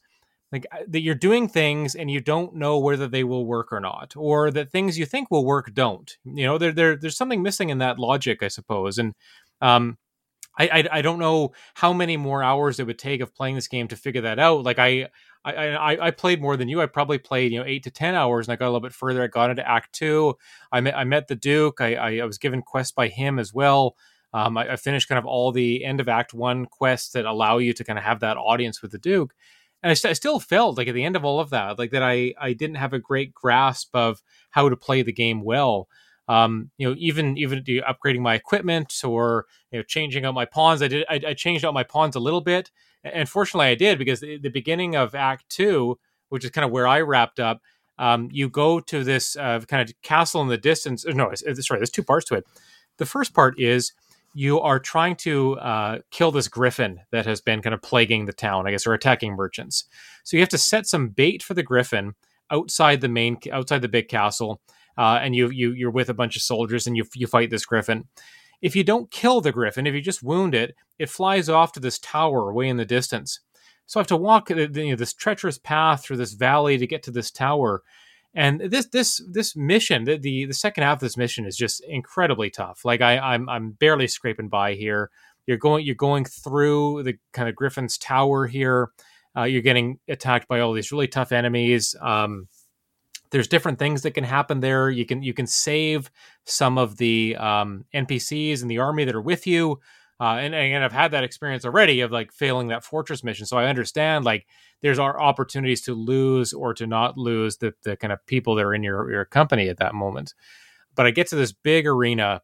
like 0.51 0.65
uh, 0.71 0.83
that 0.87 1.01
you're 1.01 1.15
doing 1.15 1.47
things 1.49 1.95
and 1.95 2.09
you 2.11 2.21
don't 2.21 2.55
know 2.55 2.77
whether 2.79 3.07
they 3.07 3.23
will 3.23 3.45
work 3.45 3.73
or 3.73 3.79
not, 3.79 4.13
or 4.15 4.51
that 4.51 4.71
things 4.71 4.97
you 4.97 5.05
think 5.05 5.31
will 5.31 5.45
work 5.45 5.73
don't. 5.73 6.17
You 6.23 6.45
know, 6.45 6.57
there 6.57 6.71
there 6.71 6.95
there's 6.95 7.17
something 7.17 7.41
missing 7.43 7.69
in 7.69 7.79
that 7.79 7.99
logic, 7.99 8.43
I 8.43 8.49
suppose, 8.49 8.97
and 8.97 9.13
um. 9.61 9.97
I, 10.57 10.67
I, 10.67 10.99
I 10.99 11.01
don't 11.01 11.19
know 11.19 11.51
how 11.73 11.91
many 11.91 12.15
more 12.15 12.41
hours 12.41 12.79
it 12.79 12.87
would 12.87 12.97
take 12.97 13.19
of 13.19 13.35
playing 13.35 13.55
this 13.55 13.67
game 13.67 13.89
to 13.89 13.97
figure 13.97 14.21
that 14.21 14.39
out. 14.39 14.63
Like 14.63 14.79
I, 14.79 15.09
I 15.43 15.53
I 15.53 16.07
I 16.07 16.11
played 16.11 16.41
more 16.41 16.55
than 16.55 16.69
you. 16.69 16.81
I 16.81 16.85
probably 16.85 17.17
played 17.17 17.51
you 17.51 17.59
know 17.59 17.65
eight 17.65 17.83
to 17.83 17.91
ten 17.91 18.15
hours, 18.15 18.47
and 18.47 18.53
I 18.53 18.55
got 18.55 18.67
a 18.67 18.71
little 18.71 18.79
bit 18.79 18.93
further. 18.93 19.21
I 19.21 19.27
got 19.27 19.49
into 19.49 19.69
Act 19.69 19.91
Two. 19.91 20.37
I 20.71 20.79
met 20.79 20.95
I 20.95 21.03
met 21.03 21.27
the 21.27 21.35
Duke. 21.35 21.81
I 21.81 21.95
I, 21.95 22.17
I 22.19 22.23
was 22.23 22.37
given 22.37 22.61
quests 22.61 22.93
by 22.93 23.09
him 23.09 23.37
as 23.37 23.53
well. 23.53 23.97
Um, 24.33 24.57
I, 24.57 24.73
I 24.73 24.75
finished 24.75 25.07
kind 25.07 25.19
of 25.19 25.25
all 25.25 25.51
the 25.51 25.83
end 25.83 25.99
of 25.99 26.09
Act 26.09 26.33
One 26.33 26.65
quests 26.65 27.11
that 27.11 27.25
allow 27.25 27.57
you 27.57 27.73
to 27.73 27.83
kind 27.83 27.97
of 27.99 28.05
have 28.05 28.19
that 28.19 28.37
audience 28.37 28.81
with 28.81 28.91
the 28.91 28.97
Duke. 28.97 29.33
And 29.81 29.91
I, 29.91 29.93
st- 29.93 30.09
I 30.09 30.13
still 30.13 30.39
felt 30.39 30.77
like 30.77 30.87
at 30.87 30.95
the 30.95 31.03
end 31.03 31.15
of 31.15 31.23
all 31.23 31.39
of 31.39 31.51
that, 31.51 31.77
like 31.77 31.91
that 31.91 32.03
I 32.03 32.33
I 32.39 32.53
didn't 32.53 32.77
have 32.77 32.93
a 32.93 32.99
great 32.99 33.33
grasp 33.33 33.95
of 33.95 34.21
how 34.51 34.67
to 34.69 34.75
play 34.75 35.01
the 35.01 35.13
game 35.13 35.43
well. 35.43 35.87
Um, 36.27 36.71
you 36.77 36.89
know, 36.89 36.95
even 36.97 37.37
even 37.37 37.63
upgrading 37.63 38.21
my 38.21 38.33
equipment 38.33 38.93
or 39.03 39.45
you 39.71 39.79
know 39.79 39.83
changing 39.83 40.25
out 40.25 40.33
my 40.33 40.45
pawns. 40.45 40.81
I 40.81 40.87
did 40.87 41.05
I, 41.07 41.21
I 41.27 41.33
changed 41.33 41.63
out 41.63 41.73
my 41.73 41.83
pawns 41.83 42.15
a 42.15 42.19
little 42.19 42.41
bit, 42.41 42.71
and 43.03 43.29
fortunately 43.29 43.67
I 43.67 43.75
did 43.75 43.99
because 43.99 44.21
the, 44.21 44.39
the 44.39 44.49
beginning 44.49 44.95
of 44.95 45.13
Act 45.13 45.45
Two, 45.49 45.99
which 46.29 46.43
is 46.43 46.49
kind 46.49 46.65
of 46.65 46.71
where 46.71 46.87
I 46.87 47.01
wrapped 47.01 47.39
up, 47.39 47.61
um, 47.99 48.29
you 48.31 48.49
go 48.49 48.79
to 48.79 49.03
this 49.03 49.35
uh, 49.35 49.59
kind 49.67 49.87
of 49.87 49.95
castle 50.01 50.41
in 50.41 50.47
the 50.47 50.57
distance. 50.57 51.05
No, 51.05 51.31
sorry, 51.35 51.79
there's 51.79 51.91
two 51.91 52.03
parts 52.03 52.25
to 52.27 52.35
it. 52.35 52.45
The 52.97 53.05
first 53.05 53.33
part 53.33 53.59
is 53.59 53.93
you 54.37 54.59
are 54.59 54.79
trying 54.79 55.15
to 55.15 55.57
uh, 55.59 55.99
kill 56.11 56.29
this 56.29 56.49
griffin 56.49 56.99
that 57.11 57.25
has 57.25 57.39
been 57.39 57.61
kind 57.61 57.73
of 57.73 57.81
plaguing 57.81 58.25
the 58.25 58.33
town, 58.33 58.67
I 58.67 58.71
guess, 58.71 58.85
or 58.85 58.93
attacking 58.93 59.33
merchants. 59.33 59.85
So 60.25 60.35
you 60.35 60.41
have 60.41 60.49
to 60.49 60.57
set 60.57 60.85
some 60.85 61.07
bait 61.07 61.41
for 61.41 61.53
the 61.53 61.63
griffin 61.63 62.15
outside 62.51 62.99
the 62.99 63.07
main, 63.07 63.37
outside 63.53 63.81
the 63.81 63.87
big 63.87 64.09
castle, 64.09 64.59
uh, 64.97 65.19
and 65.21 65.33
you 65.33 65.49
you 65.49 65.71
you're 65.71 65.89
with 65.89 66.09
a 66.09 66.13
bunch 66.13 66.35
of 66.35 66.41
soldiers 66.41 66.85
and 66.85 66.97
you 66.97 67.05
you 67.15 67.27
fight 67.27 67.49
this 67.49 67.65
griffin. 67.65 68.09
If 68.61 68.75
you 68.75 68.83
don't 68.83 69.09
kill 69.09 69.39
the 69.39 69.53
griffin, 69.53 69.87
if 69.87 69.95
you 69.95 70.01
just 70.01 70.21
wound 70.21 70.53
it, 70.53 70.75
it 70.99 71.09
flies 71.09 71.47
off 71.47 71.71
to 71.73 71.79
this 71.79 71.97
tower 71.99 72.51
way 72.53 72.67
in 72.67 72.75
the 72.75 72.85
distance. 72.85 73.39
So 73.85 73.99
I 73.99 74.01
have 74.01 74.07
to 74.07 74.17
walk 74.17 74.49
you 74.49 74.67
know, 74.67 74.95
this 74.95 75.13
treacherous 75.13 75.57
path 75.57 76.03
through 76.03 76.17
this 76.17 76.33
valley 76.33 76.77
to 76.77 76.87
get 76.87 77.03
to 77.03 77.11
this 77.11 77.31
tower. 77.31 77.83
And 78.35 78.59
this 78.59 78.87
this 78.87 79.21
this 79.31 79.55
mission, 79.55 80.03
the, 80.03 80.17
the 80.17 80.45
the 80.45 80.53
second 80.53 80.83
half 80.83 80.97
of 80.97 80.99
this 80.99 81.15
mission 81.15 81.45
is 81.45 81.55
just 81.55 81.81
incredibly 81.87 82.49
tough. 82.49 82.83
Like 82.83 82.99
I 83.01 83.17
I'm 83.17 83.47
I'm 83.47 83.71
barely 83.71 84.07
scraping 84.07 84.49
by 84.49 84.75
here. 84.75 85.09
You're 85.47 85.57
going 85.57 85.85
you're 85.85 85.95
going 85.95 86.25
through 86.25 87.03
the 87.03 87.17
kind 87.31 87.47
of 87.47 87.55
Griffin's 87.55 87.97
tower 87.97 88.45
here. 88.45 88.91
Uh, 89.37 89.43
you're 89.43 89.61
getting 89.61 89.99
attacked 90.09 90.47
by 90.47 90.59
all 90.59 90.73
these 90.73 90.91
really 90.91 91.07
tough 91.07 91.31
enemies. 91.31 91.95
Um, 92.01 92.47
there's 93.31 93.47
different 93.47 93.79
things 93.79 94.01
that 94.03 94.11
can 94.11 94.23
happen 94.23 94.59
there. 94.59 94.89
You 94.89 95.05
can 95.05 95.23
you 95.23 95.33
can 95.33 95.47
save 95.47 96.11
some 96.45 96.77
of 96.77 96.97
the 96.97 97.37
um, 97.37 97.85
NPCs 97.93 98.61
in 98.61 98.67
the 98.67 98.79
army 98.79 99.05
that 99.05 99.15
are 99.15 99.21
with 99.21 99.47
you. 99.47 99.79
Uh, 100.19 100.37
and 100.39 100.55
and 100.55 100.83
I've 100.83 100.93
had 100.93 101.11
that 101.11 101.25
experience 101.25 101.65
already 101.65 101.99
of 101.99 102.11
like 102.11 102.31
failing 102.31 102.69
that 102.69 102.85
fortress 102.85 103.23
mission, 103.23 103.45
so 103.45 103.57
I 103.57 103.65
understand 103.65 104.23
like 104.23 104.47
there's 104.81 104.99
our 104.99 105.19
opportunities 105.19 105.81
to 105.83 105.93
lose 105.93 106.53
or 106.53 106.73
to 106.75 106.87
not 106.87 107.17
lose 107.17 107.57
the 107.57 107.73
the 107.83 107.97
kind 107.97 108.13
of 108.13 108.25
people 108.25 108.55
that 108.55 108.65
are 108.65 108.73
in 108.73 108.81
your 108.81 109.11
your 109.11 109.25
company 109.25 109.67
at 109.67 109.77
that 109.77 109.93
moment. 109.93 110.33
But 110.95 111.05
I 111.05 111.11
get 111.11 111.27
to 111.27 111.35
this 111.35 111.51
big 111.51 111.85
arena, 111.85 112.41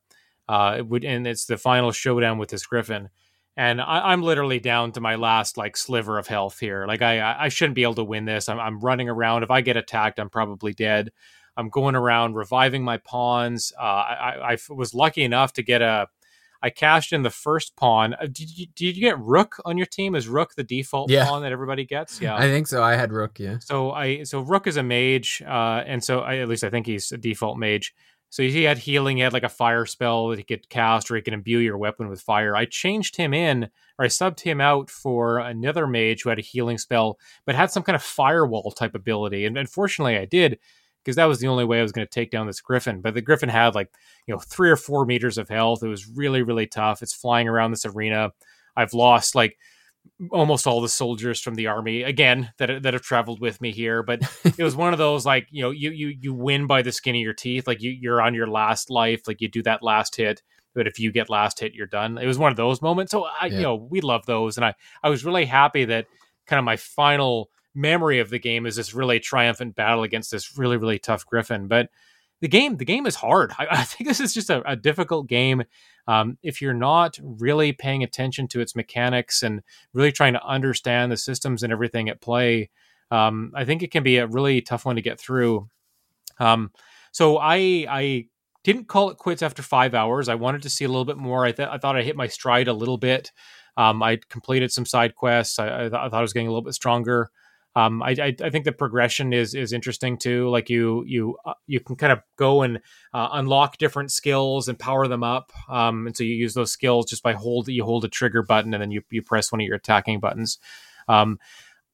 uh, 0.50 0.84
would, 0.86 1.06
and 1.06 1.26
it's 1.26 1.46
the 1.46 1.58
final 1.58 1.94
showdown 1.94 2.38
with 2.38 2.50
this 2.50 2.66
griffin, 2.66 3.08
and 3.56 3.80
I, 3.80 4.12
am 4.12 4.22
literally 4.22 4.60
down 4.60 4.92
to 4.94 5.00
my 5.00 5.16
last 5.16 5.56
like 5.56 5.78
sliver 5.78 6.18
of 6.18 6.28
health 6.28 6.60
here. 6.60 6.86
Like 6.86 7.02
I 7.02 7.46
I 7.46 7.48
shouldn't 7.48 7.76
be 7.76 7.84
able 7.84 7.96
to 7.96 8.04
win 8.04 8.26
this. 8.26 8.50
I'm 8.50 8.60
I'm 8.60 8.82
running 8.82 9.08
around. 9.08 9.44
If 9.44 9.52
I 9.52 9.62
get 9.62 9.78
attacked, 9.78 10.20
I'm 10.20 10.30
probably 10.30 10.74
dead. 10.74 11.12
I'm 11.56 11.70
going 11.70 11.96
around 11.96 12.36
reviving 12.36 12.84
my 12.84 12.98
pawns. 12.98 13.72
Uh, 13.80 13.84
I, 13.84 14.54
I 14.54 14.58
was 14.70 14.94
lucky 14.94 15.24
enough 15.24 15.54
to 15.54 15.64
get 15.64 15.82
a 15.82 16.08
I 16.62 16.70
cashed 16.70 17.14
in 17.14 17.24
the 17.24 17.30
first 17.30 17.76
pawn. 17.76 18.14
Uh, 18.14 18.28
did 18.28 18.58
you, 18.58 18.68
did 18.76 18.96
you 18.96 19.02
get 19.02 19.20
Rook 19.20 19.58
on 19.66 19.78
your 19.78 19.88
team? 19.88 20.16
Is 20.16 20.28
Rook 20.28 20.56
the 20.56 20.64
default 20.64 21.10
yeah. 21.10 21.26
pawn 21.26 21.42
that 21.42 21.52
everybody 21.52 21.86
gets? 21.86 22.22
Yeah, 22.22 22.36
I 22.36 22.44
think 22.44 22.68
so. 22.68 22.84
I 22.84 22.96
had 22.96 23.12
Rook. 23.12 23.40
Yeah. 23.40 23.58
So 23.60 23.92
I 23.92 24.24
so 24.24 24.42
Rook 24.42 24.68
is 24.68 24.78
a 24.78 24.84
mage, 24.84 25.42
uh, 25.46 25.84
and 25.86 26.04
so 26.04 26.20
I, 26.20 26.38
at 26.38 26.48
least 26.48 26.64
I 26.64 26.70
think 26.70 26.86
he's 26.86 27.12
a 27.12 27.18
default 27.18 27.58
mage. 27.58 27.94
So 28.30 28.44
he 28.44 28.64
had 28.64 28.78
healing. 28.78 29.18
He 29.18 29.24
had 29.24 29.34
like 29.34 29.44
a 29.44 29.50
fire 29.50 29.86
spell 29.86 30.30
that 30.30 30.38
he 30.38 30.46
could 30.46 30.70
cast, 30.70 31.12
or 31.12 31.18
he 31.18 31.22
can 31.22 31.34
imbue 31.34 31.58
your 31.58 31.78
weapon 31.78 32.08
with 32.08 32.22
fire. 32.22 32.56
I 32.56 32.64
changed 32.64 33.18
him 33.18 33.34
in, 33.34 33.66
or 34.00 34.06
I 34.06 34.08
subbed 34.08 34.40
him 34.40 34.62
out 34.62 34.90
for 34.90 35.40
another 35.40 35.86
mage 35.86 36.24
who 36.24 36.30
had 36.30 36.40
a 36.40 36.44
healing 36.44 36.78
spell, 36.78 37.20
but 37.46 37.56
had 37.56 37.72
some 37.72 37.84
kind 37.84 37.96
of 37.96 38.02
firewall 38.02 38.72
type 38.72 38.96
ability. 38.96 39.46
And 39.46 39.58
unfortunately, 39.58 40.18
I 40.18 40.24
did 40.24 40.60
because 41.04 41.16
that 41.16 41.26
was 41.26 41.40
the 41.40 41.48
only 41.48 41.66
way 41.66 41.80
I 41.80 41.84
was 41.84 41.92
going 41.92 42.06
to 42.06 42.12
take 42.12 42.32
down 42.32 42.48
this 42.48 42.62
griffin. 42.62 43.02
But 43.02 43.14
the 43.14 43.22
griffin 43.22 43.50
had 43.50 43.76
like 43.76 43.92
you 44.28 44.34
know 44.34 44.40
three 44.40 44.70
or 44.70 44.76
four 44.76 45.06
meters 45.06 45.38
of 45.38 45.50
health. 45.50 45.84
It 45.84 45.88
was 45.88 46.08
really 46.08 46.42
really 46.42 46.68
tough. 46.68 47.02
It's 47.02 47.14
flying 47.14 47.48
around 47.48 47.72
this 47.72 47.86
arena. 47.86 48.32
I've 48.76 48.94
lost 48.94 49.36
like 49.36 49.58
almost 50.32 50.68
all 50.68 50.82
the 50.82 50.90
soldiers 50.90 51.42
from 51.42 51.56
the 51.56 51.68
army 51.68 52.04
again 52.04 52.52
that 52.58 52.84
that 52.84 52.94
have 52.94 53.02
traveled 53.02 53.40
with 53.40 53.60
me 53.62 53.72
here 53.72 54.04
but 54.04 54.22
it 54.58 54.64
was 54.64 54.76
one 54.76 54.94
of 54.94 55.00
those 55.00 55.26
like 55.26 55.48
you 55.50 55.62
know 55.62 55.72
you 55.72 55.90
you 55.92 56.08
you 56.20 56.34
win 56.34 56.68
by 56.68 56.82
the 56.82 56.92
skin 56.92 57.16
of 57.16 57.22
your 57.22 57.34
teeth 57.34 57.66
like 57.68 57.82
you 57.82 57.92
you're 57.92 58.22
on 58.22 58.34
your 58.34 58.48
last 58.48 58.90
life 58.90 59.28
like 59.28 59.42
you 59.42 59.48
do 59.48 59.64
that 59.64 59.82
last 59.82 60.16
hit 60.16 60.42
but 60.76 60.86
if 60.86 61.00
you 61.00 61.12
get 61.12 61.30
last 61.30 61.60
hit 61.60 61.74
you're 61.74 61.88
done 61.88 62.18
it 62.18 62.28
was 62.28 62.38
one 62.38 62.52
of 62.52 62.58
those 62.58 62.82
moments 62.82 63.12
so 63.12 63.26
i 63.40 63.48
yeah. 63.48 63.58
you 63.58 63.64
know 63.64 63.76
we 63.76 64.00
love 64.00 64.26
those 64.26 64.58
and 64.58 64.66
i 64.66 64.74
i 65.02 65.10
was 65.10 65.26
really 65.26 65.46
happy 65.46 65.86
that 65.86 66.06
kind 66.46 66.60
of 66.60 66.66
my 66.66 66.78
final 66.78 67.50
memory 67.74 68.20
of 68.20 68.30
the 68.30 68.40
game 68.40 68.66
is 68.66 68.76
this 68.76 68.94
really 68.94 69.20
triumphant 69.20 69.76
battle 69.76 70.04
against 70.04 70.32
this 70.32 70.58
really 70.58 70.78
really 70.78 71.00
tough 71.00 71.26
griffin 71.26 71.68
but 71.68 71.90
the 72.42 72.48
game 72.48 72.78
the 72.78 72.86
game 72.86 73.06
is 73.06 73.16
hard. 73.16 73.54
I, 73.60 73.68
I 73.70 73.84
think 73.84 74.08
this 74.08 74.20
is 74.20 74.34
just 74.34 74.50
a, 74.50 74.70
a 74.70 74.76
difficult 74.76 75.28
game. 75.28 75.64
Um, 76.08 76.38
if 76.42 76.62
you're 76.62 76.74
not 76.74 77.20
really 77.22 77.72
paying 77.72 78.04
attention 78.04 78.48
to 78.50 78.60
its 78.60 78.76
mechanics 78.76 79.44
and 79.44 79.62
really 79.94 80.12
trying 80.12 80.34
to 80.34 80.44
understand 80.44 81.12
the 81.12 81.18
systems 81.18 81.62
and 81.62 81.72
everything 81.72 82.10
at 82.10 82.22
play 82.22 82.72
um, 83.12 83.52
i 83.56 83.66
think 83.66 83.84
it 83.84 83.92
can 83.92 84.04
be 84.04 84.18
a 84.18 84.26
really 84.26 84.62
tough 84.62 84.86
one 84.86 84.96
to 84.96 85.02
get 85.02 85.20
through. 85.20 85.70
Um, 86.40 86.72
so 87.12 87.38
i 87.38 87.86
i 87.88 88.26
didn't 88.64 88.88
call 88.88 89.10
it 89.10 89.18
quits 89.18 89.42
after 89.42 89.64
five 89.64 89.96
hours. 89.96 90.30
I 90.30 90.36
wanted 90.36 90.62
to 90.64 90.70
see 90.70 90.86
a 90.86 90.88
little 90.88 91.06
bit 91.06 91.18
more. 91.18 91.46
I, 91.46 91.52
th- 91.52 91.70
I 91.70 91.80
thought 91.80 91.98
i 91.98 92.04
hit 92.04 92.16
my 92.16 92.28
stride 92.28 92.68
a 92.68 92.74
little 92.74 92.98
bit. 92.98 93.32
Um, 93.76 94.04
I 94.04 94.20
completed 94.30 94.72
some 94.72 94.86
side 94.86 95.16
quests. 95.16 95.58
I, 95.58 95.66
I, 95.66 95.80
th- 95.80 95.94
I, 95.94 96.10
thought 96.10 96.20
I 96.20 96.22
was 96.22 96.34
getting 96.34 96.48
a 96.48 96.52
little 96.52 96.62
bit 96.62 96.76
stronger. 96.76 97.32
Um, 97.76 98.04
I, 98.04 98.12
I, 98.12 98.36
I, 98.44 98.50
think 98.50 98.66
the 98.66 98.74
progression 98.74 99.32
is 99.32 99.56
is 99.56 99.72
interesting 99.72 100.18
too. 100.18 100.50
Like 100.50 100.70
you 100.70 101.06
you 101.08 101.38
uh, 101.46 101.54
you 101.68 101.80
can 101.80 101.96
kind 101.96 102.12
of 102.12 102.20
go 102.38 102.64
and 102.64 102.78
uh, 103.14 103.30
unlock 103.32 103.78
different 103.78 104.12
skills 104.12 104.68
and 104.68 104.78
power 104.78 105.08
them 105.08 105.24
up. 105.24 105.54
Um, 105.70 106.06
and 106.08 106.18
so 106.18 106.26
you 106.26 106.36
use 106.36 106.54
those 106.54 106.72
skills 106.72 107.10
just 107.10 107.24
by 107.24 107.34
hold 107.34 107.70
you 107.70 107.86
hold 107.86 108.04
a 108.04 108.10
trigger 108.10 108.44
button 108.44 108.74
and 108.74 108.82
then 108.82 108.92
you 108.92 109.04
you 109.10 109.22
press 109.22 109.52
one 109.52 109.62
of 109.62 109.66
your 109.66 109.78
attacking 109.78 110.20
buttons. 110.20 110.60
Um, 111.08 111.40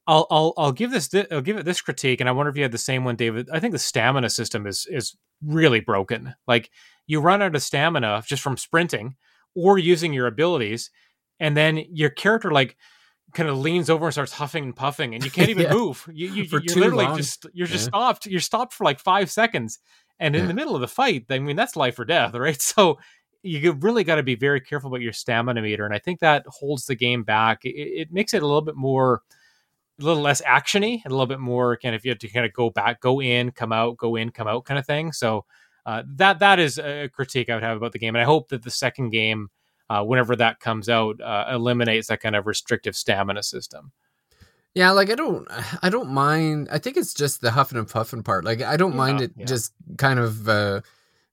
I'll, 0.07 0.25
I'll 0.31 0.53
I'll 0.57 0.71
give 0.71 0.89
this 0.89 1.09
I'll 1.31 1.41
give 1.41 1.57
it 1.57 1.65
this 1.65 1.81
critique, 1.81 2.21
and 2.21 2.29
I 2.29 2.31
wonder 2.31 2.49
if 2.49 2.55
you 2.55 2.63
had 2.63 2.71
the 2.71 2.77
same 2.77 3.03
one, 3.03 3.15
David. 3.15 3.49
I 3.51 3.59
think 3.59 3.73
the 3.73 3.79
stamina 3.79 4.29
system 4.29 4.65
is 4.65 4.87
is 4.89 5.15
really 5.43 5.81
broken. 5.81 6.33
Like 6.47 6.71
you 7.05 7.19
run 7.19 7.41
out 7.41 7.55
of 7.55 7.61
stamina 7.61 8.23
just 8.25 8.41
from 8.41 8.57
sprinting 8.57 9.15
or 9.55 9.77
using 9.77 10.13
your 10.13 10.27
abilities, 10.27 10.89
and 11.39 11.55
then 11.55 11.83
your 11.91 12.09
character 12.09 12.51
like 12.51 12.77
kind 13.37 13.49
of 13.49 13.59
leans 13.59 13.87
over 13.87 14.07
and 14.07 14.13
starts 14.13 14.31
huffing 14.33 14.63
and 14.63 14.75
puffing, 14.75 15.13
and 15.13 15.23
you 15.23 15.29
can't 15.29 15.49
even 15.51 15.65
yeah. 15.67 15.73
move. 15.73 16.09
You, 16.11 16.27
you 16.27 16.57
are 16.57 16.59
literally 16.59 17.05
long. 17.05 17.17
just 17.17 17.45
you're 17.53 17.67
just 17.67 17.85
yeah. 17.85 17.89
stopped. 17.89 18.25
You're 18.25 18.41
stopped 18.41 18.73
for 18.73 18.83
like 18.83 18.99
five 18.99 19.31
seconds, 19.31 19.79
and 20.19 20.35
in 20.35 20.41
yeah. 20.41 20.47
the 20.47 20.53
middle 20.55 20.75
of 20.75 20.81
the 20.81 20.87
fight, 20.87 21.25
I 21.29 21.39
mean 21.39 21.55
that's 21.55 21.75
life 21.75 21.99
or 21.99 22.05
death, 22.05 22.33
right? 22.33 22.61
So 22.61 22.97
you 23.43 23.71
really 23.73 24.03
got 24.03 24.15
to 24.15 24.23
be 24.23 24.35
very 24.35 24.59
careful 24.59 24.89
about 24.89 25.01
your 25.01 25.13
stamina 25.13 25.61
meter, 25.61 25.85
and 25.85 25.93
I 25.93 25.99
think 25.99 26.19
that 26.19 26.45
holds 26.47 26.87
the 26.87 26.95
game 26.95 27.23
back. 27.23 27.63
It, 27.63 27.69
it 27.69 28.11
makes 28.11 28.33
it 28.33 28.41
a 28.43 28.45
little 28.45 28.61
bit 28.61 28.75
more. 28.75 29.21
A 29.99 30.03
little 30.03 30.21
less 30.21 30.43
actiony, 30.43 31.01
and 31.03 31.11
a 31.11 31.15
little 31.15 31.25
bit 31.25 31.39
more 31.39 31.75
kind 31.75 31.95
of 31.95 32.05
you 32.05 32.11
have 32.11 32.19
to 32.19 32.27
kind 32.27 32.45
of 32.45 32.53
go 32.53 32.69
back, 32.69 33.01
go 33.01 33.19
in, 33.19 33.49
come 33.49 33.71
out, 33.71 33.97
go 33.97 34.15
in, 34.15 34.29
come 34.29 34.47
out, 34.47 34.63
kind 34.63 34.77
of 34.77 34.85
thing. 34.85 35.11
So 35.11 35.43
uh, 35.87 36.03
that 36.17 36.37
that 36.37 36.59
is 36.59 36.77
a 36.77 37.09
critique 37.11 37.49
I 37.49 37.55
would 37.55 37.63
have 37.63 37.77
about 37.77 37.93
the 37.93 37.99
game, 37.99 38.15
and 38.15 38.21
I 38.21 38.25
hope 38.25 38.49
that 38.49 38.61
the 38.61 38.69
second 38.69 39.09
game 39.09 39.49
uh, 39.89 40.03
whenever 40.03 40.35
that 40.35 40.59
comes 40.59 40.89
out, 40.89 41.21
uh, 41.21 41.45
eliminates 41.51 42.07
that 42.07 42.21
kind 42.21 42.35
of 42.35 42.47
restrictive 42.47 42.95
stamina 42.95 43.43
system. 43.43 43.91
Yeah, 44.73 44.91
like 44.91 45.09
I 45.09 45.15
don't, 45.15 45.47
I 45.81 45.89
don't 45.89 46.11
mind. 46.11 46.67
I 46.71 46.77
think 46.77 46.97
it's 46.97 47.13
just 47.13 47.41
the 47.41 47.51
huffing 47.51 47.79
and 47.79 47.87
puffing 47.87 48.23
part. 48.23 48.45
Like 48.45 48.61
I 48.61 48.77
don't 48.77 48.91
yeah, 48.91 48.97
mind 48.97 49.21
it 49.21 49.31
yeah. 49.35 49.45
just 49.45 49.73
kind 49.97 50.19
of, 50.19 50.47
uh, 50.47 50.81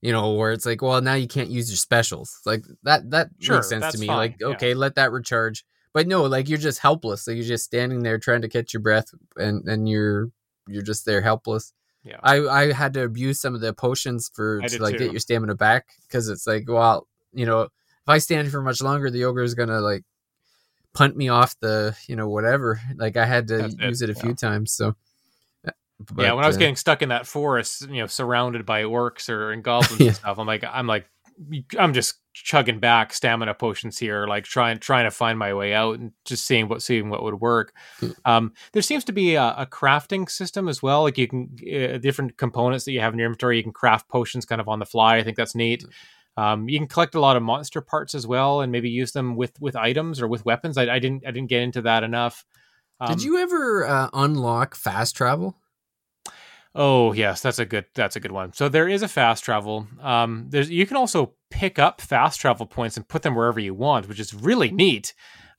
you 0.01 0.13
know, 0.13 0.33
where 0.33 0.53
it's 0.53 0.67
like, 0.67 0.83
well, 0.83 1.01
now 1.03 1.15
you 1.15 1.27
can't 1.27 1.51
use 1.51 1.71
your 1.71 1.77
specials. 1.77 2.41
Like 2.47 2.65
that, 2.85 3.11
that 3.11 3.29
sure, 3.41 3.57
makes 3.57 3.69
sense 3.69 3.93
to 3.93 3.99
me. 3.99 4.07
Fine. 4.07 4.17
Like, 4.17 4.43
okay, 4.43 4.71
yeah. 4.71 4.77
let 4.77 4.95
that 4.95 5.13
recharge. 5.13 5.65
But 5.93 6.09
no, 6.09 6.25
like 6.25 6.49
you're 6.49 6.59
just 6.59 6.81
helpless. 6.81 7.27
Like 7.27 7.37
you're 7.37 7.45
just 7.45 7.65
standing 7.65 8.03
there 8.03 8.19
trying 8.19 8.43
to 8.43 8.49
catch 8.49 8.73
your 8.73 8.83
breath, 8.83 9.15
and 9.37 9.67
and 9.69 9.89
you're 9.89 10.31
you're 10.67 10.83
just 10.83 11.05
there 11.07 11.21
helpless. 11.21 11.73
Yeah. 12.03 12.19
I 12.23 12.41
I 12.47 12.73
had 12.73 12.95
to 12.95 13.05
abuse 13.05 13.41
some 13.41 13.55
of 13.55 13.61
the 13.61 13.73
potions 13.73 14.31
for 14.35 14.61
to 14.61 14.83
like 14.83 14.95
too. 14.95 15.05
get 15.05 15.13
your 15.13 15.21
stamina 15.21 15.55
back 15.55 15.87
because 16.03 16.29
it's 16.29 16.47
like, 16.47 16.65
well, 16.69 17.07
you 17.33 17.47
know, 17.47 17.69
if 18.05 18.09
I 18.09 18.19
stand 18.19 18.51
for 18.51 18.61
much 18.61 18.83
longer, 18.83 19.11
the 19.11 19.25
ogre 19.25 19.43
is 19.43 19.55
gonna 19.55 19.81
like 19.81 20.05
punt 20.93 21.17
me 21.17 21.29
off 21.29 21.59
the 21.61 21.97
you 22.07 22.17
know 22.17 22.29
whatever. 22.29 22.81
Like 22.97 23.17
I 23.17 23.25
had 23.25 23.49
to 23.49 23.59
That's 23.59 23.77
use 23.79 24.03
it, 24.03 24.11
it 24.11 24.17
a 24.17 24.19
yeah. 24.19 24.23
few 24.23 24.35
times. 24.35 24.73
So 24.73 24.95
but, 26.01 26.23
yeah, 26.25 26.33
when 26.33 26.45
I 26.45 26.47
was 26.47 26.57
uh, 26.57 26.61
getting 26.61 26.77
stuck 26.77 27.03
in 27.03 27.11
that 27.11 27.27
forest, 27.27 27.89
you 27.89 28.01
know, 28.01 28.07
surrounded 28.07 28.67
by 28.67 28.83
orcs 28.83 29.29
or 29.29 29.53
and 29.53 29.63
goblins 29.63 30.01
yeah. 30.01 30.09
and 30.09 30.17
stuff, 30.17 30.39
I'm 30.39 30.47
like, 30.47 30.65
I'm 30.65 30.87
like, 30.87 31.07
I'm 31.79 31.95
just 31.95 32.17
chugging 32.33 32.81
back 32.81 33.13
stamina 33.13 33.55
potions 33.55 33.99
here, 33.99 34.27
like 34.27 34.45
trying 34.45 34.79
trying 34.79 35.05
to 35.05 35.11
find 35.11 35.39
my 35.39 35.55
way 35.55 35.73
out 35.73 35.99
and 35.99 36.13
just 36.25 36.47
seeing 36.47 36.69
what 36.69 36.83
seeing 36.83 37.11
what 37.11 37.23
would 37.23 37.41
work. 37.41 37.73
Um, 38.25 38.53
there 38.73 38.83
seems 38.83 39.05
to 39.05 39.13
be 39.13 39.37
a, 39.37 39.55
a, 39.59 39.67
crafting 39.67 40.29
system 40.29 40.69
as 40.69 40.83
well. 40.83 41.03
Like 41.03 41.19
you 41.19 41.29
can 41.29 41.57
uh, 41.63 41.99
different 41.99 42.37
components 42.37 42.85
that 42.85 42.93
you 42.93 43.01
have 43.01 43.13
in 43.13 43.19
your 43.19 43.27
inventory. 43.27 43.57
You 43.57 43.63
can 43.63 43.73
craft 43.73 44.09
potions 44.09 44.45
kind 44.45 44.61
of 44.61 44.69
on 44.69 44.81
the 44.81 44.87
fly. 44.87 45.17
I 45.17 45.23
think 45.23 45.37
that's 45.37 45.55
neat. 45.55 45.85
Um, 46.37 46.69
you 46.69 46.79
can 46.79 46.89
collect 46.89 47.15
a 47.15 47.21
lot 47.21 47.37
of 47.37 47.43
monster 47.43 47.81
parts 47.81 48.15
as 48.15 48.27
well, 48.27 48.61
and 48.61 48.73
maybe 48.73 48.91
use 48.91 49.13
them 49.13 49.37
with 49.37 49.61
with 49.61 49.77
items 49.77 50.21
or 50.21 50.29
with 50.29 50.45
weapons. 50.45 50.77
I, 50.77 50.95
I 50.95 50.99
didn't 50.99 51.27
I 51.27 51.31
didn't 51.31 51.49
get 51.49 51.63
into 51.63 51.83
that 51.83 52.03
enough. 52.03 52.45
Um, 53.01 53.09
Did 53.09 53.23
you 53.23 53.39
ever 53.39 53.87
uh, 53.87 54.09
unlock 54.13 54.75
fast 54.75 55.17
travel? 55.17 55.57
Oh 56.75 57.13
yes, 57.13 57.41
that's 57.41 57.61
a 57.61 57.65
good 57.65 57.87
that's 57.95 58.17
a 58.17 58.21
good 58.21 58.33
one. 58.33 58.53
So 58.53 58.69
there 58.69 58.89
is 58.89 59.03
a 59.03 59.09
fast 59.09 59.45
travel. 59.45 59.87
Um, 60.01 60.47
there's 60.49 60.71
you 60.71 60.87
can 60.87 60.97
also 60.97 61.35
pick 61.51 61.79
up 61.79 62.01
fast 62.01 62.41
travel 62.41 62.67
points 62.67 62.97
and 62.97 63.07
put 63.07 63.23
them 63.23 63.37
wherever 63.37 63.61
you 63.61 63.75
want, 63.75 64.09
which 64.09 64.19
is 64.19 64.35
really 64.35 64.73
neat. 64.73 65.15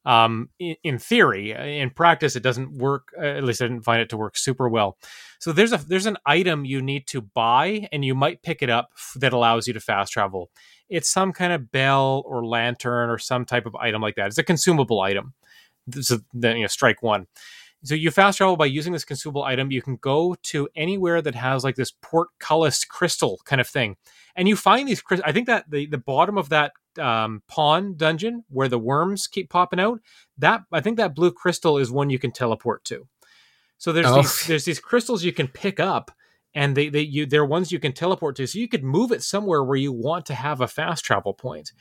Um, 0.06 0.50
in, 0.60 0.76
in, 0.84 1.00
theory, 1.00 1.52
in 1.52 1.90
practice, 1.90 2.36
it 2.36 2.44
doesn't 2.44 2.78
work. 2.78 3.08
Uh, 3.18 3.26
at 3.26 3.44
least 3.44 3.62
I 3.62 3.68
didn't 3.68 3.84
find 3.84 4.02
it 4.02 4.10
to 4.10 4.18
work 4.18 4.38
super 4.38 4.70
well. 4.70 4.98
So 5.40 5.52
there's 5.52 5.74
a 5.74 5.78
there's 5.78 6.06
an 6.06 6.18
item 6.26 6.64
you 6.64 6.82
need 6.82 7.08
to 7.08 7.22
buy, 7.22 7.88
and 7.92 8.06
you 8.06 8.14
might 8.14 8.44
pick 8.44 8.62
it 8.62 8.70
up 8.70 8.92
that 9.16 9.34
allows 9.34 9.68
you 9.68 9.74
to 9.74 9.80
fast 9.80 10.14
travel. 10.14 10.52
It's 10.90 11.10
some 11.10 11.34
kind 11.34 11.54
of 11.54 11.72
bell 11.72 12.24
or 12.28 12.46
lantern 12.46 13.10
or 13.10 13.18
some 13.18 13.46
type 13.46 13.66
of 13.66 13.76
item 13.76 14.02
like 14.02 14.16
that. 14.16 14.28
It's 14.28 14.38
a 14.38 14.44
consumable 14.44 15.02
item. 15.02 15.34
So 16.02 16.20
then 16.34 16.58
you 16.58 16.64
know, 16.64 16.68
strike 16.68 17.02
one. 17.02 17.28
So 17.84 17.94
you 17.94 18.10
fast 18.10 18.40
travel 18.40 18.58
by 18.58 18.66
using 18.66 18.94
this 18.94 19.06
consumable 19.06 19.44
item. 19.44 19.72
You 19.72 19.82
can 19.82 19.98
go 19.98 20.36
to 20.44 20.68
anywhere 20.76 21.22
that 21.22 21.36
has 21.36 21.64
like 21.64 21.76
this 21.76 21.94
portcullis 22.02 22.84
crystal 22.84 23.40
kind 23.46 23.62
of 23.62 23.68
thing, 23.68 23.98
and 24.36 24.48
you 24.48 24.56
find 24.56 24.88
these. 24.88 25.04
I 25.24 25.32
think 25.32 25.48
that 25.48 25.70
the 25.70 25.86
the 25.86 26.00
bottom 26.00 26.38
of 26.38 26.50
that 26.50 26.72
um, 27.00 27.42
pawn 27.48 27.96
dungeon 27.96 28.44
where 28.50 28.68
the 28.68 28.80
worms 28.80 29.28
keep 29.28 29.50
popping 29.50 29.80
out. 29.80 30.00
That 30.38 30.64
I 30.72 30.82
think 30.82 30.98
that 30.98 31.16
blue 31.16 31.32
crystal 31.32 31.78
is 31.78 31.92
one 31.92 32.10
you 32.10 32.20
can 32.20 32.32
teleport 32.32 32.84
to. 32.86 33.08
So 33.78 33.92
there's 33.92 34.08
oh. 34.08 34.16
these 34.16 34.48
there's 34.48 34.66
these 34.66 34.80
crystals 34.80 35.24
you 35.24 35.34
can 35.34 35.48
pick 35.48 35.80
up, 35.80 36.12
and 36.54 36.76
they 36.76 36.90
they 36.90 37.02
you 37.02 37.26
they're 37.26 37.46
ones 37.46 37.72
you 37.72 37.80
can 37.80 37.94
teleport 37.94 38.36
to. 38.38 38.48
So 38.48 38.60
you 38.60 38.68
could 38.68 38.84
move 38.84 39.12
it 39.12 39.24
somewhere 39.24 39.64
where 39.64 39.78
you 39.78 39.92
want 39.92 40.26
to 40.28 40.36
have 40.36 40.62
a 40.62 40.68
fast 40.68 41.04
travel 41.06 41.34
point, 41.34 41.72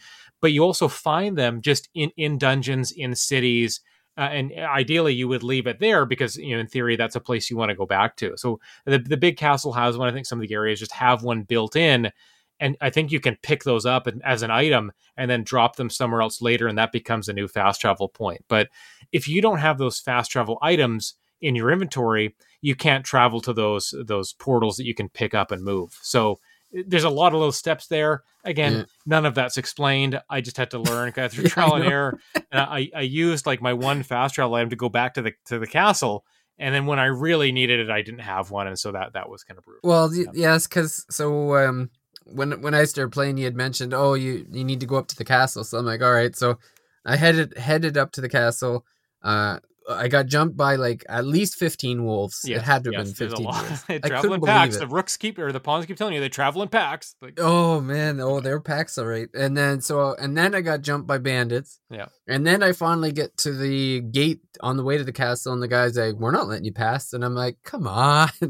but 0.41 0.53
you 0.53 0.62
also 0.62 0.89
find 0.89 1.39
them 1.39 1.61
just 1.61 1.89
in 1.95 2.11
in 2.17 2.39
dungeons 2.39 2.93
in 2.93 3.15
cities. 3.15 3.81
Uh, 4.17 4.29
and 4.31 4.53
ideally, 4.53 5.12
you 5.12 5.27
would 5.27 5.43
leave 5.43 5.67
it 5.67 5.81
there 5.81 6.07
because, 6.07 6.37
you 6.37 6.55
know, 6.55 6.61
in 6.61 6.69
theory, 6.69 6.95
that's 6.95 7.17
a 7.17 7.21
place 7.21 7.51
you 7.51 7.57
want 7.57 7.71
to 7.71 7.75
go 7.75 7.85
back 7.85 8.15
to. 8.15 8.33
So 8.37 8.61
the, 8.87 9.01
the 9.01 9.17
big 9.17 9.37
castle 9.37 9.73
has 9.73 9.97
one. 9.97 10.09
I 10.09 10.12
think 10.12 10.25
some 10.25 10.41
of 10.41 10.47
the 10.47 10.55
areas 10.55 10.79
just 10.79 10.93
have 10.93 11.25
one 11.25 11.43
built 11.43 11.75
in, 11.75 12.12
and 12.61 12.77
I 12.81 12.91
think 12.91 13.11
you 13.11 13.21
can 13.21 13.37
pick 13.43 13.65
those 13.65 13.85
up 13.85 14.09
as 14.25 14.43
an 14.43 14.51
item 14.51 14.93
and 15.17 15.31
then 15.31 15.43
drop 15.43 15.77
them 15.77 15.91
somewhere 15.91 16.23
else 16.23 16.41
later, 16.41 16.67
and 16.69 16.79
that 16.79 16.93
becomes 16.93 17.29
a 17.29 17.33
new 17.33 17.49
fast 17.49 17.81
travel 17.81 18.09
point. 18.09 18.45
But 18.49 18.69
if 19.13 19.29
you 19.29 19.43
don't 19.43 19.59
have 19.59 19.79
those 19.79 19.99
fast 19.99 20.31
travel 20.31 20.59
items 20.63 21.15
in 21.41 21.55
your 21.55 21.71
inventory, 21.71 22.35
you 22.63 22.75
can't 22.75 23.05
travel 23.05 23.41
to 23.43 23.53
those 23.53 23.95
those 24.07 24.33
portals 24.33 24.77
that 24.77 24.87
you 24.87 24.95
can 24.95 25.09
pick 25.09 25.35
up 25.35 25.51
and 25.51 25.63
move. 25.63 25.99
So 26.03 26.41
there's 26.87 27.05
a 27.05 27.11
lot 27.11 27.33
of 27.33 27.39
little 27.39 27.53
steps 27.53 27.87
there. 27.87 28.23
Again, 28.45 28.73
yeah. 28.73 28.85
none 29.07 29.27
of 29.27 29.35
that's 29.35 29.57
explained. 29.57 30.21
I 30.29 30.41
just 30.41 30.57
had 30.57 30.71
to 30.73 30.79
learn 30.79 31.13
kind 31.13 31.27
of 31.27 31.33
through 31.33 31.45
trial 31.49 31.75
and 31.75 31.85
error. 31.85 32.19
And 32.35 32.61
I, 32.61 32.91
I 32.95 33.03
used 33.03 33.47
like 33.47 33.63
my 33.63 33.73
one 33.73 34.03
fast 34.03 34.35
travel 34.35 34.55
item 34.55 34.71
to 34.71 34.77
go 34.77 34.89
back 34.89 35.15
to 35.15 35.23
the 35.23 35.33
to 35.47 35.59
the 35.59 35.67
castle. 35.67 36.25
And 36.59 36.75
then 36.75 36.87
when 36.87 36.99
I 36.99 37.07
really 37.07 37.51
needed 37.53 37.81
it, 37.81 37.91
I 37.91 38.03
didn't 38.03 38.21
have 38.21 38.53
one, 38.53 38.69
and 38.69 38.79
so 38.79 38.93
that 38.93 39.15
that 39.15 39.29
was 39.29 39.43
kind 39.43 39.59
of 39.59 39.65
brutal. 39.65 39.81
Well, 39.83 40.15
yeah. 40.15 40.27
yes, 40.33 40.69
because 40.69 41.05
so 41.11 41.57
um, 41.57 41.91
when 42.27 42.61
when 42.62 42.75
I 42.75 42.85
started 42.85 43.12
playing, 43.12 43.39
you 43.39 43.45
had 43.45 43.57
mentioned, 43.57 43.95
oh, 43.95 44.14
you 44.14 44.47
you 44.51 44.64
need 44.64 44.81
to 44.81 44.87
go 44.87 44.97
up 44.97 45.09
to 45.09 45.16
the 45.16 45.25
castle. 45.25 45.64
So 45.64 45.79
I'm 45.79 45.87
like, 45.87 46.03
all 46.03 46.12
right. 46.12 46.35
So 46.35 46.59
I 47.05 47.16
headed 47.16 47.57
headed 47.57 47.97
up 47.97 48.12
to 48.12 48.20
the 48.20 48.29
castle. 48.29 48.85
Uh, 49.22 49.59
I 49.89 50.09
got 50.09 50.27
jumped 50.27 50.57
by 50.57 50.77
like 50.77 51.05
at 51.09 51.27
least 51.27 51.57
15 51.57 52.05
wolves. 52.05 52.41
Yes, 52.45 52.61
it 52.61 52.64
had 52.64 52.85
to 52.85 52.91
have 52.93 53.07
yes, 53.07 53.18
been 53.18 53.29
15 53.29 53.45
wolves. 53.45 53.85
they 53.85 53.99
travel 53.99 54.33
in 54.33 54.41
packs. 54.41 54.79
The 54.79 54.87
rooks 54.87 55.16
keep 55.16 55.39
or 55.39 55.53
the 55.53 55.61
pawns 55.61 55.85
keep 55.85 55.99
telling 55.99 56.14
you 56.14 56.20
they 56.20 56.31
travel 56.31 56.62
in 56.62 56.68
packs. 56.68 57.16
Like, 57.20 57.39
oh 57.39 57.81
man, 57.81 58.18
oh 58.20 58.41
they're 58.41 58.61
packs 58.61 58.97
all 58.97 59.05
right. 59.05 59.29
And 59.35 59.57
then 59.57 59.81
so 59.83 60.14
and 60.14 60.37
then 60.37 60.55
I 60.55 60.62
got 60.62 60.81
jumped 60.81 61.07
by 61.07 61.18
bandits. 61.18 61.81
Yeah. 61.91 62.07
And 62.27 62.47
then 62.47 62.62
I 62.62 62.72
finally 62.72 63.12
get 63.12 63.37
to 63.39 63.53
the 63.53 64.01
gate 64.01 64.41
on 64.61 64.79
the 64.79 64.85
way 64.85 64.97
to 64.97 65.05
the 65.05 65.12
castle, 65.12 65.53
and 65.53 65.62
the 65.62 65.68
guy's 65.68 65.97
like, 65.97 66.14
"We're 66.14 66.31
not 66.31 66.49
letting 66.49 66.64
you 66.64 66.72
pass." 66.72 67.12
And 67.12 67.22
I'm 67.25 67.35
like, 67.35 67.59
"Come 67.64 67.87
on!" 67.87 68.31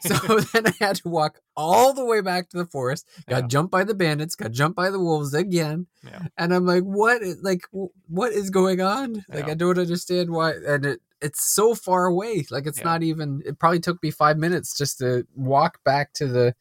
so 0.00 0.40
then 0.52 0.66
I 0.66 0.72
had 0.80 0.96
to 0.96 1.08
walk 1.08 1.38
all 1.58 1.92
the 1.92 2.04
way 2.04 2.20
back 2.20 2.48
to 2.48 2.56
the 2.56 2.64
forest. 2.64 3.06
Got 3.28 3.42
yeah. 3.42 3.48
jumped 3.48 3.72
by 3.72 3.82
the 3.82 3.94
bandits. 3.94 4.36
Got 4.36 4.52
jumped 4.52 4.76
by 4.76 4.90
the 4.90 5.00
wolves 5.00 5.34
again. 5.34 5.88
Yeah. 6.04 6.22
And 6.38 6.54
I'm 6.54 6.64
like, 6.64 6.84
"What? 6.84 7.20
Is, 7.20 7.42
like, 7.42 7.66
what 8.06 8.32
is 8.32 8.48
going 8.48 8.80
on? 8.80 9.24
Like, 9.28 9.46
yeah. 9.46 9.52
I 9.52 9.54
don't 9.54 9.78
understand 9.78 10.30
why." 10.30 10.52
And 10.52 10.86
it, 10.86 11.00
it's 11.20 11.52
so 11.52 11.74
far 11.74 12.06
away. 12.06 12.46
Like, 12.50 12.66
it's 12.66 12.84
not 12.84 13.02
even. 13.02 13.42
It 13.44 13.58
probably 13.58 13.80
took 13.80 14.00
me 14.02 14.12
five 14.12 14.38
minutes 14.38 14.78
just 14.78 14.98
to 14.98 15.26
walk 15.34 15.82
back 15.84 16.12
to 16.14 16.28
the 16.28 16.54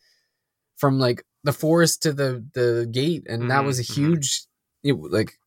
from 0.76 1.00
like 1.00 1.24
the 1.44 1.54
forest 1.54 2.02
to 2.04 2.12
the 2.12 2.44
the 2.54 2.88
gate, 2.92 3.24
and 3.30 3.42
mm-hmm. 3.44 3.50
that 3.50 3.64
was 3.64 3.80
a 3.80 3.84
mm-hmm. 3.84 4.14
huge. 4.14 4.46
It, 4.84 4.94
like 4.94 5.38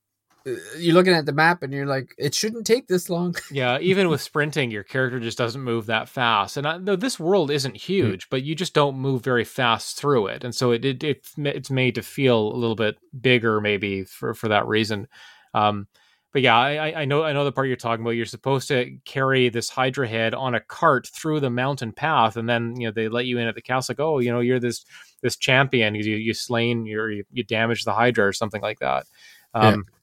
you're 0.45 0.95
looking 0.95 1.13
at 1.13 1.27
the 1.27 1.33
map 1.33 1.63
and 1.63 1.73
you're 1.73 1.87
like, 1.87 2.15
it 2.19 2.35
shouldn't 2.35 2.67
take 2.67 2.89
this 2.89 3.11
long. 3.11 3.35
yeah, 3.51 3.79
even 3.81 4.09
with 4.09 4.21
sprinting, 4.21 4.71
your 4.71 4.83
character 4.83 5.21
just 5.21 5.39
doesn't 5.39 5.61
move 5.61 5.87
that 5.87 6.09
fast. 6.09 6.57
And 6.57 6.67
I, 6.67 6.79
though 6.79 6.97
this 6.97 7.21
world 7.21 7.51
isn't 7.51 7.73
hmm. 7.73 7.93
huge, 7.93 8.27
mm. 8.27 8.31
but 8.31 8.43
you 8.43 8.55
just 8.55 8.75
don't 8.75 8.97
move 8.97 9.23
very 9.23 9.45
fast 9.45 9.99
through 9.99 10.29
it, 10.29 10.45
and 10.45 10.55
so 10.55 10.73
it, 10.73 10.85
it, 10.85 11.05
it 11.05 11.27
it's 11.37 11.71
made 11.71 11.95
to 11.97 12.03
feel 12.03 12.53
a 12.53 12.57
little 12.57 12.77
bit 12.77 12.97
bigger, 13.21 13.61
maybe 13.61 14.05
for 14.05 14.35
for 14.35 14.49
that 14.49 14.67
reason. 14.67 15.09
Um, 15.53 15.89
but 16.33 16.43
yeah, 16.43 16.57
I, 16.57 17.01
I 17.01 17.05
know 17.07 17.25
I 17.25 17.33
know 17.33 17.45
the 17.45 17.53
part 17.53 17.67
you're 17.67 17.77
talking 17.77 18.05
about. 18.05 18.13
You're 18.13 18.25
supposed 18.25 18.69
to 18.69 18.97
carry 19.05 19.49
this 19.49 19.69
Hydra 19.69 20.09
head 20.09 20.33
on 20.33 20.55
a 20.55 20.61
cart 20.61 21.09
through 21.09 21.41
the 21.41 21.51
mountain 21.51 21.93
path, 21.93 22.37
and 22.37 22.49
then 22.49 22.81
you 22.81 22.87
know 22.87 22.93
they 22.93 23.09
let 23.09 23.27
you 23.27 23.39
in 23.39 23.49
at 23.49 23.57
the 23.57 23.63
castle. 23.63 23.93
Like, 23.93 24.01
oh, 24.01 24.19
you 24.21 24.33
know, 24.33 24.41
you're 24.41 24.61
this 24.61 24.85
this 25.23 25.37
champion. 25.37 25.95
You 25.95 26.17
you 26.17 26.33
slain, 26.33 26.87
you 26.87 27.25
you 27.33 27.45
damage 27.45 27.85
the 27.85 27.95
Hydra 27.95 28.27
or 28.27 28.33
something 28.33 28.63
like 28.63 28.79
that. 28.79 29.07
Um, 29.55 29.85
yeah 29.89 29.97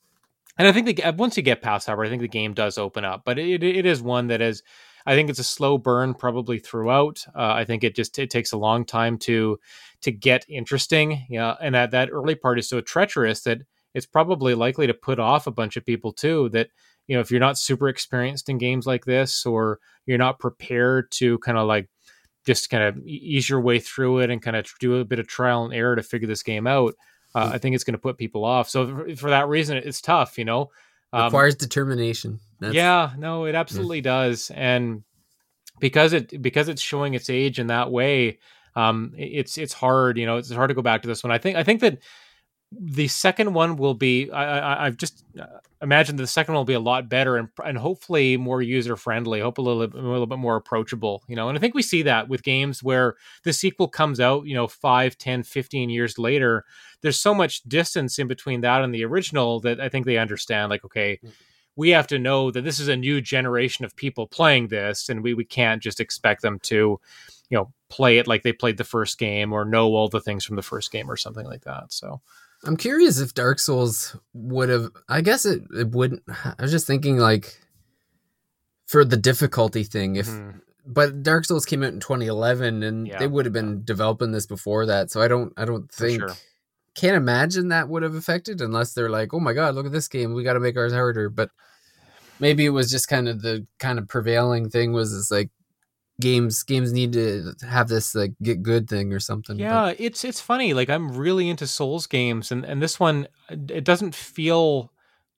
and 0.57 0.67
I 0.67 0.71
think 0.71 0.87
the, 0.87 1.13
once 1.17 1.37
you 1.37 1.43
get 1.43 1.61
past 1.61 1.87
Hubbard, 1.87 2.07
I 2.07 2.09
think 2.09 2.21
the 2.21 2.27
game 2.27 2.53
does 2.53 2.77
open 2.77 3.05
up. 3.05 3.23
But 3.25 3.39
it, 3.39 3.63
it 3.63 3.85
is 3.85 4.01
one 4.01 4.27
that 4.27 4.41
is, 4.41 4.63
I 5.05 5.15
think 5.15 5.29
it's 5.29 5.39
a 5.39 5.43
slow 5.43 5.77
burn 5.77 6.13
probably 6.13 6.59
throughout. 6.59 7.23
Uh, 7.35 7.53
I 7.53 7.65
think 7.65 7.83
it 7.83 7.95
just 7.95 8.17
it 8.19 8.29
takes 8.29 8.51
a 8.51 8.57
long 8.57 8.85
time 8.85 9.17
to 9.19 9.57
to 10.01 10.11
get 10.11 10.45
interesting. 10.49 11.25
Yeah, 11.29 11.55
and 11.61 11.75
that 11.75 11.91
that 11.91 12.09
early 12.11 12.35
part 12.35 12.59
is 12.59 12.67
so 12.67 12.81
treacherous 12.81 13.43
that 13.43 13.59
it's 13.93 14.05
probably 14.05 14.53
likely 14.53 14.85
to 14.87 14.93
put 14.93 15.19
off 15.19 15.47
a 15.47 15.51
bunch 15.51 15.77
of 15.77 15.85
people 15.85 16.11
too. 16.11 16.49
That 16.49 16.69
you 17.07 17.15
know 17.15 17.21
if 17.21 17.31
you're 17.31 17.39
not 17.39 17.57
super 17.57 17.87
experienced 17.87 18.49
in 18.49 18.57
games 18.57 18.85
like 18.85 19.05
this, 19.05 19.45
or 19.45 19.79
you're 20.05 20.17
not 20.17 20.39
prepared 20.39 21.09
to 21.11 21.37
kind 21.39 21.57
of 21.57 21.67
like 21.67 21.89
just 22.45 22.69
kind 22.69 22.83
of 22.83 22.97
ease 23.05 23.49
your 23.49 23.61
way 23.61 23.79
through 23.79 24.19
it 24.19 24.29
and 24.29 24.41
kind 24.41 24.57
of 24.57 24.67
do 24.79 24.95
a 24.95 25.05
bit 25.05 25.19
of 25.19 25.27
trial 25.27 25.65
and 25.65 25.73
error 25.73 25.95
to 25.95 26.03
figure 26.03 26.27
this 26.27 26.43
game 26.43 26.65
out 26.67 26.95
uh, 27.35 27.51
I 27.53 27.57
think 27.57 27.75
it's 27.75 27.83
going 27.83 27.93
to 27.93 27.99
put 27.99 28.17
people 28.17 28.45
off. 28.45 28.69
So 28.69 29.15
for 29.15 29.29
that 29.29 29.47
reason, 29.47 29.77
it's 29.77 30.01
tough. 30.01 30.37
You 30.37 30.45
know, 30.45 30.71
um, 31.13 31.25
requires 31.25 31.55
determination. 31.55 32.39
That's... 32.59 32.73
Yeah, 32.73 33.11
no, 33.17 33.45
it 33.45 33.55
absolutely 33.55 33.97
yeah. 33.97 34.03
does, 34.03 34.51
and 34.53 35.03
because 35.79 36.13
it 36.13 36.41
because 36.41 36.67
it's 36.67 36.81
showing 36.81 37.13
its 37.13 37.29
age 37.29 37.59
in 37.59 37.67
that 37.67 37.91
way, 37.91 38.39
um, 38.75 39.13
it's 39.17 39.57
it's 39.57 39.73
hard. 39.73 40.17
You 40.17 40.25
know, 40.25 40.37
it's 40.37 40.51
hard 40.51 40.69
to 40.69 40.75
go 40.75 40.81
back 40.81 41.01
to 41.03 41.07
this 41.07 41.23
one. 41.23 41.31
I 41.31 41.37
think 41.37 41.57
I 41.57 41.63
think 41.63 41.81
that 41.81 41.99
the 42.71 43.07
second 43.07 43.53
one 43.53 43.77
will 43.77 43.93
be 43.93 44.29
I, 44.31 44.85
have 44.85 44.97
just 44.97 45.23
uh, 45.39 45.45
imagined 45.81 46.19
the 46.19 46.27
second 46.27 46.53
one 46.53 46.59
will 46.59 46.65
be 46.65 46.73
a 46.73 46.79
lot 46.79 47.07
better 47.07 47.37
and 47.37 47.47
and 47.63 47.77
hopefully 47.77 48.35
more 48.35 48.61
user 48.61 48.97
friendly 48.97 49.39
hope 49.39 49.57
a 49.57 49.61
little, 49.61 49.83
a 49.83 49.85
little 49.85 50.25
bit 50.25 50.37
more 50.37 50.57
approachable 50.57 51.23
you 51.27 51.35
know 51.35 51.47
and 51.47 51.57
i 51.57 51.61
think 51.61 51.73
we 51.73 51.81
see 51.81 52.01
that 52.01 52.27
with 52.27 52.43
games 52.43 52.83
where 52.83 53.15
the 53.43 53.53
sequel 53.53 53.87
comes 53.87 54.19
out 54.19 54.45
you 54.45 54.53
know 54.53 54.67
5 54.67 55.17
10 55.17 55.43
15 55.43 55.89
years 55.89 56.19
later 56.19 56.65
there's 57.01 57.19
so 57.19 57.33
much 57.33 57.63
distance 57.63 58.19
in 58.19 58.27
between 58.27 58.61
that 58.61 58.83
and 58.83 58.93
the 58.93 59.05
original 59.05 59.61
that 59.61 59.79
i 59.79 59.87
think 59.87 60.05
they 60.05 60.17
understand 60.17 60.69
like 60.69 60.83
okay 60.83 61.19
mm. 61.23 61.31
we 61.77 61.91
have 61.91 62.07
to 62.07 62.19
know 62.19 62.51
that 62.51 62.65
this 62.65 62.79
is 62.79 62.89
a 62.89 62.97
new 62.97 63.21
generation 63.21 63.85
of 63.85 63.95
people 63.95 64.27
playing 64.27 64.67
this 64.67 65.07
and 65.07 65.23
we, 65.23 65.33
we 65.33 65.45
can't 65.45 65.81
just 65.81 66.01
expect 66.01 66.41
them 66.41 66.59
to 66.59 66.99
you 67.49 67.57
know 67.57 67.71
play 67.89 68.17
it 68.17 68.27
like 68.27 68.43
they 68.43 68.51
played 68.51 68.75
the 68.75 68.83
first 68.83 69.17
game 69.17 69.53
or 69.53 69.63
know 69.63 69.87
all 69.95 70.09
the 70.09 70.19
things 70.19 70.43
from 70.43 70.57
the 70.57 70.61
first 70.61 70.91
game 70.91 71.09
or 71.09 71.15
something 71.15 71.45
like 71.45 71.63
that 71.63 71.93
so 71.93 72.19
I'm 72.63 72.77
curious 72.77 73.19
if 73.19 73.33
Dark 73.33 73.59
Souls 73.59 74.15
would 74.33 74.69
have. 74.69 74.89
I 75.07 75.21
guess 75.21 75.45
it, 75.45 75.63
it 75.77 75.91
wouldn't. 75.91 76.23
I 76.27 76.55
was 76.59 76.71
just 76.71 76.87
thinking 76.87 77.17
like 77.17 77.59
for 78.87 79.05
the 79.05 79.17
difficulty 79.17 79.83
thing. 79.83 80.15
If 80.15 80.27
mm. 80.27 80.59
but 80.85 81.23
Dark 81.23 81.45
Souls 81.45 81.65
came 81.65 81.83
out 81.83 81.93
in 81.93 81.99
2011, 81.99 82.83
and 82.83 83.07
yeah. 83.07 83.19
they 83.19 83.27
would 83.27 83.45
have 83.45 83.53
been 83.53 83.83
developing 83.83 84.31
this 84.31 84.45
before 84.45 84.85
that. 84.87 85.11
So 85.11 85.21
I 85.21 85.27
don't. 85.27 85.53
I 85.57 85.65
don't 85.65 85.91
think. 85.91 86.19
Sure. 86.19 86.33
Can't 86.95 87.15
imagine 87.15 87.67
that 87.67 87.89
would 87.89 88.01
have 88.01 88.15
affected 88.15 88.59
unless 88.59 88.93
they're 88.93 89.09
like, 89.09 89.31
oh 89.31 89.39
my 89.39 89.53
god, 89.53 89.75
look 89.75 89.85
at 89.85 89.91
this 89.91 90.07
game. 90.07 90.33
We 90.33 90.43
got 90.43 90.53
to 90.53 90.59
make 90.59 90.77
ours 90.77 90.93
harder. 90.93 91.29
But 91.29 91.51
maybe 92.39 92.65
it 92.65 92.69
was 92.69 92.89
just 92.89 93.07
kind 93.07 93.27
of 93.27 93.43
the 93.43 93.67
kind 93.77 93.99
of 93.99 94.07
prevailing 94.07 94.69
thing 94.71 94.93
was 94.93 95.13
it's 95.13 95.29
like 95.29 95.51
games 96.19 96.63
games 96.63 96.91
need 96.91 97.13
to 97.13 97.53
have 97.67 97.87
this 97.87 98.15
like 98.15 98.33
get 98.41 98.63
good 98.63 98.89
thing 98.89 99.13
or 99.13 99.19
something 99.19 99.57
yeah 99.59 99.85
but. 99.85 99.99
it's 99.99 100.23
it's 100.23 100.41
funny 100.41 100.73
like 100.73 100.89
i'm 100.89 101.11
really 101.15 101.49
into 101.49 101.67
souls 101.67 102.07
games 102.07 102.51
and 102.51 102.65
and 102.65 102.81
this 102.81 102.99
one 102.99 103.27
it 103.49 103.83
doesn't 103.83 104.15
feel 104.15 104.91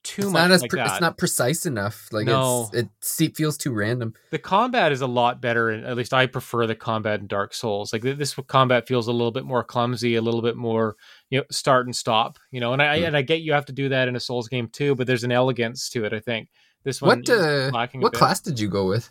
too 0.04 0.22
it's 0.22 0.32
much 0.32 0.62
like 0.62 0.70
pre- 0.70 0.82
it's 0.82 1.02
not 1.02 1.18
precise 1.18 1.66
enough 1.66 2.08
like 2.14 2.26
no. 2.26 2.70
it's 2.72 3.20
it 3.20 3.36
feels 3.36 3.58
too 3.58 3.74
random 3.74 4.14
the 4.32 4.40
combat 4.40 4.94
is 4.94 5.02
a 5.02 5.08
lot 5.08 5.42
better 5.42 5.70
and 5.70 5.86
at 5.86 5.98
least 5.98 6.14
i 6.14 6.26
prefer 6.26 6.66
the 6.66 6.76
combat 6.76 7.20
in 7.20 7.28
dark 7.28 7.54
souls 7.54 7.92
like 7.92 8.02
this 8.02 8.34
combat 8.48 8.88
feels 8.88 9.08
a 9.08 9.12
little 9.12 9.32
bit 9.32 9.44
more 9.44 9.62
clumsy 9.62 10.16
a 10.16 10.22
little 10.22 10.42
bit 10.42 10.56
more 10.56 10.96
you 11.30 11.38
know 11.38 11.44
start 11.52 11.86
and 11.86 11.96
stop 11.96 12.40
you 12.52 12.62
know 12.62 12.72
and 12.72 12.82
i 12.82 13.00
mm. 13.00 13.08
and 13.08 13.18
i 13.18 13.22
get 13.22 13.42
you 13.42 13.52
have 13.52 13.66
to 13.66 13.74
do 13.74 13.90
that 13.90 14.08
in 14.08 14.16
a 14.16 14.20
souls 14.22 14.48
game 14.48 14.70
too 14.70 14.96
but 14.96 15.06
there's 15.06 15.26
an 15.26 15.34
elegance 15.34 15.90
to 15.90 16.06
it 16.06 16.14
i 16.14 16.20
think 16.20 16.48
this 16.86 17.02
one 17.02 17.20
what 17.20 17.30
uh, 17.30 17.88
what 17.96 18.14
class 18.14 18.40
did 18.40 18.58
you 18.58 18.70
go 18.70 18.88
with 18.88 19.10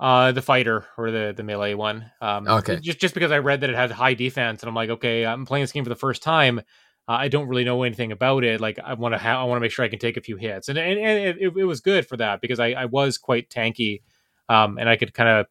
uh, 0.00 0.32
the 0.32 0.42
fighter 0.42 0.86
or 0.98 1.10
the 1.10 1.32
the 1.36 1.42
melee 1.42 1.74
one. 1.74 2.10
Um, 2.20 2.48
okay. 2.48 2.78
Just 2.80 2.98
just 2.98 3.14
because 3.14 3.32
I 3.32 3.38
read 3.38 3.60
that 3.60 3.70
it 3.70 3.76
had 3.76 3.90
high 3.90 4.14
defense, 4.14 4.62
and 4.62 4.68
I'm 4.68 4.74
like, 4.74 4.90
okay, 4.90 5.24
I'm 5.24 5.46
playing 5.46 5.62
this 5.62 5.72
game 5.72 5.84
for 5.84 5.90
the 5.90 5.96
first 5.96 6.22
time. 6.22 6.60
Uh, 7.06 7.12
I 7.12 7.28
don't 7.28 7.48
really 7.48 7.64
know 7.64 7.82
anything 7.82 8.12
about 8.12 8.44
it. 8.44 8.60
Like, 8.60 8.78
I 8.82 8.94
want 8.94 9.14
to 9.14 9.18
ha- 9.18 9.40
I 9.40 9.44
want 9.44 9.58
to 9.58 9.60
make 9.60 9.72
sure 9.72 9.84
I 9.84 9.88
can 9.88 9.98
take 9.98 10.16
a 10.16 10.22
few 10.22 10.36
hits, 10.36 10.68
and 10.68 10.78
and, 10.78 10.98
and 10.98 11.38
it, 11.38 11.56
it 11.56 11.64
was 11.64 11.80
good 11.80 12.06
for 12.06 12.16
that 12.16 12.40
because 12.40 12.58
I, 12.58 12.68
I 12.68 12.84
was 12.86 13.18
quite 13.18 13.50
tanky, 13.50 14.02
um, 14.48 14.78
and 14.78 14.88
I 14.88 14.96
could 14.96 15.14
kind 15.14 15.28
of 15.28 15.46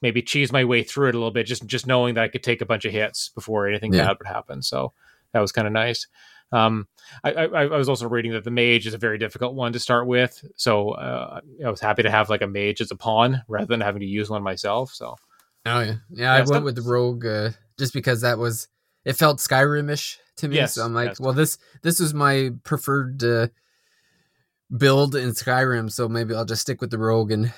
maybe 0.00 0.22
cheese 0.22 0.52
my 0.52 0.64
way 0.64 0.82
through 0.82 1.08
it 1.08 1.14
a 1.14 1.18
little 1.18 1.32
bit, 1.32 1.46
just 1.46 1.66
just 1.66 1.86
knowing 1.86 2.14
that 2.14 2.24
I 2.24 2.28
could 2.28 2.42
take 2.42 2.60
a 2.60 2.66
bunch 2.66 2.84
of 2.84 2.92
hits 2.92 3.30
before 3.30 3.68
anything 3.68 3.92
yeah. 3.92 4.06
bad 4.06 4.18
would 4.18 4.28
happen. 4.28 4.62
So 4.62 4.92
that 5.32 5.40
was 5.40 5.52
kind 5.52 5.66
of 5.66 5.72
nice. 5.72 6.06
Um, 6.50 6.88
I, 7.22 7.32
I, 7.32 7.44
I, 7.44 7.76
was 7.76 7.90
also 7.90 8.08
reading 8.08 8.32
that 8.32 8.44
the 8.44 8.50
mage 8.50 8.86
is 8.86 8.94
a 8.94 8.98
very 8.98 9.18
difficult 9.18 9.54
one 9.54 9.74
to 9.74 9.78
start 9.78 10.06
with, 10.06 10.42
so 10.56 10.92
uh, 10.92 11.40
I 11.64 11.70
was 11.70 11.80
happy 11.80 12.02
to 12.04 12.10
have 12.10 12.30
like 12.30 12.40
a 12.40 12.46
mage 12.46 12.80
as 12.80 12.90
a 12.90 12.96
pawn 12.96 13.42
rather 13.48 13.66
than 13.66 13.82
having 13.82 14.00
to 14.00 14.06
use 14.06 14.30
one 14.30 14.42
myself. 14.42 14.94
So, 14.94 15.16
oh 15.66 15.80
yeah, 15.80 15.94
yeah, 16.10 16.32
I 16.32 16.40
went 16.42 16.64
with 16.64 16.76
the 16.76 16.82
rogue 16.82 17.26
uh, 17.26 17.50
just 17.78 17.92
because 17.92 18.22
that 18.22 18.38
was 18.38 18.68
it 19.04 19.12
felt 19.14 19.38
Skyrimish 19.38 20.16
to 20.36 20.48
me. 20.48 20.56
Yes, 20.56 20.74
so 20.74 20.84
I'm 20.84 20.94
like, 20.94 21.10
yes. 21.10 21.20
well, 21.20 21.34
this 21.34 21.58
this 21.82 22.00
is 22.00 22.14
my 22.14 22.50
preferred 22.64 23.22
uh, 23.22 23.48
build 24.74 25.14
in 25.14 25.30
Skyrim, 25.30 25.90
so 25.90 26.08
maybe 26.08 26.34
I'll 26.34 26.44
just 26.44 26.62
stick 26.62 26.80
with 26.80 26.90
the 26.90 26.98
rogue 26.98 27.30
and 27.30 27.52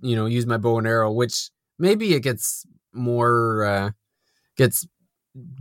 you 0.00 0.16
know 0.16 0.26
use 0.26 0.46
my 0.46 0.56
bow 0.56 0.78
and 0.78 0.86
arrow, 0.86 1.12
which 1.12 1.50
maybe 1.78 2.14
it 2.14 2.20
gets 2.20 2.66
more 2.92 3.64
uh, 3.64 3.90
gets 4.56 4.86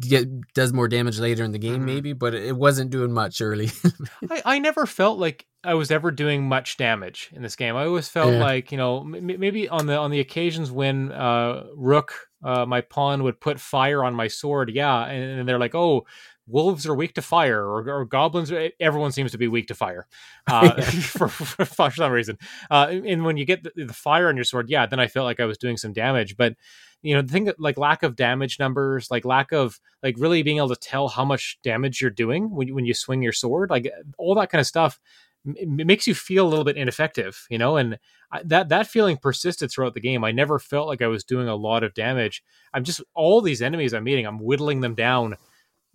get 0.01 0.28
does 0.53 0.74
more 0.74 0.88
damage 0.88 1.19
later 1.19 1.43
in 1.43 1.51
the 1.51 1.59
game, 1.59 1.82
Mhm. 1.82 1.86
maybe, 1.86 2.13
but 2.13 2.34
it 2.34 2.55
wasn't 2.55 2.91
doing 2.91 3.13
much 3.13 3.41
early. 3.41 3.69
I, 4.30 4.41
I 4.45 4.59
never 4.59 4.86
felt 4.86 5.17
like 5.19 5.45
I 5.63 5.76
was 5.76 5.91
ever 5.91 6.11
doing 6.11 6.47
much 6.47 6.76
damage 6.78 7.30
in 7.34 7.41
this 7.41 7.55
game. 7.55 7.76
I 7.76 7.86
always 7.86 8.09
felt 8.09 8.34
Yeah. 8.34 8.39
like 8.39 8.72
you 8.72 8.78
know 8.78 9.01
m- 9.01 9.26
maybe 9.39 9.69
on 9.69 9.86
the 9.86 9.97
on 9.97 10.11
the 10.11 10.19
occasions 10.19 10.72
when 10.72 11.11
uh, 11.11 11.63
Rook, 11.76 12.13
uh, 12.43 12.65
my 12.65 12.82
pawn, 12.82 13.24
would 13.24 13.39
put 13.39 13.59
fire 13.59 14.03
on 14.03 14.13
my 14.13 14.28
sword. 14.28 14.69
Yeah, 14.74 15.05
and, 15.05 15.39
and 15.41 15.47
they're 15.49 15.59
like, 15.59 15.76
oh. 15.76 16.05
Wolves 16.47 16.85
are 16.85 16.95
weak 16.95 17.13
to 17.13 17.21
fire, 17.21 17.63
or, 17.63 17.89
or 17.89 18.05
goblins. 18.05 18.51
Everyone 18.79 19.11
seems 19.11 19.31
to 19.31 19.37
be 19.37 19.47
weak 19.47 19.67
to 19.67 19.75
fire, 19.75 20.07
uh, 20.47 20.81
for, 20.81 21.27
for, 21.27 21.65
for 21.65 21.91
some 21.91 22.11
reason. 22.11 22.37
Uh, 22.69 22.87
and 23.05 23.23
when 23.23 23.37
you 23.37 23.45
get 23.45 23.63
the, 23.63 23.71
the 23.75 23.93
fire 23.93 24.27
on 24.27 24.35
your 24.35 24.43
sword, 24.43 24.69
yeah, 24.69 24.85
then 24.85 24.99
I 24.99 25.07
felt 25.07 25.25
like 25.25 25.39
I 25.39 25.45
was 25.45 25.57
doing 25.57 25.77
some 25.77 25.93
damage. 25.93 26.37
But 26.37 26.55
you 27.01 27.15
know, 27.15 27.21
the 27.21 27.31
thing 27.31 27.45
that 27.45 27.59
like 27.59 27.77
lack 27.77 28.03
of 28.03 28.15
damage 28.15 28.59
numbers, 28.59 29.09
like 29.09 29.25
lack 29.25 29.51
of 29.51 29.79
like 30.03 30.15
really 30.17 30.43
being 30.43 30.57
able 30.57 30.69
to 30.69 30.75
tell 30.75 31.07
how 31.07 31.25
much 31.25 31.57
damage 31.63 32.01
you're 32.01 32.11
doing 32.11 32.51
when 32.51 32.67
you, 32.67 32.75
when 32.75 32.85
you 32.85 32.93
swing 32.93 33.23
your 33.23 33.33
sword, 33.33 33.69
like 33.69 33.91
all 34.17 34.35
that 34.35 34.51
kind 34.51 34.59
of 34.59 34.67
stuff 34.67 34.99
it 35.45 35.67
makes 35.67 36.05
you 36.05 36.13
feel 36.13 36.45
a 36.45 36.49
little 36.49 36.65
bit 36.65 36.77
ineffective, 36.77 37.47
you 37.49 37.57
know, 37.57 37.77
and 37.77 37.97
I, 38.31 38.43
that 38.43 38.69
that 38.69 38.87
feeling 38.87 39.17
persisted 39.17 39.71
throughout 39.71 39.93
the 39.93 39.99
game. 39.99 40.23
I 40.23 40.31
never 40.31 40.59
felt 40.59 40.87
like 40.87 41.01
I 41.01 41.07
was 41.07 41.23
doing 41.23 41.47
a 41.47 41.55
lot 41.55 41.83
of 41.83 41.93
damage. 41.93 42.43
I'm 42.73 42.83
just 42.83 43.01
all 43.15 43.41
these 43.41 43.61
enemies 43.61 43.93
I'm 43.93 44.03
meeting, 44.03 44.25
I'm 44.25 44.39
whittling 44.39 44.81
them 44.81 44.95
down 44.95 45.35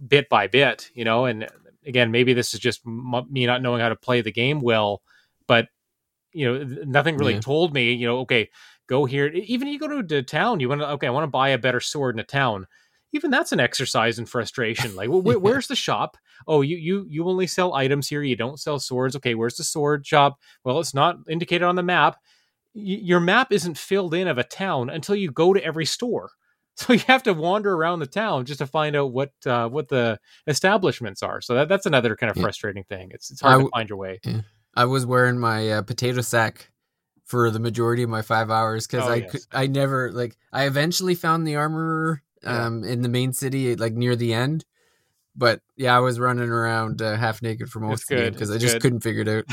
bit 0.05 0.28
by 0.28 0.47
bit, 0.47 0.90
you 0.94 1.05
know, 1.05 1.24
and 1.26 1.49
again, 1.86 2.11
maybe 2.11 2.32
this 2.34 2.55
is 2.55 2.61
just 2.61 2.80
m- 2.86 3.26
me 3.30 3.47
not 3.47 3.62
knowing 3.62 3.80
how 3.80 3.88
to 3.88 3.97
play 3.97 4.20
the 4.20 4.32
game 4.32 4.61
well, 4.61 5.03
but 5.47 5.68
you 6.32 6.47
know, 6.47 6.64
th- 6.64 6.86
nothing 6.86 7.16
really 7.16 7.34
Yeah. 7.34 7.40
told 7.40 7.72
me, 7.72 7.92
you 7.92 8.07
know, 8.07 8.18
okay, 8.20 8.51
go 8.88 9.05
here. 9.05 9.26
Even 9.28 9.68
you 9.68 9.78
go 9.78 9.88
to, 9.88 10.03
to 10.03 10.22
town, 10.22 10.61
you 10.61 10.68
want 10.68 10.80
to, 10.82 10.88
okay, 10.90 11.07
I 11.07 11.11
want 11.11 11.24
to 11.24 11.28
buy 11.28 11.49
a 11.51 11.59
better 11.59 11.80
sword 11.80 12.14
in 12.14 12.20
a 12.20 12.24
town. 12.24 12.66
Even 13.12 13.30
that's 13.30 13.53
an 13.53 13.61
exercise 13.61 14.18
in 14.18 14.26
frustration. 14.26 14.94
Like, 14.97 15.09
wh- 15.09 15.22
wh- 15.22 15.40
where's 15.42 15.68
the 15.68 15.76
shop? 15.76 16.16
Oh, 16.47 16.61
you 16.61 16.76
you 16.76 17.07
you 17.09 17.26
only 17.28 17.47
sell 17.47 17.72
items 17.74 18.09
here. 18.09 18.22
You 18.22 18.36
don't 18.36 18.61
sell 18.61 18.78
swords. 18.78 19.16
Okay, 19.16 19.34
where's 19.34 19.57
the 19.57 19.64
sword 19.64 20.07
shop? 20.07 20.38
Well, 20.64 20.80
it's 20.80 20.94
not 20.94 21.16
indicated 21.28 21.64
on 21.64 21.76
the 21.76 21.82
map. 21.82 22.16
Y- 22.74 23.01
your 23.03 23.20
map 23.20 23.53
isn't 23.53 23.78
filled 23.78 24.12
in 24.12 24.28
of 24.28 24.36
a 24.38 24.44
town 24.44 24.90
until 24.90 25.14
you 25.16 25.30
go 25.30 25.55
to 25.55 25.64
every 25.64 25.86
store. 25.86 26.30
So 26.79 26.93
you 26.93 26.99
have 27.07 27.22
to 27.22 27.33
wander 27.33 27.72
around 27.72 28.01
the 28.01 28.07
town 28.07 28.45
just 28.45 28.59
to 28.59 28.66
find 28.66 28.95
out 28.95 29.11
what 29.11 29.33
uh, 29.47 29.66
what 29.68 29.89
the 29.89 30.20
establishments 30.47 31.22
are. 31.22 31.41
So 31.41 31.55
that, 31.55 31.68
that's 31.68 31.87
another 31.87 32.14
kind 32.16 32.31
of 32.31 32.37
Yeah. 32.37 32.43
frustrating 32.43 32.85
thing. 32.85 33.11
It's 33.12 33.31
it's 33.31 33.41
hard 33.41 33.61
to 33.64 33.70
find 33.70 33.89
your 33.89 33.97
way. 33.99 34.20
I 34.74 34.85
was 34.85 35.07
wearing 35.07 35.39
my 35.39 35.70
uh, 35.70 35.83
potato 35.83 36.20
sack 36.20 36.70
for 37.24 37.51
the 37.51 37.59
majority 37.61 38.03
of 38.03 38.11
my 38.11 38.20
five 38.22 38.51
hours 38.51 38.87
because 38.87 39.07
Oh, 39.09 39.11
I 39.12 39.14
yes. 39.16 39.31
could, 39.31 39.41
I 39.53 39.66
never 39.68 40.12
like 40.12 40.37
I 40.53 40.66
eventually 40.66 41.14
found 41.14 41.47
the 41.47 41.57
armorer 41.57 42.22
Yeah. 42.43 42.66
um 42.66 42.85
in 42.85 43.01
the 43.01 43.09
main 43.09 43.33
city 43.33 43.74
like 43.74 43.95
near 43.95 44.14
the 44.14 44.35
end, 44.35 44.66
but 45.35 45.62
yeah, 45.77 45.97
I 45.97 46.01
was 46.01 46.20
running 46.20 46.51
around 46.51 47.01
uh, 47.01 47.16
half 47.16 47.41
naked 47.41 47.70
for 47.70 47.81
most 47.81 48.03
of 48.03 48.09
the 48.09 48.16
game 48.16 48.33
because 48.35 48.51
I 48.51 48.59
just 48.59 48.74
good. 48.74 48.83
couldn't 48.83 49.01
figure 49.01 49.22
it 49.27 49.47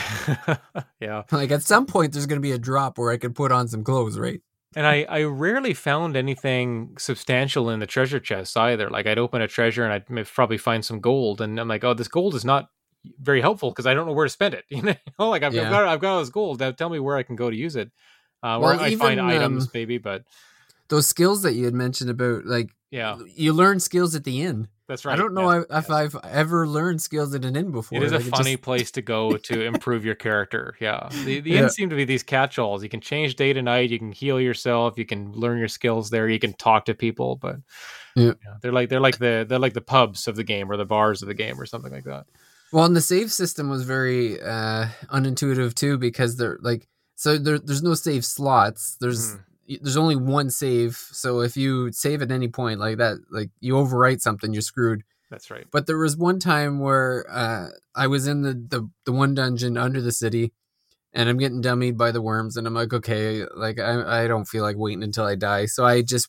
out. 0.47 0.59
yeah. 0.99 1.23
Like 1.31 1.51
at 1.51 1.63
some 1.63 1.85
point, 1.85 2.11
there's 2.11 2.25
gonna 2.25 2.41
be 2.41 2.51
a 2.51 2.59
drop 2.59 2.97
where 2.97 3.11
I 3.11 3.17
could 3.17 3.33
put 3.33 3.53
on 3.53 3.69
some 3.69 3.83
clothes, 3.85 4.19
right? 4.19 4.41
And 4.75 4.87
I, 4.87 5.05
I 5.09 5.23
rarely 5.23 5.73
found 5.73 6.15
anything 6.15 6.95
substantial 6.97 7.69
in 7.69 7.79
the 7.79 7.85
treasure 7.85 8.19
chests 8.19 8.55
either. 8.57 8.89
Like 8.89 9.05
I'd 9.07 9.17
open 9.19 9.41
a 9.41 9.47
treasure 9.47 9.83
and 9.85 9.93
I'd 9.93 10.27
probably 10.27 10.57
find 10.57 10.83
some 10.83 10.99
gold, 10.99 11.41
and 11.41 11.59
I'm 11.59 11.67
like, 11.67 11.83
oh, 11.83 11.93
this 11.93 12.07
gold 12.07 12.35
is 12.35 12.45
not 12.45 12.69
very 13.19 13.41
helpful 13.41 13.69
because 13.69 13.85
I 13.85 13.93
don't 13.93 14.07
know 14.07 14.13
where 14.13 14.25
to 14.25 14.29
spend 14.29 14.53
it. 14.53 14.65
You 14.69 14.81
know, 14.81 14.95
like 15.29 15.43
I've, 15.43 15.53
Yeah. 15.53 15.63
I've 15.63 15.69
got 15.71 15.87
I've 15.87 15.99
got 15.99 16.13
all 16.13 16.19
this 16.19 16.29
gold. 16.29 16.59
Now 16.59 16.71
tell 16.71 16.89
me 16.89 16.99
where 16.99 17.17
I 17.17 17.23
can 17.23 17.35
go 17.35 17.49
to 17.49 17.55
use 17.55 17.75
it. 17.75 17.91
Uh, 18.41 18.59
Well, 18.59 18.77
where 18.77 18.79
I 18.79 18.95
find 18.95 19.19
even, 19.19 19.29
items 19.29 19.63
um, 19.65 19.71
maybe, 19.73 19.97
but 19.97 20.23
Those 20.89 21.07
skills 21.07 21.43
that 21.43 21.53
you 21.53 21.65
had 21.65 21.73
mentioned 21.73 22.09
about 22.09 22.45
like 22.45 22.69
yeah, 22.91 23.17
you 23.35 23.53
learn 23.53 23.79
skills 23.79 24.15
at 24.15 24.23
the 24.23 24.41
inn. 24.43 24.67
That's 24.93 25.05
right. 25.05 25.13
I 25.13 25.15
don't 25.17 25.33
know 25.33 25.51
yes, 25.51 25.63
if, 25.69 25.69
yes. 25.71 25.89
I've 25.89 26.15
ever 26.23 26.67
learned 26.67 27.01
skills 27.01 27.33
at 27.33 27.43
an 27.45 27.55
inn 27.55 27.71
before. 27.71 27.97
It 27.97 28.03
is 28.03 28.11
a 28.11 28.19
funny 28.19 28.51
just- 28.53 28.61
place 28.63 28.91
to 28.91 29.01
go 29.01 29.37
to 29.49 29.61
improve 29.65 30.05
your 30.05 30.13
character. 30.15 30.75
Yeah. 30.79 31.09
The, 31.25 31.39
the 31.39 31.49
Yeah. 31.49 31.61
inns 31.63 31.73
seem 31.73 31.89
to 31.89 31.95
be 31.95 32.05
these 32.05 32.21
catch 32.21 32.59
alls. 32.59 32.83
You 32.83 32.89
can 32.89 33.01
change 33.01 33.35
day 33.35 33.53
to 33.53 33.61
night. 33.61 33.89
You 33.89 33.97
can 33.97 34.11
heal 34.11 34.39
yourself. 34.39 34.97
You 34.97 35.05
can 35.05 35.31
learn 35.31 35.57
your 35.57 35.67
skills 35.67 36.09
there. 36.11 36.29
You 36.29 36.39
can 36.39 36.53
talk 36.53 36.85
to 36.85 36.93
people, 36.93 37.35
but 37.37 37.55
Yeah. 38.15 38.33
they're 38.61 38.71
like 38.71 38.89
they're 38.89 38.99
like 39.01 39.17
the 39.17 39.45
they're 39.49 39.57
like 39.59 39.73
the 39.73 39.81
pubs 39.81 40.27
of 40.27 40.35
the 40.35 40.43
game 40.43 40.71
or 40.71 40.77
the 40.77 40.85
bars 40.85 41.21
of 41.23 41.27
the 41.27 41.33
game 41.33 41.59
or 41.59 41.65
something 41.65 41.91
like 41.91 42.03
that. 42.03 42.25
Well, 42.71 42.85
and 42.85 42.95
the 42.95 43.01
save 43.01 43.31
system 43.31 43.69
was 43.69 43.83
very 43.83 44.39
uh, 44.41 44.87
unintuitive 45.11 45.73
too 45.75 45.97
because 45.97 46.37
they're 46.37 46.57
like 46.61 46.87
so 47.15 47.37
there, 47.37 47.59
there's 47.59 47.83
no 47.83 47.93
save 47.93 48.25
slots. 48.25 48.97
There's 48.99 49.33
Mhm. 49.35 49.39
There's 49.67 49.97
only 49.97 50.15
one 50.15 50.49
save. 50.49 50.95
So 50.95 51.41
if 51.41 51.55
you 51.55 51.91
save 51.91 52.21
at 52.21 52.31
any 52.31 52.47
point 52.47 52.79
like 52.79 52.97
that, 52.97 53.17
like 53.31 53.49
you 53.59 53.73
overwrite 53.73 54.21
something, 54.21 54.53
you're 54.53 54.61
screwed. 54.61 55.03
That's 55.29 55.49
right. 55.49 55.65
But 55.71 55.87
there 55.87 55.97
was 55.97 56.15
one 56.15 56.39
time 56.39 56.79
where 56.79 57.25
uh, 57.29 57.69
I 57.95 58.07
was 58.07 58.27
in 58.27 58.41
the, 58.43 58.53
the 58.53 58.89
the 59.05 59.11
one 59.11 59.33
dungeon 59.33 59.77
under 59.77 60.01
the 60.01 60.11
city, 60.11 60.53
and 61.11 61.27
I'm 61.27 61.37
getting 61.37 61.61
dummied 61.61 61.97
by 61.97 62.11
the 62.11 62.21
worms, 62.21 62.55
and 62.55 62.67
I'm 62.67 62.73
like, 62.73 62.93
okay, 62.93 63.45
like 63.55 63.79
I 63.79 64.23
I 64.23 64.27
don't 64.27 64.45
feel 64.45 64.63
like 64.63 64.77
waiting 64.77 65.03
until 65.03 65.25
I 65.25 65.35
die, 65.35 65.65
so 65.65 65.85
I 65.85 66.01
just 66.01 66.27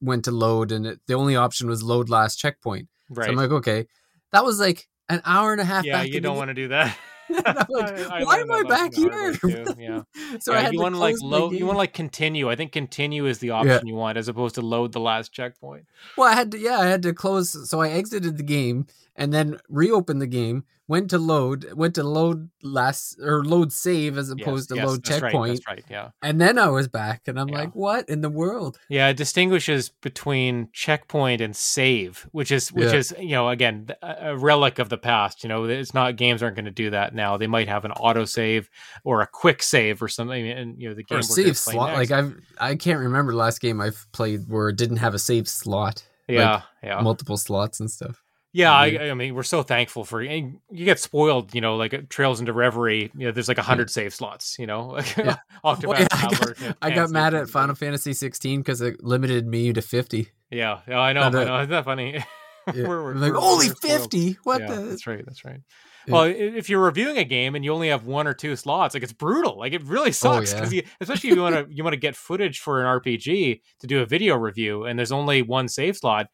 went 0.00 0.24
to 0.24 0.32
load, 0.32 0.72
and 0.72 0.86
it, 0.86 1.00
the 1.06 1.14
only 1.14 1.36
option 1.36 1.68
was 1.68 1.82
load 1.82 2.08
last 2.08 2.36
checkpoint. 2.36 2.88
Right. 3.10 3.26
So 3.26 3.30
I'm 3.30 3.36
like, 3.36 3.50
okay, 3.50 3.86
that 4.32 4.44
was 4.44 4.58
like 4.58 4.88
an 5.08 5.22
hour 5.24 5.52
and 5.52 5.60
a 5.60 5.64
half. 5.64 5.84
yeah, 5.84 6.02
back 6.02 6.08
you 6.08 6.20
don't 6.20 6.36
want 6.36 6.48
to 6.48 6.54
do 6.54 6.68
that. 6.68 6.96
Like, 7.68 8.10
I- 8.10 8.18
I 8.20 8.24
why 8.24 8.38
am 8.38 8.50
I 8.52 8.62
back 8.62 8.92
the 8.92 9.08
hard 9.08 9.42
way 9.42 9.50
here? 9.50 9.64
Yeah. 9.78 10.02
so 10.40 10.52
yeah, 10.52 10.58
I 10.58 10.60
had 10.62 10.72
you 10.72 10.78
to 10.78 10.82
want 10.82 10.94
to 10.94 10.98
like 11.00 11.16
load. 11.22 11.52
You 11.54 11.66
want 11.66 11.74
to 11.74 11.78
like 11.78 11.92
continue. 11.92 12.48
I 12.50 12.56
think 12.56 12.72
continue 12.72 13.26
is 13.26 13.38
the 13.38 13.50
option 13.50 13.86
you 13.86 13.94
want 13.94 14.16
as 14.18 14.28
opposed 14.28 14.54
to 14.56 14.60
load 14.62 14.92
the 14.92 15.00
last 15.00 15.32
checkpoint. 15.32 15.86
Well, 16.16 16.28
I 16.28 16.34
had 16.34 16.52
to, 16.52 16.58
yeah, 16.58 16.78
I 16.78 16.86
had 16.86 17.02
to 17.02 17.12
close. 17.12 17.68
So 17.68 17.80
I 17.80 17.88
exited 17.90 18.36
the 18.36 18.42
game 18.42 18.86
and 19.16 19.32
then 19.32 19.58
reopened 19.68 20.20
the 20.22 20.26
game. 20.26 20.64
Went 20.88 21.10
to 21.10 21.18
load, 21.18 21.72
went 21.72 21.96
to 21.96 22.04
load 22.04 22.48
last 22.62 23.18
or 23.20 23.44
load 23.44 23.72
save 23.72 24.16
as 24.16 24.30
opposed 24.30 24.70
yes, 24.70 24.76
to 24.76 24.76
yes, 24.76 24.86
load 24.86 25.04
checkpoint, 25.04 25.34
Right, 25.34 25.48
that's 25.48 25.66
right. 25.66 25.84
Yeah. 25.90 26.10
and 26.22 26.40
then 26.40 26.58
I 26.60 26.68
was 26.68 26.86
back, 26.86 27.22
and 27.26 27.40
I'm 27.40 27.48
Yeah. 27.48 27.58
like, 27.58 27.74
what 27.74 28.08
in 28.08 28.20
the 28.20 28.28
world? 28.30 28.78
Yeah, 28.88 29.08
it 29.08 29.16
distinguishes 29.16 29.88
between 29.88 30.68
checkpoint 30.72 31.40
and 31.40 31.56
save, 31.56 32.28
which 32.30 32.52
is 32.52 32.72
which 32.72 32.92
Yeah. 32.92 32.98
is 32.98 33.14
you 33.18 33.30
know 33.32 33.48
again 33.48 33.88
a 34.00 34.36
relic 34.36 34.78
of 34.78 34.88
the 34.88 34.96
past. 34.98 35.42
You 35.42 35.48
know, 35.48 35.64
it's 35.64 35.92
not 35.92 36.14
games 36.14 36.40
aren't 36.40 36.54
going 36.54 36.66
to 36.66 36.70
do 36.70 36.90
that 36.90 37.14
now. 37.16 37.36
They 37.36 37.48
might 37.48 37.66
have 37.68 37.84
an 37.84 37.90
auto 37.92 38.24
save 38.24 38.70
or 39.02 39.22
a 39.22 39.26
quick 39.26 39.64
save 39.64 40.00
or 40.00 40.06
something, 40.08 40.48
and 40.48 40.80
you 40.80 40.88
know 40.88 40.94
the 40.94 41.02
game 41.02 41.18
Or 41.18 41.22
save 41.22 41.56
slot? 41.58 41.96
next. 41.98 42.10
Like 42.10 42.24
I've 42.24 42.34
I 42.60 42.74
can't 42.76 43.00
remember 43.00 43.32
the 43.32 43.38
last 43.38 43.60
game 43.60 43.80
I've 43.80 44.06
played 44.12 44.42
where 44.48 44.68
it 44.68 44.76
didn't 44.76 44.98
have 44.98 45.14
a 45.14 45.18
save 45.18 45.48
slot, 45.48 46.06
yeah, 46.28 46.62
yeah, 46.80 47.00
multiple 47.00 47.36
slots 47.36 47.80
and 47.80 47.90
stuff. 47.90 48.22
Yeah. 48.56 48.72
I, 48.72 48.88
weird. 48.88 49.02
I 49.10 49.14
mean, 49.14 49.34
we're 49.34 49.42
so 49.42 49.62
thankful 49.62 50.04
for 50.04 50.20
and 50.20 50.58
you 50.70 50.84
get 50.84 50.98
spoiled. 50.98 51.54
You 51.54 51.60
know, 51.60 51.76
like 51.76 51.92
it 51.92 52.10
Trails 52.10 52.40
into 52.40 52.52
Reverie. 52.52 53.10
You 53.16 53.26
know, 53.26 53.32
there's 53.32 53.48
like 53.48 53.58
a 53.58 53.62
hundred 53.62 53.90
save 53.90 54.14
slots. 54.14 54.56
You 54.58 54.66
know, 54.66 54.88
like 54.88 55.16
Yeah. 55.16 55.36
Well, 55.62 55.78
yeah, 55.82 56.06
I 56.10 56.28
got, 56.30 56.76
I 56.82 56.90
got 56.90 57.10
mad 57.10 57.34
at. 57.34 57.48
Final 57.48 57.74
Fantasy 57.74 58.12
16 58.12 58.60
because 58.60 58.80
it 58.80 59.02
limited 59.02 59.46
me 59.46 59.72
to 59.72 59.80
50. 59.82 60.28
Yeah, 60.50 60.80
yeah, 60.88 60.98
I 60.98 61.12
know, 61.12 61.22
uh, 61.22 61.26
I 61.26 61.30
know. 61.30 61.58
Isn't 61.60 61.70
that 61.70 61.84
funny? 61.84 62.24
Yeah. 62.74 62.88
We're- 62.88 63.04
we're- 63.04 63.14
like, 63.14 63.32
we're- 63.32 63.44
only 63.44 63.68
50? 63.68 64.38
What 64.42 64.60
yeah, 64.60 64.74
the? 64.74 64.80
That's 64.86 65.06
right. 65.06 65.24
That's 65.24 65.44
right. 65.44 65.60
Yeah. 66.08 66.12
Well, 66.12 66.24
if 66.24 66.68
you're 66.68 66.82
reviewing 66.82 67.16
a 67.16 67.22
game 67.24 67.54
and 67.54 67.64
you 67.64 67.72
only 67.72 67.90
have 67.90 68.06
one 68.06 68.26
or 68.26 68.34
two 68.34 68.56
slots, 68.56 68.92
like 68.92 69.04
it's 69.04 69.12
brutal. 69.12 69.56
Like 69.56 69.72
it 69.72 69.84
really 69.84 70.10
sucks 70.10 70.52
Oh, 70.52 70.56
yeah. 70.56 70.60
because 70.60 70.74
you, 70.74 70.82
especially 71.00 71.30
if 71.30 71.36
you 71.36 71.42
want 71.42 71.54
to, 71.54 71.66
you 71.72 71.84
want 71.84 71.94
to 71.94 72.00
get 72.00 72.16
footage 72.16 72.58
for 72.58 72.84
an 72.84 73.00
RPG 73.00 73.60
to 73.82 73.86
do 73.86 74.00
a 74.02 74.06
video 74.06 74.34
review, 74.36 74.84
and 74.84 74.98
there's 74.98 75.12
only 75.12 75.42
one 75.42 75.68
save 75.68 75.96
slot. 75.96 76.26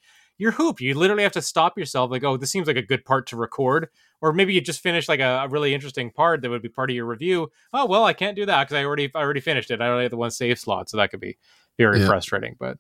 You're 0.43 0.51
hoop. 0.51 0.81
You 0.81 0.95
literally 0.95 1.23
have 1.23 1.33
to 1.33 1.41
stop 1.43 1.79
yourself. 1.79 2.11
Like, 2.11 2.25
oh, 2.25 2.37
this 2.37 2.51
seems 2.51 2.67
like 2.67 2.77
a 2.77 2.83
good 2.83 3.05
part 3.05 3.29
to 3.29 3.37
record, 3.37 3.89
or 4.21 4.33
maybe 4.33 4.53
you 4.55 4.61
just 4.61 4.81
finished 4.81 5.09
like 5.09 5.21
a, 5.21 5.45
a 5.45 5.49
really 5.49 5.73
interesting 5.73 6.11
part 6.11 6.43
that 6.43 6.51
would 6.51 6.63
be 6.63 6.69
part 6.69 6.91
of 6.91 6.97
your 6.97 7.07
review. 7.07 7.49
Oh, 7.73 7.87
well, 7.87 8.05
I 8.05 8.13
can't 8.13 8.35
do 8.35 8.45
that 8.47 8.65
because 8.65 8.75
I 8.77 8.85
already, 8.85 9.09
I 9.15 9.21
already 9.21 9.39
finished 9.41 9.71
it. 9.71 9.81
I 9.81 9.87
only 9.89 10.03
have 10.03 10.11
the 10.11 10.17
one 10.17 10.33
save 10.33 10.59
slot, 10.59 10.91
so 10.91 10.97
that 10.97 11.11
could 11.13 11.21
be 11.21 11.39
very 11.79 12.01
Yeah. 12.01 12.07
frustrating. 12.09 12.57
But 12.59 12.79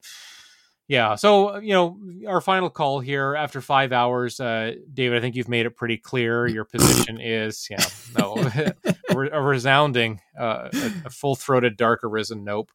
yeah, 0.88 1.14
so 1.14 1.58
you 1.58 1.72
know, 1.72 1.98
our 2.26 2.40
final 2.40 2.68
call 2.68 2.98
here 2.98 3.36
after 3.36 3.60
five 3.60 3.92
hours, 3.92 4.40
uh, 4.40 4.72
David. 4.92 5.16
I 5.18 5.20
think 5.20 5.36
you've 5.36 5.48
made 5.48 5.64
it 5.64 5.76
pretty 5.76 5.96
clear. 5.98 6.46
Your 6.48 6.64
position 6.64 7.20
is, 7.20 7.68
yeah, 7.70 7.84
no, 8.18 8.34
a, 9.10 9.40
resounding, 9.40 10.20
uh, 10.38 10.68
a, 10.72 10.92
a 11.06 11.10
full-throated 11.10 11.76
dark 11.76 12.00
arisen 12.02 12.42
nope. 12.42 12.70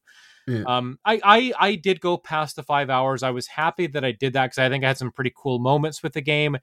Yeah. 0.48 0.64
Um, 0.66 0.98
I, 1.06 1.20
I 1.24 1.54
I 1.60 1.76
did 1.76 2.00
go 2.00 2.18
past 2.18 2.56
the 2.56 2.64
five 2.64 2.90
hours. 2.90 3.22
I 3.22 3.32
was 3.32 3.48
happy 3.48 3.88
that 3.88 4.06
I 4.06 4.14
did 4.14 4.34
that 4.34 4.46
because 4.46 4.58
I 4.60 4.70
think 4.70 4.84
I 4.84 4.88
had 4.88 4.98
some 4.98 5.12
pretty 5.12 5.34
cool 5.36 5.60
moments 5.60 6.02
with 6.02 6.14
the 6.14 6.22
game. 6.22 6.58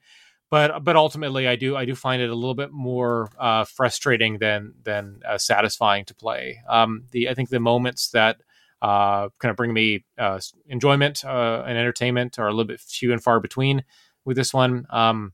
But 0.49 0.83
but 0.83 0.95
ultimately, 0.95 1.47
I 1.47 1.55
do 1.55 1.75
I 1.75 1.85
do 1.85 1.95
find 1.95 2.21
it 2.21 2.29
a 2.29 2.35
little 2.35 2.55
bit 2.55 2.71
more 2.71 3.29
uh, 3.39 3.65
frustrating 3.65 4.39
than 4.39 4.73
than 4.83 5.19
uh, 5.27 5.37
satisfying 5.37 6.05
to 6.05 6.15
play. 6.15 6.59
Um, 6.67 7.05
the 7.11 7.29
I 7.29 7.33
think 7.33 7.49
the 7.49 7.59
moments 7.59 8.09
that 8.09 8.37
uh, 8.81 9.29
kind 9.39 9.49
of 9.49 9.55
bring 9.55 9.73
me 9.73 10.05
uh, 10.17 10.39
enjoyment 10.67 11.25
uh, 11.25 11.63
and 11.65 11.77
entertainment 11.77 12.37
are 12.37 12.47
a 12.47 12.51
little 12.51 12.65
bit 12.65 12.79
few 12.79 13.11
and 13.11 13.23
far 13.23 13.39
between 13.39 13.83
with 14.23 14.37
this 14.37 14.53
one. 14.53 14.85
Um, 14.89 15.33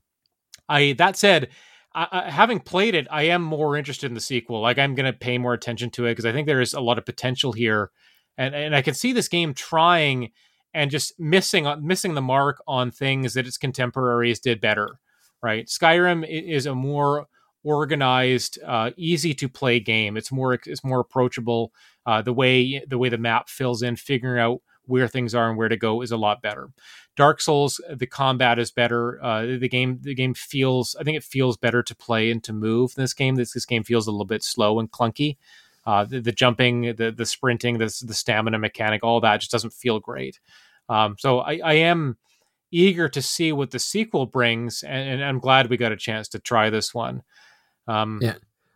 I 0.68 0.94
that 0.94 1.16
said, 1.16 1.50
having 1.94 2.60
played 2.60 2.94
it, 2.94 3.06
I 3.10 3.24
am 3.24 3.42
more 3.42 3.76
interested 3.76 4.06
in 4.06 4.14
the 4.14 4.20
sequel. 4.20 4.60
Like 4.60 4.78
I'm 4.78 4.94
going 4.94 5.10
to 5.10 5.18
pay 5.18 5.38
more 5.38 5.52
attention 5.52 5.90
to 5.90 6.06
it 6.06 6.12
because 6.12 6.26
I 6.26 6.32
think 6.32 6.46
there 6.46 6.60
is 6.60 6.72
a 6.72 6.80
lot 6.80 6.98
of 6.98 7.04
potential 7.04 7.52
here, 7.52 7.90
and 8.36 8.54
and 8.54 8.74
I 8.74 8.82
can 8.82 8.94
see 8.94 9.12
this 9.12 9.28
game 9.28 9.54
trying 9.54 10.30
and 10.74 10.90
just 10.90 11.18
missing 11.18 11.66
missing 11.80 12.14
the 12.14 12.22
mark 12.22 12.62
on 12.66 12.90
things 12.90 13.34
that 13.34 13.46
its 13.46 13.58
contemporaries 13.58 14.40
did 14.40 14.60
better. 14.60 14.98
Right, 15.42 15.66
Skyrim 15.66 16.24
is 16.28 16.66
a 16.66 16.74
more 16.74 17.26
organized, 17.64 18.58
uh, 18.64 18.90
easy 18.96 19.34
to 19.34 19.48
play 19.48 19.80
game. 19.80 20.16
It's 20.16 20.32
more 20.32 20.54
it's 20.54 20.84
more 20.84 21.00
approachable. 21.00 21.72
Uh, 22.06 22.22
the 22.22 22.32
way 22.32 22.84
the 22.86 22.98
way 22.98 23.08
the 23.08 23.18
map 23.18 23.48
fills 23.48 23.82
in, 23.82 23.96
figuring 23.96 24.40
out 24.40 24.62
where 24.86 25.06
things 25.08 25.34
are 25.34 25.48
and 25.48 25.56
where 25.56 25.68
to 25.68 25.76
go 25.76 26.02
is 26.02 26.10
a 26.10 26.16
lot 26.16 26.42
better. 26.42 26.70
Dark 27.16 27.40
Souls, 27.40 27.80
the 27.94 28.06
combat 28.06 28.58
is 28.58 28.70
better. 28.70 29.22
Uh, 29.22 29.46
the 29.58 29.68
game 29.68 29.98
the 30.02 30.14
game 30.14 30.34
feels 30.34 30.96
I 30.98 31.04
think 31.04 31.16
it 31.16 31.24
feels 31.24 31.56
better 31.56 31.82
to 31.82 31.94
play 31.94 32.30
and 32.30 32.42
to 32.44 32.52
move. 32.52 32.94
In 32.96 33.02
this 33.02 33.14
game, 33.14 33.36
this 33.36 33.52
this 33.52 33.66
game 33.66 33.84
feels 33.84 34.06
a 34.06 34.10
little 34.10 34.24
bit 34.26 34.42
slow 34.42 34.78
and 34.78 34.90
clunky. 34.90 35.36
Uh, 35.84 36.04
the, 36.04 36.20
the, 36.20 36.30
jumping, 36.30 36.94
the 36.96 37.10
the 37.10 37.26
sprinting, 37.26 37.78
the 37.78 37.92
the 38.06 38.14
stamina 38.14 38.58
mechanic, 38.58 39.02
all 39.02 39.20
that 39.20 39.40
just 39.40 39.50
doesn't 39.50 39.72
feel 39.72 39.98
great. 39.98 40.38
Um, 40.88 41.16
so 41.18 41.40
I, 41.40 41.60
I 41.64 41.72
am 41.74 42.18
eager 42.70 43.08
to 43.08 43.20
see 43.20 43.52
what 43.52 43.70
the 43.70 43.78
sequel 43.78 44.26
brings, 44.26 44.82
and, 44.82 45.08
and, 45.08 45.24
I'm 45.24 45.38
glad 45.38 45.68
we 45.68 45.76
got 45.76 45.92
a 45.92 45.96
chance 45.96 46.28
to 46.28 46.38
try 46.38 46.70
this 46.70 46.94
one. 46.94 47.22
Um, 47.86 48.20
yeah. 48.22 48.34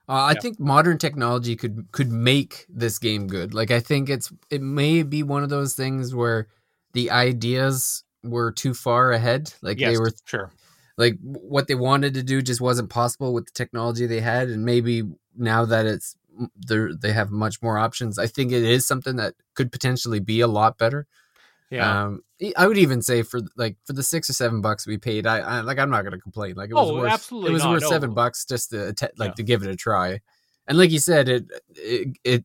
Uh, 0.09 0.13
I 0.13 0.33
yeah. 0.33 0.41
think 0.41 0.61
modern 0.61 0.99
technology 0.99 1.57
could 1.57 1.89
could 1.91 2.13
make 2.13 2.67
this 2.69 2.99
game 2.99 3.27
good. 3.27 3.55
Like 3.55 3.71
I 3.71 3.81
think 3.81 4.09
it's 4.09 4.33
it 4.51 4.63
may 4.63 5.03
be 5.03 5.23
one 5.23 5.43
of 5.43 5.49
those 5.49 5.75
things 5.75 6.15
where 6.15 6.49
the 6.93 7.11
ideas 7.11 8.05
were 8.23 8.53
too 8.53 8.73
far 8.73 9.13
ahead. 9.13 9.53
Like 9.63 9.81
yes, 9.81 9.93
they 9.93 9.99
were 9.99 10.13
sure. 10.25 10.53
Like 10.97 11.19
what 11.21 11.67
they 11.67 11.75
wanted 11.75 12.15
to 12.15 12.23
do 12.23 12.41
just 12.41 12.61
wasn't 12.61 12.89
possible 12.89 13.35
with 13.35 13.47
the 13.47 13.53
technology 13.53 14.07
they 14.07 14.21
had, 14.21 14.49
and 14.49 14.65
maybe 14.65 15.03
now 15.37 15.65
that 15.65 15.87
it's 15.87 16.17
they 16.69 16.87
they 17.01 17.13
have 17.13 17.31
much 17.31 17.63
more 17.63 17.79
options. 17.79 18.19
I 18.19 18.27
think 18.27 18.53
it 18.53 18.63
is 18.63 18.87
something 18.87 19.17
that 19.17 19.35
could 19.55 19.73
potentially 19.73 20.21
be 20.21 20.41
a 20.41 20.47
lot 20.47 20.79
better. 20.79 21.07
Yeah. 21.71 22.05
Um, 22.05 22.23
I 22.57 22.67
would 22.67 22.79
even 22.79 23.03
say 23.03 23.23
for 23.23 23.41
like 23.57 23.77
for 23.85 23.93
the 23.93 24.03
six 24.03 24.31
or 24.31 24.35
seven 24.35 24.61
bucks 24.61 24.87
we 24.87 24.99
paid, 24.99 25.27
I, 25.27 25.39
I 25.39 25.61
like 25.63 25.79
I'm 25.79 25.91
not 25.91 26.03
gonna 26.03 26.21
complain. 26.21 26.55
Like 26.55 26.71
it 26.71 26.75
was 26.75 26.91
oh, 26.91 26.97
worth, 26.97 27.13
absolutely 27.13 27.51
it 27.51 27.55
was 27.55 27.65
not. 27.65 27.71
worth 27.73 27.83
no. 27.83 27.89
seven 27.89 28.15
bucks 28.15 28.45
just 28.45 28.71
to 28.71 28.95
like 29.17 29.31
yeah. 29.31 29.33
to 29.33 29.43
give 29.43 29.63
it 29.63 29.71
a 29.71 29.77
try. 29.77 30.21
And 30.69 30.79
like 30.79 30.91
you 30.91 30.99
said, 30.99 31.29
it 31.29 31.45
it, 31.71 32.17
it 32.25 32.45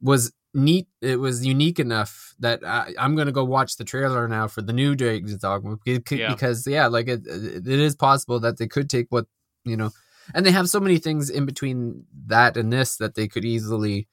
was 0.00 0.32
neat. 0.54 0.86
It 1.00 1.18
was 1.18 1.44
unique 1.44 1.80
enough 1.80 2.34
that 2.38 2.64
I, 2.64 2.92
am 2.98 3.16
gonna 3.16 3.32
go 3.32 3.44
watch 3.44 3.76
the 3.76 3.84
trailer 3.84 4.28
now 4.28 4.48
for 4.48 4.62
the 4.62 4.72
new 4.72 4.94
Dragon's 4.94 5.36
Dogma 5.36 5.76
because 5.84 6.18
yeah, 6.18 6.28
because, 6.28 6.66
yeah 6.66 6.86
like 6.86 7.08
it, 7.08 7.26
it 7.26 7.66
is 7.66 7.96
possible 7.96 8.40
that 8.40 8.58
they 8.58 8.68
could 8.68 8.88
take 8.88 9.06
what 9.10 9.26
you 9.64 9.76
know, 9.76 9.90
and 10.34 10.44
they 10.44 10.50
have 10.50 10.68
so 10.68 10.80
many 10.80 10.98
things 10.98 11.30
in 11.30 11.46
between 11.46 12.04
that 12.26 12.56
and 12.56 12.72
this 12.72 12.96
that 12.96 13.14
they 13.14 13.28
could 13.28 13.44
easily 13.44 14.08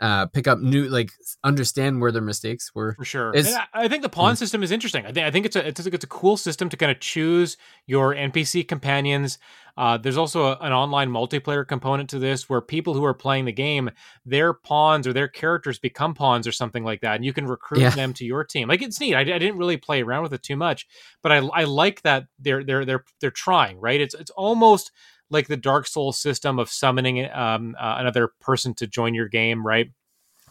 uh, 0.00 0.26
pick 0.26 0.46
up 0.46 0.58
new 0.58 0.88
like 0.88 1.10
understand 1.42 2.00
where 2.00 2.12
their 2.12 2.22
mistakes 2.22 2.74
were. 2.74 2.94
For 2.94 3.04
sure. 3.04 3.32
I 3.72 3.88
think 3.88 4.02
the 4.02 4.08
pawn 4.08 4.34
mm. 4.34 4.38
system 4.38 4.62
is 4.62 4.70
interesting. 4.70 5.06
I 5.06 5.12
think 5.12 5.26
i 5.26 5.30
think 5.30 5.46
it's 5.46 5.56
a 5.56 5.66
it's 5.66 5.86
a, 5.86 5.94
it's 5.94 6.04
a 6.04 6.08
cool 6.08 6.36
system 6.36 6.68
to 6.68 6.76
kind 6.76 6.92
of 6.92 7.00
choose 7.00 7.56
your 7.86 8.14
npc 8.14 8.66
companions. 8.68 9.38
Uh, 9.78 9.98
there's 9.98 10.16
also 10.16 10.46
a, 10.46 10.58
an 10.62 10.72
online 10.72 11.10
multiplayer 11.10 11.66
component 11.66 12.08
to 12.08 12.18
this 12.18 12.48
where 12.48 12.62
people 12.62 12.94
who 12.94 13.04
are 13.04 13.12
playing 13.12 13.44
the 13.44 13.52
game 13.52 13.90
their 14.24 14.54
pawns 14.54 15.06
or 15.06 15.12
their 15.12 15.28
characters 15.28 15.78
become 15.78 16.14
pawns 16.14 16.46
or 16.46 16.52
something 16.52 16.82
like 16.82 17.00
that 17.02 17.16
and 17.16 17.24
you 17.24 17.32
can 17.32 17.46
recruit 17.46 17.80
yeah. 17.80 17.90
them 17.90 18.12
to 18.12 18.24
your 18.24 18.44
team. 18.44 18.68
Like 18.68 18.82
it's 18.82 19.00
neat. 19.00 19.14
I, 19.14 19.20
I, 19.20 19.24
didn't 19.24 19.58
really 19.58 19.76
play 19.76 20.02
around 20.02 20.22
with 20.22 20.32
it 20.32 20.42
too 20.42 20.56
much 20.56 20.86
but 21.22 21.32
i 21.32 21.36
i 21.54 21.64
like 21.64 22.02
that 22.02 22.26
they're 22.38 22.64
they're 22.64 22.84
they're 22.84 23.04
they're 23.20 23.30
trying 23.30 23.78
right? 23.80 24.00
It's 24.00 24.14
it's 24.14 24.30
almost 24.30 24.92
like 25.30 25.48
the 25.48 25.56
Dark 25.56 25.86
Souls 25.86 26.18
system 26.18 26.58
of 26.58 26.70
summoning 26.70 27.28
um, 27.32 27.74
uh, 27.78 27.96
another 27.98 28.32
person 28.40 28.74
to 28.74 28.86
join 28.86 29.14
your 29.14 29.28
game, 29.28 29.66
right? 29.66 29.90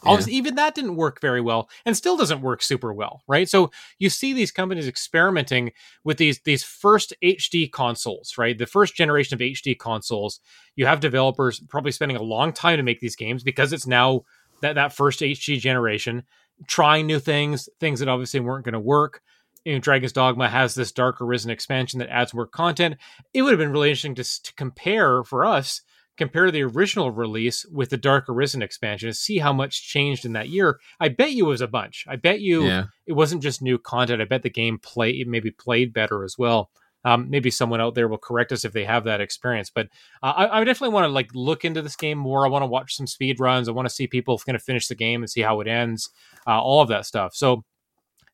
Yeah. 0.05 0.19
even 0.27 0.55
that 0.55 0.75
didn't 0.75 0.97
work 0.97 1.19
very 1.19 1.41
well 1.41 1.69
and 1.85 1.97
still 1.97 2.17
doesn't 2.17 2.41
work 2.41 2.61
super 2.61 2.93
well, 2.93 3.23
right? 3.27 3.49
So 3.49 3.71
you 3.97 4.09
see 4.09 4.33
these 4.33 4.51
companies 4.51 4.87
experimenting 4.87 5.71
with 6.03 6.17
these 6.17 6.41
these 6.45 6.63
first 6.63 7.13
HD 7.23 7.71
consoles, 7.71 8.35
right? 8.37 8.57
The 8.57 8.67
first 8.67 8.95
generation 8.95 9.33
of 9.33 9.39
HD 9.39 9.77
consoles. 9.77 10.39
You 10.75 10.85
have 10.85 10.99
developers 10.99 11.59
probably 11.69 11.91
spending 11.91 12.17
a 12.17 12.23
long 12.23 12.53
time 12.53 12.77
to 12.77 12.83
make 12.83 12.99
these 12.99 13.15
games 13.15 13.43
because 13.43 13.73
it's 13.73 13.87
now 13.87 14.23
that 14.61 14.75
that 14.75 14.93
first 14.93 15.21
HD 15.21 15.59
generation, 15.59 16.23
trying 16.67 17.07
new 17.07 17.19
things, 17.19 17.67
things 17.79 17.99
that 17.99 18.09
obviously 18.09 18.41
weren't 18.41 18.65
going 18.65 18.73
to 18.73 18.79
work 18.79 19.21
you 19.65 19.73
know, 19.73 19.79
Dragon's 19.79 20.13
Dogma 20.13 20.47
has 20.47 20.75
this 20.75 20.91
Dark 20.91 21.19
Arisen 21.19 21.51
expansion 21.51 21.99
that 21.99 22.09
adds 22.09 22.33
more 22.33 22.47
content. 22.47 22.97
It 23.33 23.41
would 23.41 23.51
have 23.51 23.59
been 23.59 23.71
really 23.71 23.89
interesting 23.89 24.15
to, 24.15 24.23
to 24.43 24.53
compare 24.53 25.23
for 25.23 25.43
us, 25.43 25.81
compare 26.17 26.51
the 26.51 26.61
original 26.61 27.11
release 27.11 27.65
with 27.65 27.89
the 27.89 27.97
Dark 27.97 28.29
Arisen 28.29 28.61
expansion 28.61 29.07
and 29.07 29.15
see 29.15 29.39
how 29.39 29.51
much 29.51 29.87
changed 29.87 30.23
in 30.23 30.33
that 30.33 30.49
year. 30.49 30.79
I 30.99 31.09
bet 31.09 31.31
you 31.31 31.47
it 31.47 31.49
was 31.49 31.61
a 31.61 31.67
bunch. 31.67 32.05
I 32.07 32.15
bet 32.15 32.39
you 32.41 32.65
yeah. 32.65 32.85
it 33.07 33.13
wasn't 33.13 33.41
just 33.43 33.61
new 33.61 33.79
content. 33.79 34.21
I 34.21 34.25
bet 34.25 34.43
the 34.43 34.49
game 34.51 34.77
play 34.77 35.23
maybe 35.27 35.49
played 35.49 35.93
better 35.93 36.23
as 36.23 36.37
well. 36.37 36.69
Um, 37.03 37.29
maybe 37.29 37.51
someone 37.51 37.81
out 37.81 37.93
there 37.93 38.07
will 38.07 38.17
correct 38.17 38.51
us 38.51 38.65
if 38.65 38.73
they 38.73 38.83
have 38.83 39.03
that 39.03 39.21
experience. 39.21 39.69
But 39.69 39.89
uh, 40.23 40.33
I, 40.35 40.61
I, 40.61 40.63
definitely 40.63 40.95
want 40.95 41.03
to 41.03 41.09
like 41.09 41.29
look 41.35 41.63
into 41.63 41.83
this 41.83 41.95
game 41.95 42.17
more. 42.17 42.43
I 42.43 42.49
want 42.49 42.63
to 42.63 42.67
watch 42.67 42.95
some 42.95 43.05
speed 43.05 43.39
runs. 43.39 43.69
I 43.69 43.73
want 43.73 43.87
to 43.87 43.93
see 43.93 44.07
people 44.07 44.39
kind 44.39 44.55
of 44.55 44.63
finish 44.63 44.87
the 44.87 44.95
game 44.95 45.21
and 45.21 45.29
see 45.29 45.41
how 45.41 45.61
it 45.61 45.67
ends. 45.67 46.09
Uh, 46.47 46.59
all 46.59 46.81
of 46.81 46.87
that 46.87 47.05
stuff. 47.05 47.35
So 47.35 47.63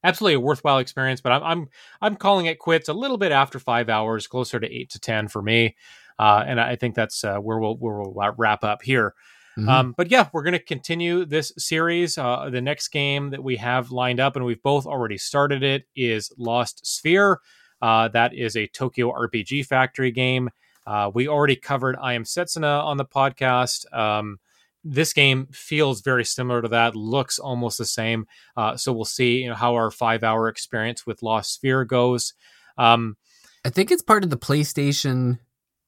absolutely 0.04 0.36
a 0.36 0.40
worthwhile 0.40 0.80
experience. 0.80 1.22
But 1.22 1.32
I'm 1.32 1.44
I'm 1.44 1.70
I'm 2.02 2.16
calling 2.16 2.46
it 2.46 2.60
quits 2.60 2.90
a 2.90 2.94
little 2.94 3.18
bit 3.18 3.32
after 3.32 3.60
five 3.60 3.90
hours, 3.90 4.28
closer 4.28 4.60
to 4.60 4.72
eight 4.72 4.90
to 4.92 5.00
ten 5.00 5.28
for 5.28 5.42
me. 5.42 5.76
Uh, 6.20 6.44
and 6.46 6.60
I 6.60 6.76
think 6.76 6.96
that's 6.96 7.24
uh, 7.24 7.38
where 7.38 7.60
we'll 7.60 7.76
where 7.78 8.02
we'll 8.02 8.34
wrap 8.38 8.64
up 8.64 8.82
here. 8.82 9.16
Mm-hmm. 9.58 9.70
Um, 9.70 9.94
but 9.98 10.10
yeah, 10.10 10.30
we're 10.32 10.44
going 10.44 10.54
to 10.54 10.60
continue 10.60 11.26
this 11.26 11.52
series. 11.58 12.18
Uh, 12.18 12.50
the 12.50 12.62
next 12.62 12.90
game 12.90 13.32
that 13.32 13.44
we 13.44 13.58
have 13.58 13.92
lined 13.92 14.20
up, 14.20 14.36
and 14.36 14.46
we've 14.46 14.62
both 14.62 14.86
already 14.86 15.18
started 15.18 15.62
it, 15.62 15.84
is 15.96 16.32
Lost 16.38 16.86
Sphear. 16.86 17.38
Uh, 17.82 18.08
that 18.10 18.34
is 18.34 18.56
a 18.56 18.68
Tokyo 18.68 19.12
RPG 19.12 19.66
Factory 19.66 20.12
game. 20.12 20.50
Uh, 20.86 21.12
we 21.14 21.28
already 21.28 21.56
covered 21.56 21.96
I 22.02 22.14
Am 22.14 22.24
Setsuna 22.24 22.84
on 22.84 22.98
the 22.98 23.06
podcast. 23.06 23.92
Um, 23.94 24.40
this 24.84 25.14
game 25.14 25.48
feels 25.52 26.02
very 26.02 26.26
similar 26.26 26.62
to 26.62 26.68
that 26.68 26.96
looks 26.96 27.40
almost 27.40 27.78
the 27.78 27.86
same 27.86 28.26
uh, 28.58 28.76
so 28.76 28.92
we'll 28.92 29.06
see 29.06 29.44
you 29.44 29.50
know, 29.50 29.56
how 29.56 29.76
our 29.76 29.92
five 29.92 30.24
hour 30.24 30.48
experience 30.48 31.06
with 31.06 31.22
lost 31.24 31.62
Sphear 31.62 31.88
goes. 31.88 32.34
Um, 32.78 33.18
i 33.66 33.70
think 33.70 33.92
it's 33.92 34.02
part 34.02 34.24
of 34.24 34.30
the 34.30 34.38
playstation 34.38 35.40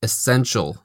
essential. 0.01 0.77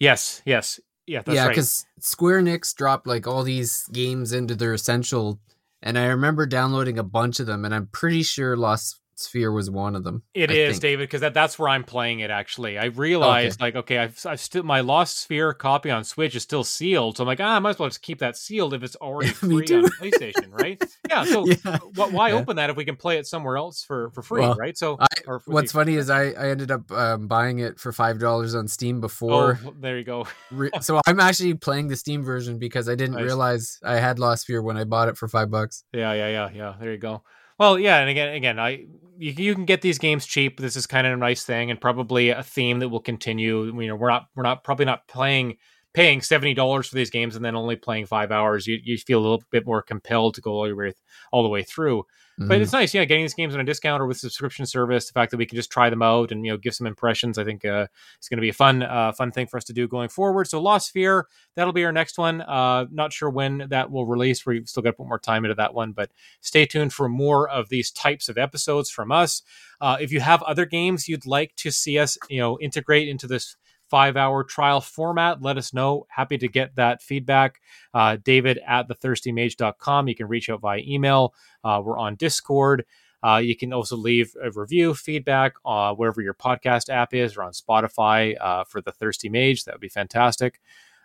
Yes 0.00 0.42
yes. 0.44 0.80
Yeah 1.06 1.22
yeah 1.26 1.48
because 1.48 1.86
right. 1.96 2.04
square 2.04 2.42
enix 2.42 2.74
dropped 2.74 3.06
like 3.06 3.26
all 3.26 3.42
these 3.42 3.86
games 3.92 4.32
into 4.32 4.54
their 4.54 4.74
essential 4.74 5.38
and 5.82 5.96
i 5.96 6.06
remember 6.06 6.46
downloading 6.46 6.98
a 6.98 7.04
bunch 7.04 7.38
of 7.38 7.46
them 7.46 7.64
and 7.64 7.72
i'm 7.72 7.86
pretty 7.86 8.24
sure 8.24 8.56
lost 8.56 9.00
Sphear 9.16 9.54
was 9.54 9.70
one 9.70 9.96
of 9.96 10.04
them. 10.04 10.22
It 10.34 10.50
I 10.50 10.54
is, 10.54 10.74
think. 10.74 10.82
David, 10.82 11.02
because 11.04 11.22
that, 11.22 11.34
that's 11.34 11.58
where 11.58 11.68
I'm 11.68 11.84
playing 11.84 12.20
it. 12.20 12.30
Actually, 12.30 12.78
I 12.78 12.86
realized 12.86 13.60
okay. 13.60 13.66
like, 13.66 13.76
okay, 13.76 13.98
I've, 13.98 14.26
I've 14.26 14.40
still 14.40 14.62
my 14.62 14.80
Lost 14.80 15.28
Sphear 15.28 15.56
copy 15.56 15.90
on 15.90 16.04
Switch 16.04 16.34
is 16.34 16.42
still 16.42 16.64
sealed, 16.64 17.16
so 17.16 17.24
I'm 17.24 17.26
like, 17.26 17.40
ah, 17.40 17.56
I 17.56 17.58
might 17.58 17.70
as 17.70 17.78
well 17.78 17.88
just 17.88 18.02
keep 18.02 18.18
that 18.20 18.36
sealed 18.36 18.74
if 18.74 18.82
it's 18.82 18.96
already 18.96 19.30
free 19.32 19.66
on 19.74 19.84
PlayStation, 19.84 20.50
right? 20.50 20.82
Yeah. 21.08 21.24
So 21.24 21.46
yeah. 21.64 21.78
why 21.94 22.28
yeah. 22.28 22.34
open 22.34 22.56
that 22.56 22.70
if 22.70 22.76
we 22.76 22.84
can 22.84 22.96
play 22.96 23.18
it 23.18 23.26
somewhere 23.26 23.56
else 23.56 23.82
for 23.82 24.10
for 24.10 24.22
free, 24.22 24.42
well, 24.42 24.54
right? 24.54 24.76
So 24.76 24.96
I, 25.00 25.06
what's 25.46 25.72
funny 25.72 25.94
is 25.94 26.10
I 26.10 26.30
I 26.30 26.50
ended 26.50 26.70
up 26.70 26.90
um, 26.92 27.26
buying 27.26 27.58
it 27.58 27.78
for 27.80 27.92
five 27.92 28.18
dollars 28.18 28.54
on 28.54 28.68
Steam 28.68 29.00
before. 29.00 29.58
Oh, 29.64 29.74
there 29.78 29.98
you 29.98 30.04
go. 30.04 30.26
re- 30.50 30.70
so 30.80 31.00
I'm 31.06 31.20
actually 31.20 31.54
playing 31.54 31.88
the 31.88 31.96
Steam 31.96 32.22
version 32.22 32.58
because 32.58 32.88
I 32.88 32.94
didn't 32.94 33.16
nice. 33.16 33.24
realize 33.24 33.78
I 33.82 33.96
had 33.96 34.18
Lost 34.18 34.46
Sphear 34.46 34.62
when 34.62 34.76
I 34.76 34.84
bought 34.84 35.08
it 35.08 35.16
for 35.16 35.28
five 35.28 35.50
bucks. 35.50 35.84
Yeah, 35.92 36.12
yeah, 36.12 36.28
yeah, 36.28 36.50
yeah. 36.54 36.74
There 36.78 36.92
you 36.92 36.98
go. 36.98 37.22
Well, 37.58 37.78
yeah, 37.78 37.98
and 37.98 38.10
again, 38.10 38.34
again, 38.34 38.58
I 38.58 38.84
you, 39.18 39.32
you 39.32 39.54
can 39.54 39.64
get 39.64 39.80
these 39.80 39.98
games 39.98 40.26
cheap. 40.26 40.60
This 40.60 40.76
is 40.76 40.86
kind 40.86 41.06
of 41.06 41.14
a 41.14 41.16
nice 41.16 41.44
thing, 41.44 41.70
and 41.70 41.80
probably 41.80 42.30
a 42.30 42.42
theme 42.42 42.80
that 42.80 42.88
will 42.88 43.00
continue. 43.00 43.64
You 43.80 43.88
know, 43.88 43.96
we're 43.96 44.10
not 44.10 44.28
we're 44.34 44.42
not 44.42 44.62
probably 44.64 44.84
not 44.84 45.08
playing 45.08 45.56
paying 45.96 46.20
seventy 46.20 46.52
dollars 46.52 46.86
for 46.86 46.94
these 46.94 47.08
games 47.08 47.36
and 47.36 47.44
then 47.44 47.56
only 47.56 47.74
playing 47.74 48.04
five 48.04 48.30
hours. 48.30 48.66
You 48.66 48.78
you 48.84 48.98
feel 48.98 49.18
a 49.18 49.22
little 49.22 49.42
bit 49.50 49.66
more 49.66 49.82
compelled 49.82 50.34
to 50.34 50.42
go 50.42 50.52
all 50.52 50.68
the 50.68 50.74
way 50.74 50.92
all 51.32 51.42
the 51.42 51.48
way 51.48 51.62
through. 51.62 52.02
Mm-hmm. 52.38 52.48
But 52.48 52.60
it's 52.60 52.74
nice, 52.74 52.92
yeah, 52.92 53.06
getting 53.06 53.24
these 53.24 53.32
games 53.32 53.54
on 53.54 53.60
a 53.60 53.64
discount 53.64 54.02
or 54.02 54.06
with 54.06 54.18
subscription 54.18 54.66
service. 54.66 55.06
The 55.06 55.14
fact 55.14 55.30
that 55.30 55.38
we 55.38 55.46
can 55.46 55.56
just 55.56 55.70
try 55.70 55.88
them 55.88 56.02
out 56.02 56.32
and 56.32 56.44
you 56.44 56.52
know 56.52 56.58
give 56.58 56.74
some 56.74 56.86
impressions, 56.86 57.38
I 57.38 57.44
think 57.44 57.64
uh, 57.64 57.86
it's 58.18 58.28
going 58.28 58.36
to 58.36 58.42
be 58.42 58.50
a 58.50 58.52
fun 58.52 58.82
uh, 58.82 59.12
fun 59.12 59.32
thing 59.32 59.46
for 59.46 59.56
us 59.56 59.64
to 59.64 59.72
do 59.72 59.88
going 59.88 60.10
forward. 60.10 60.46
So 60.48 60.60
Lost 60.60 60.94
Sphear, 60.94 61.22
that'll 61.54 61.72
be 61.72 61.86
our 61.86 61.92
next 61.92 62.18
one. 62.18 62.42
Uh, 62.42 62.84
not 62.92 63.14
sure 63.14 63.30
when 63.30 63.66
that 63.70 63.90
will 63.90 64.04
release. 64.04 64.44
We've 64.44 64.68
still 64.68 64.82
got 64.82 64.90
to 64.90 64.96
put 64.98 65.08
more 65.08 65.18
time 65.18 65.46
into 65.46 65.54
that 65.54 65.72
one, 65.72 65.92
but 65.92 66.10
stay 66.42 66.66
tuned 66.66 66.92
for 66.92 67.08
more 67.08 67.48
of 67.48 67.70
these 67.70 67.90
types 67.90 68.28
of 68.28 68.36
episodes 68.36 68.90
from 68.90 69.10
us. 69.10 69.40
Uh, 69.80 69.96
if 69.98 70.12
you 70.12 70.20
have 70.20 70.42
other 70.42 70.66
games 70.66 71.08
you'd 71.08 71.24
like 71.24 71.56
to 71.56 71.70
see 71.70 71.98
us, 71.98 72.18
you 72.28 72.38
know, 72.38 72.58
integrate 72.60 73.08
into 73.08 73.26
this 73.26 73.56
five 73.88 74.16
hour 74.16 74.44
trial 74.44 74.80
format. 74.80 75.42
Let 75.42 75.56
us 75.58 75.72
know. 75.72 76.06
Happy 76.08 76.38
to 76.38 76.48
get 76.48 76.74
that 76.76 77.02
feedback. 77.02 77.60
Uh, 77.94 78.16
David 78.22 78.60
at 78.66 78.88
thethirstymage.com. 78.88 80.08
You 80.08 80.14
can 80.14 80.28
reach 80.28 80.50
out 80.50 80.60
via 80.60 80.82
email. 80.86 81.34
Uh, 81.64 81.82
we're 81.84 81.98
on 81.98 82.16
Discord. 82.16 82.84
Uh, 83.22 83.38
you 83.38 83.56
can 83.56 83.72
also 83.72 83.96
leave 83.96 84.34
a 84.42 84.50
review, 84.52 84.94
feedback 84.94 85.54
uh, 85.64 85.92
wherever 85.94 86.20
your 86.20 86.34
podcast 86.34 86.88
app 86.90 87.14
is 87.14 87.36
or 87.36 87.42
on 87.42 87.52
Spotify 87.52 88.36
uh, 88.40 88.64
for 88.64 88.80
The 88.80 88.92
Thirsty 88.92 89.28
Mage. 89.28 89.64
That 89.64 89.74
would 89.74 89.80
be 89.80 89.88
fantastic. 89.88 90.60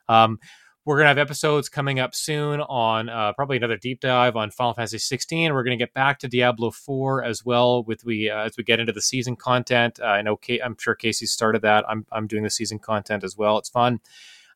Um, 0.08 0.40
we're 0.86 0.98
gonna 0.98 1.10
have 1.10 1.18
episodes 1.18 1.70
coming 1.70 2.00
up 2.00 2.16
soon 2.16 2.62
on 2.62 3.10
uh, 3.10 3.34
probably 3.34 3.58
another 3.58 3.78
deep 3.78 4.00
dive 4.00 4.36
on 4.36 4.50
Final 4.50 4.74
Fantasy 4.74 4.98
16. 4.98 5.54
We're 5.54 5.64
gonna 5.64 5.78
get 5.78 5.94
back 5.94 6.20
to 6.20 6.28
Diablo 6.28 6.72
4 6.72 7.24
as 7.24 7.46
well 7.46 7.84
with 7.84 8.04
we 8.04 8.30
uh, 8.30 8.46
as 8.46 8.58
we 8.58 8.64
get 8.64 8.80
into 8.80 8.94
the 8.94 9.02
season 9.02 9.36
content. 9.36 10.00
Uh, 10.02 10.06
I 10.06 10.22
know 10.22 10.38
Kate, 10.38 10.62
I'm 10.64 10.76
sure 10.80 10.96
Casey 10.96 11.26
started 11.26 11.62
that. 11.62 11.86
I'm 11.88 12.06
I'm 12.12 12.28
doing 12.28 12.44
the 12.44 12.50
season 12.50 12.80
content 12.80 13.24
as 13.24 13.38
well. 13.38 13.58
It's 13.58 13.70
fun. 13.70 14.00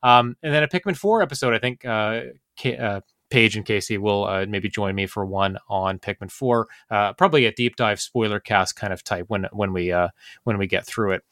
Um, 0.03 0.36
and 0.43 0.53
then 0.53 0.63
a 0.63 0.67
Pikmin 0.67 0.95
4 0.97 1.21
episode. 1.21 1.53
I 1.53 1.59
think 1.59 1.84
uh, 1.86 2.21
K- 2.55 2.78
uh, 2.78 3.01
Paige 3.30 3.57
and 3.57 3.65
Casey 3.65 3.97
will 3.97 4.26
uh, 4.26 4.45
maybe 4.47 4.69
join 4.69 4.95
me 4.95 5.07
for 5.07 5.26
one 5.26 5.57
on 5.67 5.99
Pikmin 5.99 6.32
4. 6.32 6.67
Uh, 6.89 7.13
probably 7.13 7.45
a 7.45 7.51
deep 7.51 7.76
dive 7.76 7.99
spoiler 7.99 8.39
cast 8.39 8.76
kind 8.76 8.93
of 8.93 9.03
type 9.03 9.26
when 9.28 9.47
when 9.51 9.73
we 9.73 9.91
uh, 9.91 10.09
when 10.43 10.57
we 10.57 10.67
get 10.67 10.86
through 10.86 11.13
it. 11.13 11.23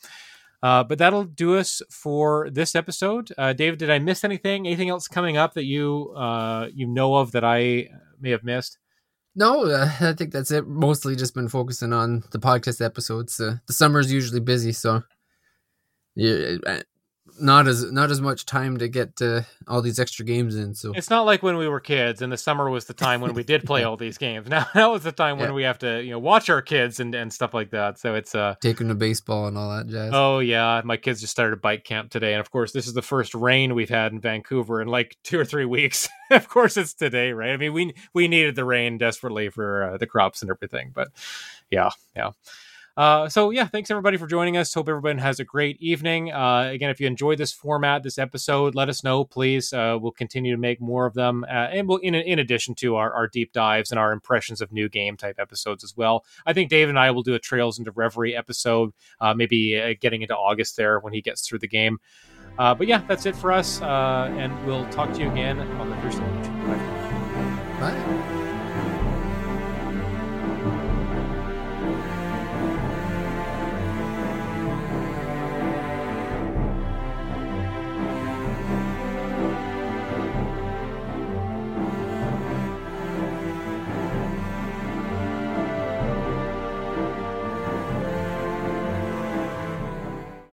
Uh, 0.63 0.81
but 0.81 0.97
that'll 0.97 1.25
do 1.25 1.57
us 1.57 1.81
for 1.89 2.49
this 2.49 2.73
episode. 2.73 3.29
Uh, 3.37 3.51
David, 3.51 3.79
did 3.79 3.89
I 3.89 3.99
miss 3.99 4.23
anything? 4.23 4.65
Anything 4.65 4.89
else 4.89 5.09
coming 5.09 5.35
up 5.35 5.55
that 5.55 5.65
you 5.65 6.13
uh, 6.15 6.69
you 6.73 6.87
know 6.87 7.15
of 7.15 7.33
that 7.33 7.43
I 7.43 7.89
may 8.21 8.29
have 8.29 8.45
missed? 8.45 8.77
No, 9.35 9.65
uh, 9.65 9.91
I 9.99 10.13
think 10.13 10.31
that's 10.31 10.51
it. 10.51 10.65
Mostly 10.65 11.17
just 11.17 11.35
been 11.35 11.49
focusing 11.49 11.91
on 11.91 12.23
the 12.31 12.39
podcast 12.39 12.83
episodes. 12.83 13.41
Uh, 13.41 13.57
the 13.67 13.73
summer's 13.73 14.09
usually 14.09 14.39
busy, 14.39 14.71
so 14.71 15.03
yeah, 16.15 16.55
not 17.39 17.67
as 17.67 17.91
not 17.91 18.11
as 18.11 18.21
much 18.21 18.45
time 18.45 18.77
to 18.77 18.87
get 18.87 19.21
uh, 19.21 19.41
all 19.67 19.81
these 19.81 19.99
extra 19.99 20.25
games 20.25 20.55
in. 20.55 20.75
So 20.75 20.93
it's 20.95 21.09
not 21.09 21.25
like 21.25 21.43
when 21.43 21.57
we 21.57 21.67
were 21.67 21.79
kids 21.79 22.21
and 22.21 22.31
the 22.31 22.37
summer 22.37 22.69
was 22.69 22.85
the 22.85 22.93
time 22.93 23.21
when 23.21 23.33
we 23.33 23.43
did 23.43 23.65
play 23.65 23.83
all 23.85 23.97
these 23.97 24.17
games. 24.17 24.47
Now 24.47 24.67
that 24.73 24.91
was 24.91 25.03
the 25.03 25.11
time 25.11 25.39
when 25.39 25.53
we 25.53 25.63
have 25.63 25.79
to 25.79 26.03
you 26.03 26.11
know 26.11 26.19
watch 26.19 26.49
our 26.49 26.61
kids 26.61 26.99
and, 26.99 27.13
and 27.15 27.31
stuff 27.31 27.53
like 27.53 27.71
that. 27.71 27.99
So 27.99 28.15
it's 28.15 28.35
uh 28.35 28.55
taking 28.61 28.87
the 28.87 28.95
baseball 28.95 29.47
and 29.47 29.57
all 29.57 29.69
that 29.75 29.87
jazz. 29.87 30.11
Oh 30.13 30.39
yeah, 30.39 30.81
my 30.83 30.97
kids 30.97 31.21
just 31.21 31.31
started 31.31 31.61
bike 31.61 31.83
camp 31.83 32.11
today, 32.11 32.33
and 32.33 32.39
of 32.39 32.51
course 32.51 32.71
this 32.71 32.87
is 32.87 32.93
the 32.93 33.01
first 33.01 33.33
rain 33.33 33.75
we've 33.75 33.89
had 33.89 34.11
in 34.11 34.19
Vancouver 34.19 34.81
in 34.81 34.87
like 34.87 35.17
two 35.23 35.39
or 35.39 35.45
three 35.45 35.65
weeks. 35.65 36.09
of 36.31 36.47
course 36.47 36.77
it's 36.77 36.93
today, 36.93 37.31
right? 37.31 37.51
I 37.51 37.57
mean 37.57 37.73
we 37.73 37.93
we 38.13 38.27
needed 38.27 38.55
the 38.55 38.65
rain 38.65 38.97
desperately 38.97 39.49
for 39.49 39.91
uh, 39.91 39.97
the 39.97 40.07
crops 40.07 40.41
and 40.41 40.51
everything, 40.51 40.91
but 40.93 41.09
yeah, 41.71 41.89
yeah. 42.15 42.31
Uh, 42.95 43.27
so 43.27 43.49
yeah, 43.49 43.67
thanks 43.67 43.89
everybody 43.89 44.17
for 44.17 44.27
joining 44.27 44.55
us. 44.55 44.73
Hope 44.73 44.87
everyone 44.87 45.17
has 45.17 45.39
a 45.39 45.43
great 45.43 45.81
evening. 45.81 46.31
Uh, 46.31 46.69
again, 46.71 46.89
if 46.89 46.99
you 46.99 47.07
enjoyed 47.07 47.39
this 47.39 47.51
format, 47.51 48.03
this 48.03 48.19
episode, 48.19 48.75
let 48.75 48.89
us 48.89 49.03
know, 49.03 49.23
please. 49.23 49.73
Uh, 49.73 49.97
we'll 49.99 50.11
continue 50.11 50.51
to 50.53 50.59
make 50.59 50.79
more 50.79 51.05
of 51.05 51.13
them, 51.13 51.43
uh, 51.45 51.69
and 51.71 51.87
we'll 51.87 51.97
in 51.97 52.13
in 52.13 52.39
addition 52.39 52.75
to 52.75 52.95
our, 52.95 53.11
our 53.11 53.27
deep 53.27 53.51
dives 53.51 53.91
and 53.91 53.99
our 53.99 54.11
impressions 54.11 54.61
of 54.61 54.71
new 54.71 54.87
game 54.89 55.17
type 55.17 55.35
episodes 55.39 55.83
as 55.83 55.97
well. 55.97 56.23
I 56.45 56.53
think 56.53 56.69
Dave 56.69 56.89
and 56.89 56.99
I 56.99 57.11
will 57.11 57.23
do 57.23 57.33
a 57.33 57.39
Trails 57.39 57.79
into 57.79 57.91
Reverie 57.91 58.35
episode, 58.35 58.91
uh, 59.19 59.33
maybe 59.33 59.97
getting 59.99 60.21
into 60.21 60.35
August 60.35 60.77
there 60.77 60.99
when 60.99 61.13
he 61.13 61.21
gets 61.21 61.47
through 61.47 61.59
the 61.59 61.67
game. 61.67 61.99
but 62.57 62.87
yeah, 62.87 63.03
that's 63.07 63.25
it 63.25 63.35
for 63.35 63.51
us, 63.51 63.81
and 63.81 64.65
we'll 64.65 64.87
talk 64.89 65.11
to 65.13 65.19
you 65.19 65.31
again 65.31 65.59
on 65.59 65.89
the 65.89 65.95
first. 65.97 66.19
Bye. 66.19 67.03
Bye. 67.79 68.32